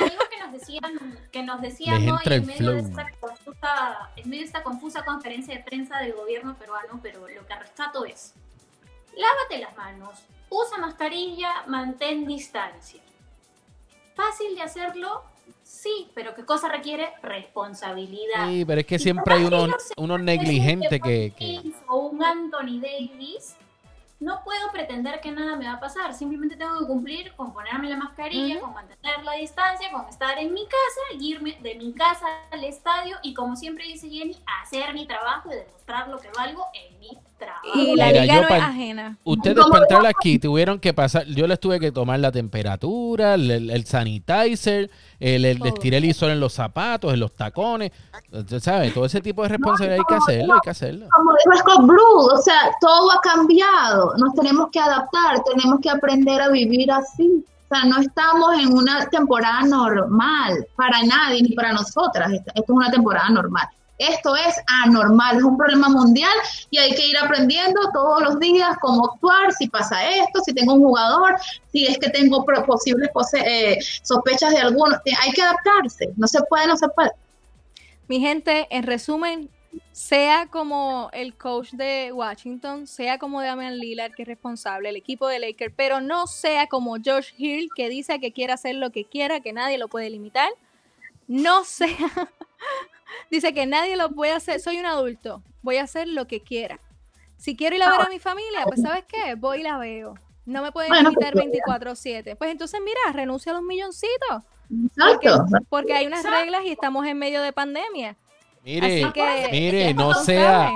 Algo 0.00 0.24
que 0.30 0.38
nos 0.40 0.52
decían, 0.52 1.18
que 1.32 1.42
nos 1.42 1.60
decían 1.60 2.08
hoy 2.08 2.18
en 2.24 2.32
el 2.32 2.42
medio, 2.46 2.70
de 2.72 2.82
flow. 2.82 2.88
esta 2.90 3.10
confusa, 3.20 4.10
en 4.16 4.28
medio 4.30 4.40
de 4.42 4.46
esta 4.46 4.62
confusa 4.62 5.04
conferencia 5.04 5.54
de 5.54 5.62
prensa 5.62 5.98
del 5.98 6.12
gobierno 6.14 6.54
peruano, 6.56 7.00
pero 7.02 7.20
lo 7.20 7.46
que 7.46 7.54
rescato 7.54 8.04
es, 8.06 8.32
lávate 9.16 9.58
las 9.58 9.76
manos, 9.76 10.20
usa 10.48 10.78
mascarilla, 10.78 11.64
mantén 11.66 12.26
distancia. 12.26 13.00
Fácil 14.14 14.54
de 14.54 14.62
hacerlo, 14.62 15.22
sí, 15.62 16.08
pero 16.14 16.34
¿qué 16.34 16.44
cosa 16.46 16.68
requiere? 16.68 17.10
Responsabilidad. 17.22 18.48
Sí, 18.48 18.64
pero 18.64 18.80
es 18.80 18.86
que 18.86 18.98
siempre 18.98 19.34
hay 19.34 19.44
capaz 19.44 19.56
unos, 19.56 19.68
ellos 19.68 19.82
se 19.88 19.94
unos 20.00 20.18
un 20.18 20.24
negligentes 20.24 21.00
que, 21.02 21.32
que- 21.36 21.72
O 21.88 21.96
un 22.06 22.22
Anthony 22.22 22.80
Davis, 22.80 23.56
no 24.20 24.42
puedo 24.44 24.70
pretender 24.72 25.20
que 25.20 25.32
nada 25.32 25.56
me 25.56 25.66
va 25.66 25.74
a 25.74 25.80
pasar. 25.80 26.14
Simplemente 26.14 26.56
tengo 26.56 26.78
que 26.78 26.86
cumplir 26.86 27.34
con 27.34 27.52
ponerme 27.52 27.88
la 27.88 27.96
mascarilla, 27.96 28.60
con 28.60 28.72
mantener 28.72 29.22
la 29.24 29.32
distancia, 29.32 29.90
con 29.90 30.08
estar 30.08 30.38
en 30.38 30.54
mi 30.54 30.64
casa, 30.64 31.18
irme 31.18 31.58
de 31.60 31.74
mi 31.74 31.92
casa 31.92 32.26
al 32.50 32.64
estadio 32.64 33.16
y, 33.22 33.34
como 33.34 33.56
siempre 33.56 33.84
dice 33.84 34.08
Jenny, 34.08 34.36
hacer 34.62 34.94
mi 34.94 35.06
trabajo 35.06 35.50
y 35.52 35.56
demostrar 35.56 36.08
lo 36.08 36.18
que 36.18 36.30
valgo 36.30 36.66
en 36.72 36.98
mi 37.00 37.18
trabajo. 37.44 37.66
Y 37.74 37.96
la 37.96 38.06
Mira, 38.06 38.22
liga 38.22 38.34
yo 38.34 38.42
no 38.42 38.48
es 38.48 38.62
ajena. 38.62 39.16
Ustedes 39.24 39.56
¿Cómo 39.58 39.70
para 39.70 39.84
entrar 39.84 40.06
aquí 40.06 40.38
tuvieron 40.38 40.78
que 40.78 40.92
pasar, 40.92 41.24
yo 41.26 41.46
les 41.46 41.60
tuve 41.60 41.78
que 41.80 41.92
tomar 41.92 42.18
la 42.20 42.32
temperatura, 42.32 43.34
el, 43.34 43.50
el- 43.50 43.70
el 43.70 43.84
sanitizer, 43.86 44.90
el, 45.20 45.44
el, 45.44 45.58
les 45.58 45.72
Todo. 45.72 45.80
tiré 45.82 45.96
el 45.98 46.04
isol 46.04 46.30
en 46.30 46.40
los 46.40 46.52
zapatos, 46.52 47.12
en 47.14 47.20
los 47.20 47.32
tacones, 47.34 47.92
Usted 48.32 48.60
sabe, 48.60 48.90
todo 48.90 49.04
ese 49.04 49.20
tipo 49.20 49.42
de 49.42 49.48
responsabilidad 49.50 49.98
hay 49.98 50.04
que 50.08 50.14
hacerlo, 50.22 50.54
hay 50.54 50.60
que 50.62 50.70
hacerlo. 50.70 51.06
Como 51.14 51.30
dijo 51.32 51.58
Scott 51.58 51.86
Brooks, 51.86 52.32
o 52.34 52.42
sea, 52.42 52.60
todo 52.80 53.10
ha 53.12 53.20
cambiado, 53.20 54.12
nos 54.18 54.34
tenemos 54.34 54.68
que 54.72 54.80
adaptar, 54.80 55.42
tenemos 55.44 55.80
que 55.80 55.90
aprender 55.90 56.40
a 56.42 56.48
vivir 56.48 56.90
así. 56.90 57.44
O 57.70 57.74
sea, 57.76 57.84
no 57.86 57.98
estamos 58.00 58.54
en 58.58 58.72
una 58.72 59.06
temporada 59.08 59.62
normal 59.62 60.66
para 60.76 61.02
nadie 61.02 61.42
ni 61.42 61.52
para 61.54 61.72
nosotras. 61.72 62.32
Esto 62.32 62.50
esto 62.54 62.62
es 62.72 62.76
una 62.76 62.90
temporada 62.90 63.30
normal. 63.30 63.66
Esto 63.98 64.34
es 64.34 64.56
anormal, 64.84 65.36
es 65.36 65.42
un 65.44 65.56
problema 65.56 65.88
mundial 65.88 66.34
y 66.70 66.78
hay 66.78 66.94
que 66.94 67.06
ir 67.06 67.16
aprendiendo 67.16 67.80
todos 67.92 68.22
los 68.22 68.40
días 68.40 68.76
cómo 68.80 69.06
actuar, 69.06 69.52
si 69.52 69.68
pasa 69.68 70.08
esto, 70.08 70.40
si 70.40 70.52
tengo 70.52 70.74
un 70.74 70.80
jugador, 70.80 71.36
si 71.70 71.86
es 71.86 71.98
que 71.98 72.10
tengo 72.10 72.44
posibles 72.44 73.10
eh, 73.34 73.78
sospechas 74.02 74.52
de 74.52 74.58
alguno. 74.58 74.96
Eh, 75.04 75.12
Hay 75.22 75.30
que 75.30 75.42
adaptarse, 75.42 76.10
no 76.16 76.26
se 76.26 76.40
puede, 76.48 76.66
no 76.66 76.76
se 76.76 76.88
puede. 76.88 77.12
Mi 78.08 78.20
gente, 78.20 78.66
en 78.70 78.82
resumen, 78.82 79.48
sea 79.92 80.46
como 80.46 81.08
el 81.12 81.34
coach 81.34 81.70
de 81.72 82.12
Washington, 82.12 82.86
sea 82.86 83.18
como 83.18 83.42
Damian 83.42 83.78
Lillard, 83.78 84.12
que 84.12 84.22
es 84.22 84.28
responsable, 84.28 84.88
el 84.88 84.96
equipo 84.96 85.28
de 85.28 85.38
Lakers, 85.38 85.72
pero 85.76 86.00
no 86.00 86.26
sea 86.26 86.66
como 86.66 86.96
Josh 87.02 87.32
Hill, 87.36 87.70
que 87.74 87.88
dice 87.88 88.18
que 88.20 88.32
quiere 88.32 88.52
hacer 88.52 88.74
lo 88.74 88.90
que 88.90 89.04
quiera, 89.04 89.40
que 89.40 89.52
nadie 89.52 89.78
lo 89.78 89.88
puede 89.88 90.10
limitar. 90.10 90.50
No 91.26 91.64
sea, 91.64 91.88
dice 93.30 93.54
que 93.54 93.66
nadie 93.66 93.96
lo 93.96 94.10
puede 94.10 94.32
hacer, 94.32 94.60
soy 94.60 94.78
un 94.78 94.86
adulto, 94.86 95.42
voy 95.62 95.76
a 95.76 95.84
hacer 95.84 96.08
lo 96.08 96.26
que 96.26 96.40
quiera. 96.40 96.80
Si 97.36 97.56
quiero 97.56 97.76
ir 97.76 97.82
a 97.82 97.90
ver 97.90 98.00
a 98.00 98.08
mi 98.08 98.18
familia, 98.18 98.64
pues 98.66 98.80
¿sabes 98.80 99.04
qué? 99.06 99.34
Voy 99.34 99.60
y 99.60 99.62
la 99.62 99.76
veo. 99.78 100.14
No 100.46 100.62
me 100.62 100.72
pueden 100.72 100.90
Bueno, 100.90 101.10
limitar 101.10 101.32
pues, 101.32 101.46
24/7. 101.46 102.36
Pues 102.36 102.50
entonces, 102.50 102.80
mira, 102.84 102.98
renuncia 103.12 103.52
a 103.52 103.54
los 103.56 103.62
milloncitos. 103.64 104.42
Porque, 104.96 105.28
Exacto. 105.28 105.66
porque 105.68 105.92
hay 105.94 106.06
unas 106.06 106.24
reglas 106.24 106.62
y 106.64 106.70
estamos 106.70 107.06
en 107.06 107.18
medio 107.18 107.42
de 107.42 107.52
pandemia. 107.52 108.16
Mire, 108.62 109.04
Así 109.04 109.12
que 109.12 109.48
mire, 109.50 109.94
no 109.94 110.14
sea. 110.14 110.72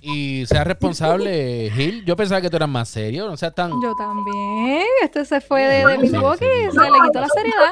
Y 0.00 0.44
sea 0.46 0.64
responsable, 0.64 1.70
Gil. 1.74 2.04
Yo 2.04 2.16
pensaba 2.16 2.40
que 2.40 2.50
tú 2.50 2.56
eras 2.56 2.68
más 2.68 2.88
serio, 2.88 3.28
no 3.28 3.36
seas 3.36 3.54
tan... 3.54 3.70
Yo 3.82 3.94
también. 3.94 4.82
Este 5.02 5.24
se 5.24 5.40
fue 5.40 5.62
de, 5.62 5.86
de 5.86 5.98
Milwaukee, 5.98 6.44
sí. 6.44 6.70
se 6.72 6.80
le 6.80 6.98
quitó 7.06 7.20
la 7.20 7.28
seriedad. 7.28 7.70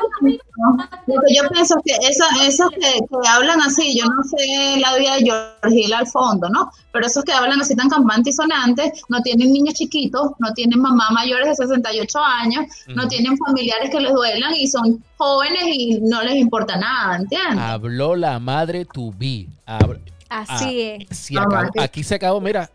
Yo 1.35 1.49
pienso 1.51 1.75
que 1.85 1.93
eso- 2.09 2.25
esos 2.47 2.71
que, 2.71 2.81
que 2.81 3.29
hablan 3.29 3.61
así, 3.61 3.99
yo 3.99 4.05
no 4.07 4.23
sé 4.25 4.79
la 4.81 4.97
vida 4.97 5.17
de 5.17 5.23
George 5.25 5.81
Hill 5.81 5.93
al 5.95 6.07
fondo, 6.07 6.49
¿no? 6.49 6.71
Pero 6.93 7.07
esos 7.07 7.25
que 7.25 7.33
hablan 7.33 7.61
así 7.61 7.75
tan 7.77 7.89
campantes 7.89 8.35
y 8.35 8.37
sonantes, 8.37 9.03
no 9.09 9.21
tienen 9.23 9.53
niños 9.53 9.75
chiquitos, 9.75 10.33
no 10.39 10.53
tienen 10.55 10.81
mamá 10.81 11.09
mayores 11.11 11.49
de 11.49 11.55
68 11.67 12.19
años, 12.19 12.67
no 12.89 13.03
Ujú. 13.03 13.09
tienen 13.09 13.37
familiares 13.39 13.91
que 13.91 14.01
les 14.01 14.13
duelan 14.13 14.55
y 14.55 14.67
son 14.67 15.03
jóvenes 15.17 15.63
y 15.67 16.01
no 16.01 16.23
les 16.23 16.35
importa 16.37 16.77
nada, 16.77 17.17
¿entiendes? 17.17 17.59
Habló 17.59 18.17
la 18.17 18.39
madre 18.39 18.85
to 18.85 19.13
be. 19.19 19.47
Habl- 19.67 20.01
Así 20.31 20.81
es. 21.09 21.19
si 21.19 21.37
Ah, 21.37 21.43
acabó- 21.43 21.55
vale. 21.57 21.71
aquí 21.83 22.03
se 22.03 22.15
acabó, 22.15 22.41
mira, 22.41 22.71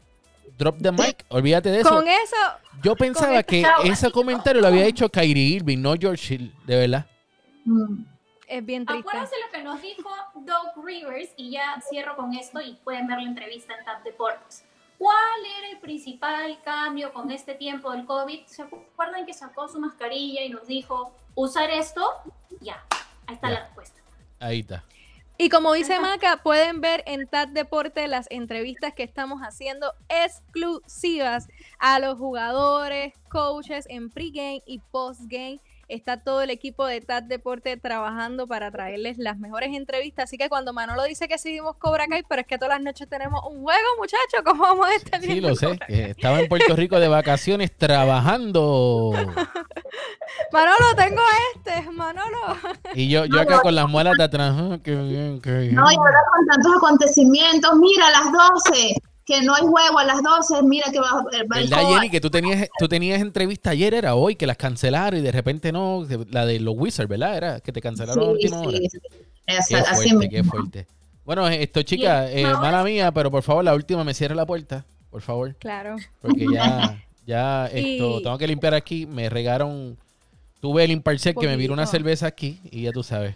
drop 0.58 0.78
the 0.82 0.91
mic, 0.91 1.26
olvídate 1.30 1.72
de 1.72 1.80
eso. 1.82 1.89
Con 1.89 2.08
eso, 2.08 2.36
Yo 2.84 2.95
pensaba 2.95 3.41
que 3.41 3.66
ese 3.86 4.12
comentario 4.12 4.62
lo 4.62 4.68
había 4.68 4.86
hecho 4.86 5.10
Kyrie 5.10 5.56
Irving, 5.56 5.80
no 5.82 5.95
George 5.99 6.36
Hill, 6.36 6.53
de 6.66 6.76
verdad. 6.76 7.06
Mm. 7.64 8.03
es 8.47 8.64
bien 8.64 8.86
triste. 8.86 8.99
Acuérdense 9.10 9.36
lo 9.43 9.51
que 9.51 9.64
nos 9.64 9.82
dijo 9.82 10.08
Doug 10.36 10.86
Rivers 10.86 11.32
y 11.36 11.49
ya 11.49 11.82
cierro 11.89 12.16
con 12.16 12.32
esto 12.36 12.62
y 12.62 12.76
pueden 12.84 13.08
ver 13.08 13.18
la 13.18 13.24
entrevista 13.30 13.74
en 13.76 13.84
Tap 13.84 14.03
Deportes. 14.03 14.64
¿Cuál 14.99 15.18
era 15.58 15.70
el 15.72 15.80
principal 15.80 16.58
cambio 16.64 17.12
con 17.12 17.32
este 17.32 17.56
tiempo 17.56 17.91
del 17.91 18.06
COVID? 18.06 18.45
¿Se 18.45 18.62
acuerdan 18.62 19.26
que 19.26 19.34
sacó 19.34 19.68
su 19.68 19.80
mascarilla 19.80 20.43
y 20.43 20.49
nos 20.49 20.68
dijo 20.68 21.12
usar 21.34 21.72
esto? 21.72 22.08
Ya, 22.62 22.84
ahí 23.26 23.34
está 23.34 23.47
Ya. 23.49 23.53
la 23.56 23.60
respuesta. 23.66 23.99
Ahí 24.39 24.60
está. 24.60 24.84
Y 25.38 25.50
como 25.50 25.74
dice 25.74 26.00
Maca, 26.00 26.42
pueden 26.44 26.80
ver 26.80 27.04
en 27.06 27.28
TAT 27.28 27.50
Deporte 27.50 28.08
las 28.08 28.28
entrevistas 28.30 28.94
que 28.94 29.04
estamos 29.04 29.42
haciendo 29.42 29.94
exclusivas 30.08 31.50
a 31.78 32.00
los 32.00 32.18
jugadores, 32.18 33.14
coaches 33.30 33.86
en 33.90 34.10
pregame 34.10 34.64
y 34.66 34.80
postgame. 34.92 35.60
Está 35.88 36.18
todo 36.18 36.42
el 36.42 36.50
equipo 36.50 36.86
de 36.86 37.02
TAT 37.02 37.26
Deporte 37.26 37.78
trabajando 37.78 38.48
para 38.48 38.72
traerles 38.72 39.18
las 39.18 39.38
mejores 39.38 39.76
entrevistas. 39.76 40.26
Así 40.26 40.38
que 40.38 40.50
cuando 40.50 40.74
Manolo 40.74 41.04
dice 41.04 41.28
que 41.28 41.38
seguimos 41.38 41.76
Cobra 41.78 42.08
Kai, 42.08 42.24
pero 42.28 42.42
es 42.42 42.48
que 42.48 42.58
todas 42.58 42.76
las 42.76 42.82
noches 42.82 43.08
tenemos 43.08 43.42
un 43.46 43.62
juego, 43.62 43.88
muchachos, 44.00 44.42
¿cómo 44.44 44.64
vamos 44.64 44.88
a 44.88 44.96
estar 44.96 45.22
Sí, 45.22 45.40
lo 45.40 45.56
sé. 45.56 45.78
Que 45.88 46.12
Estaba 46.12 46.40
en 46.40 46.48
Puerto 46.48 46.76
Rico 46.76 47.00
de 47.00 47.08
vacaciones 47.08 47.72
trabajando. 47.78 49.12
Manolo, 50.52 50.96
tengo 50.96 51.22
este, 51.56 51.92
Manolo. 51.92 52.58
Y 52.94 53.10
yo, 53.10 53.26
yo 53.26 53.42
acá 53.42 53.62
con 53.62 53.76
las 53.76 53.88
muelas 53.88 54.14
de 54.18 54.24
atrás. 54.24 54.56
qué 54.84 54.96
bien, 54.96 55.40
qué 55.42 55.52
bien. 55.60 55.76
No, 55.76 55.92
y 55.92 55.96
ahora 55.96 56.20
con 56.32 56.48
tantos 56.48 56.76
acontecimientos, 56.78 57.76
mira, 57.76 58.08
a 58.08 58.12
las 58.12 58.32
12, 58.32 58.96
que 59.26 59.41
no 59.41 59.55
hay 59.55 59.61
juego 59.63 59.97
a 59.99 60.03
las 60.03 60.21
12, 60.21 60.61
mira 60.63 60.91
que 60.91 60.99
va, 60.99 61.23
va 61.23 61.30
el 61.34 61.47
¿Verdad, 61.67 61.82
Coba. 61.82 61.95
Jenny? 61.95 62.09
Que 62.11 62.21
tú 62.21 62.30
tenías, 62.30 62.69
tú 62.78 62.88
tenías 62.88 63.19
entrevista 63.21 63.71
ayer, 63.71 63.93
era 63.95 64.13
hoy, 64.15 64.36
que 64.36 64.45
las 64.45 64.57
cancelaron 64.57 65.19
y 65.19 65.23
de 65.23 65.32
repente 65.32 65.71
no, 65.71 66.05
la 66.30 66.45
de 66.45 66.59
los 66.59 66.76
Wizards, 66.78 67.09
¿verdad? 67.09 67.36
Era 67.38 67.59
que 67.59 67.71
te 67.71 67.82
cancelaron 67.82 68.19
a 68.23 68.26
Sí, 68.28 68.32
última 68.32 68.59
hora. 68.61 68.78
sí. 68.78 68.99
Qué 69.47 69.53
así 69.78 70.09
fuerte, 70.09 70.30
qué 70.30 70.43
fuerte. 70.43 70.88
Bueno, 71.26 71.47
esto, 71.47 71.82
chica, 71.82 72.32
eh, 72.32 72.43
mala 72.43 72.84
mía, 72.84 73.11
pero 73.11 73.32
por 73.32 73.41
favor, 73.41 73.63
la 73.63 73.73
última 73.73 74.03
me 74.03 74.13
cierra 74.13 74.36
la 74.36 74.45
puerta, 74.45 74.86
por 75.09 75.21
favor. 75.21 75.55
Claro. 75.55 75.95
Porque 76.21 76.45
ya, 76.53 77.03
ya 77.26 77.65
esto, 77.67 78.19
Y- 78.19 78.23
tengo 78.23 78.38
que 78.38 78.45
limpiar 78.47 78.76
aquí. 78.76 79.07
Me 79.07 79.28
regaron, 79.30 79.97
tuve 80.61 80.84
el 80.84 80.91
imparcial 80.91 81.34
que 81.34 81.47
me 81.47 81.57
viró 81.57 81.73
una 81.73 81.88
cerveza 81.88 82.28
aquí 82.28 82.59
y 82.69 82.84
ya 82.84 82.91
tú 82.91 83.01
sabes. 83.01 83.36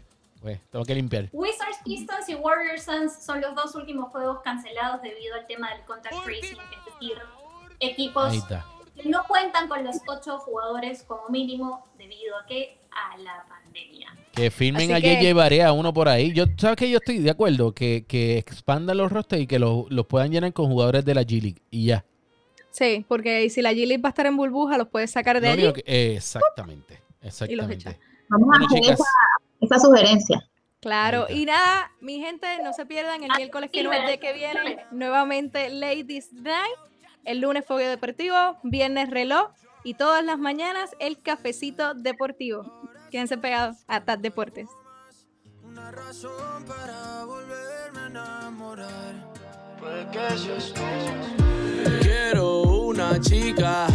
Tengo 0.72 0.86
que 0.86 0.96
limpiar. 0.96 1.30
Wizards, 1.34 1.78
Pistons 1.84 2.30
y 2.30 2.36
Warriors 2.36 2.84
Suns 2.84 3.14
son 3.24 3.42
los 3.42 3.54
dos 3.56 3.76
últimos 3.76 4.10
juegos 4.12 4.40
cancelados 4.44 5.02
debido 5.02 5.36
al 5.36 5.46
tema 5.48 5.72
del 5.74 5.84
contact 5.86 6.16
tracing, 6.24 6.58
es 6.58 6.86
decir, 6.94 7.18
equipos 7.80 8.32
Ahí 8.32 8.38
está. 8.38 8.66
que 8.96 9.10
no 9.10 9.24
cuentan 9.28 9.68
con 9.68 9.84
los 9.84 9.98
ocho 10.08 10.38
jugadores 10.40 11.04
como 11.04 11.28
mínimo 11.30 11.86
debido 11.98 12.38
a 12.38 12.46
que 12.46 12.78
a 12.92 13.18
la 13.18 13.46
pandemia. 13.50 14.16
Que 14.34 14.50
firmen 14.52 14.84
Así 14.84 14.94
ayer 14.94 15.18
que- 15.20 15.24
llevaré 15.26 15.64
a 15.64 15.74
uno 15.74 15.94
por 15.94 16.08
ahí. 16.08 16.32
Yo, 16.34 16.46
¿Sabes 16.58 16.78
que 16.78 16.90
Yo 16.90 16.98
estoy 17.00 17.20
de 17.20 17.30
acuerdo 17.32 17.74
que, 17.74 18.06
que 18.08 18.38
expandan 18.38 18.98
los 18.98 19.12
rosters 19.12 19.42
y 19.44 19.48
que 19.48 19.60
los, 19.60 19.90
los 19.92 20.06
puedan 20.06 20.32
llenar 20.32 20.54
con 20.54 20.68
jugadores 20.68 21.04
de 21.04 21.14
la 21.16 21.24
G-League 21.24 21.62
y 21.70 21.86
ya. 21.88 22.06
Sí, 22.72 23.06
porque 23.08 23.50
si 23.50 23.62
la 23.62 23.74
G-League 23.74 24.02
va 24.02 24.10
a 24.10 24.12
estar 24.12 24.26
en 24.26 24.38
burbuja, 24.38 24.78
los 24.78 24.88
puedes 24.88 25.12
sacar 25.12 25.42
de 25.42 25.52
único 25.54 25.74
que- 25.74 25.84
eh, 25.86 26.16
exactamente. 26.16 27.02
Y 27.22 27.26
los 27.26 27.42
Exactamente. 27.42 27.90
a 27.90 28.38
Bueno, 28.38 28.66
chicas. 28.74 29.00
Esa, 29.62 29.80
sugerencia. 29.80 30.46
Claro, 30.80 31.28
y 31.30 31.46
nada, 31.46 31.92
mi 32.00 32.20
gente, 32.20 32.48
no 32.64 32.72
se 32.74 32.86
pierdan 32.86 33.24
el 33.24 33.32
miércoles 33.36 33.70
que 33.72 33.84
de 33.84 34.20
que 34.20 34.34
viene 34.34 34.86
nuevamente 34.92 35.70
Ladies 35.70 36.32
Night, 36.32 36.78
el 37.26 37.42
lunes 37.42 37.66
Fogueo 37.66 37.90
Deportivo, 37.90 38.58
viernes 38.64 39.10
reloj 39.10 39.52
y 39.84 39.96
todas 39.96 40.24
las 40.24 40.40
mañanas 40.40 40.92
el 41.00 41.22
cafecito 41.22 41.94
deportivo. 41.94 42.64
Quédense 43.12 43.38
pegados 43.38 43.78
a 43.88 44.02
TAT 44.06 44.22
Deportes. 44.22 44.70
Una 45.64 45.92
razón 45.92 46.64
para 46.66 47.26
volverme 47.26 48.00
a 48.00 48.08
enamorar. 48.08 49.30
Tú. 50.74 50.82
Quiero 52.02 52.62
una 52.62 53.20
chica 53.20 53.88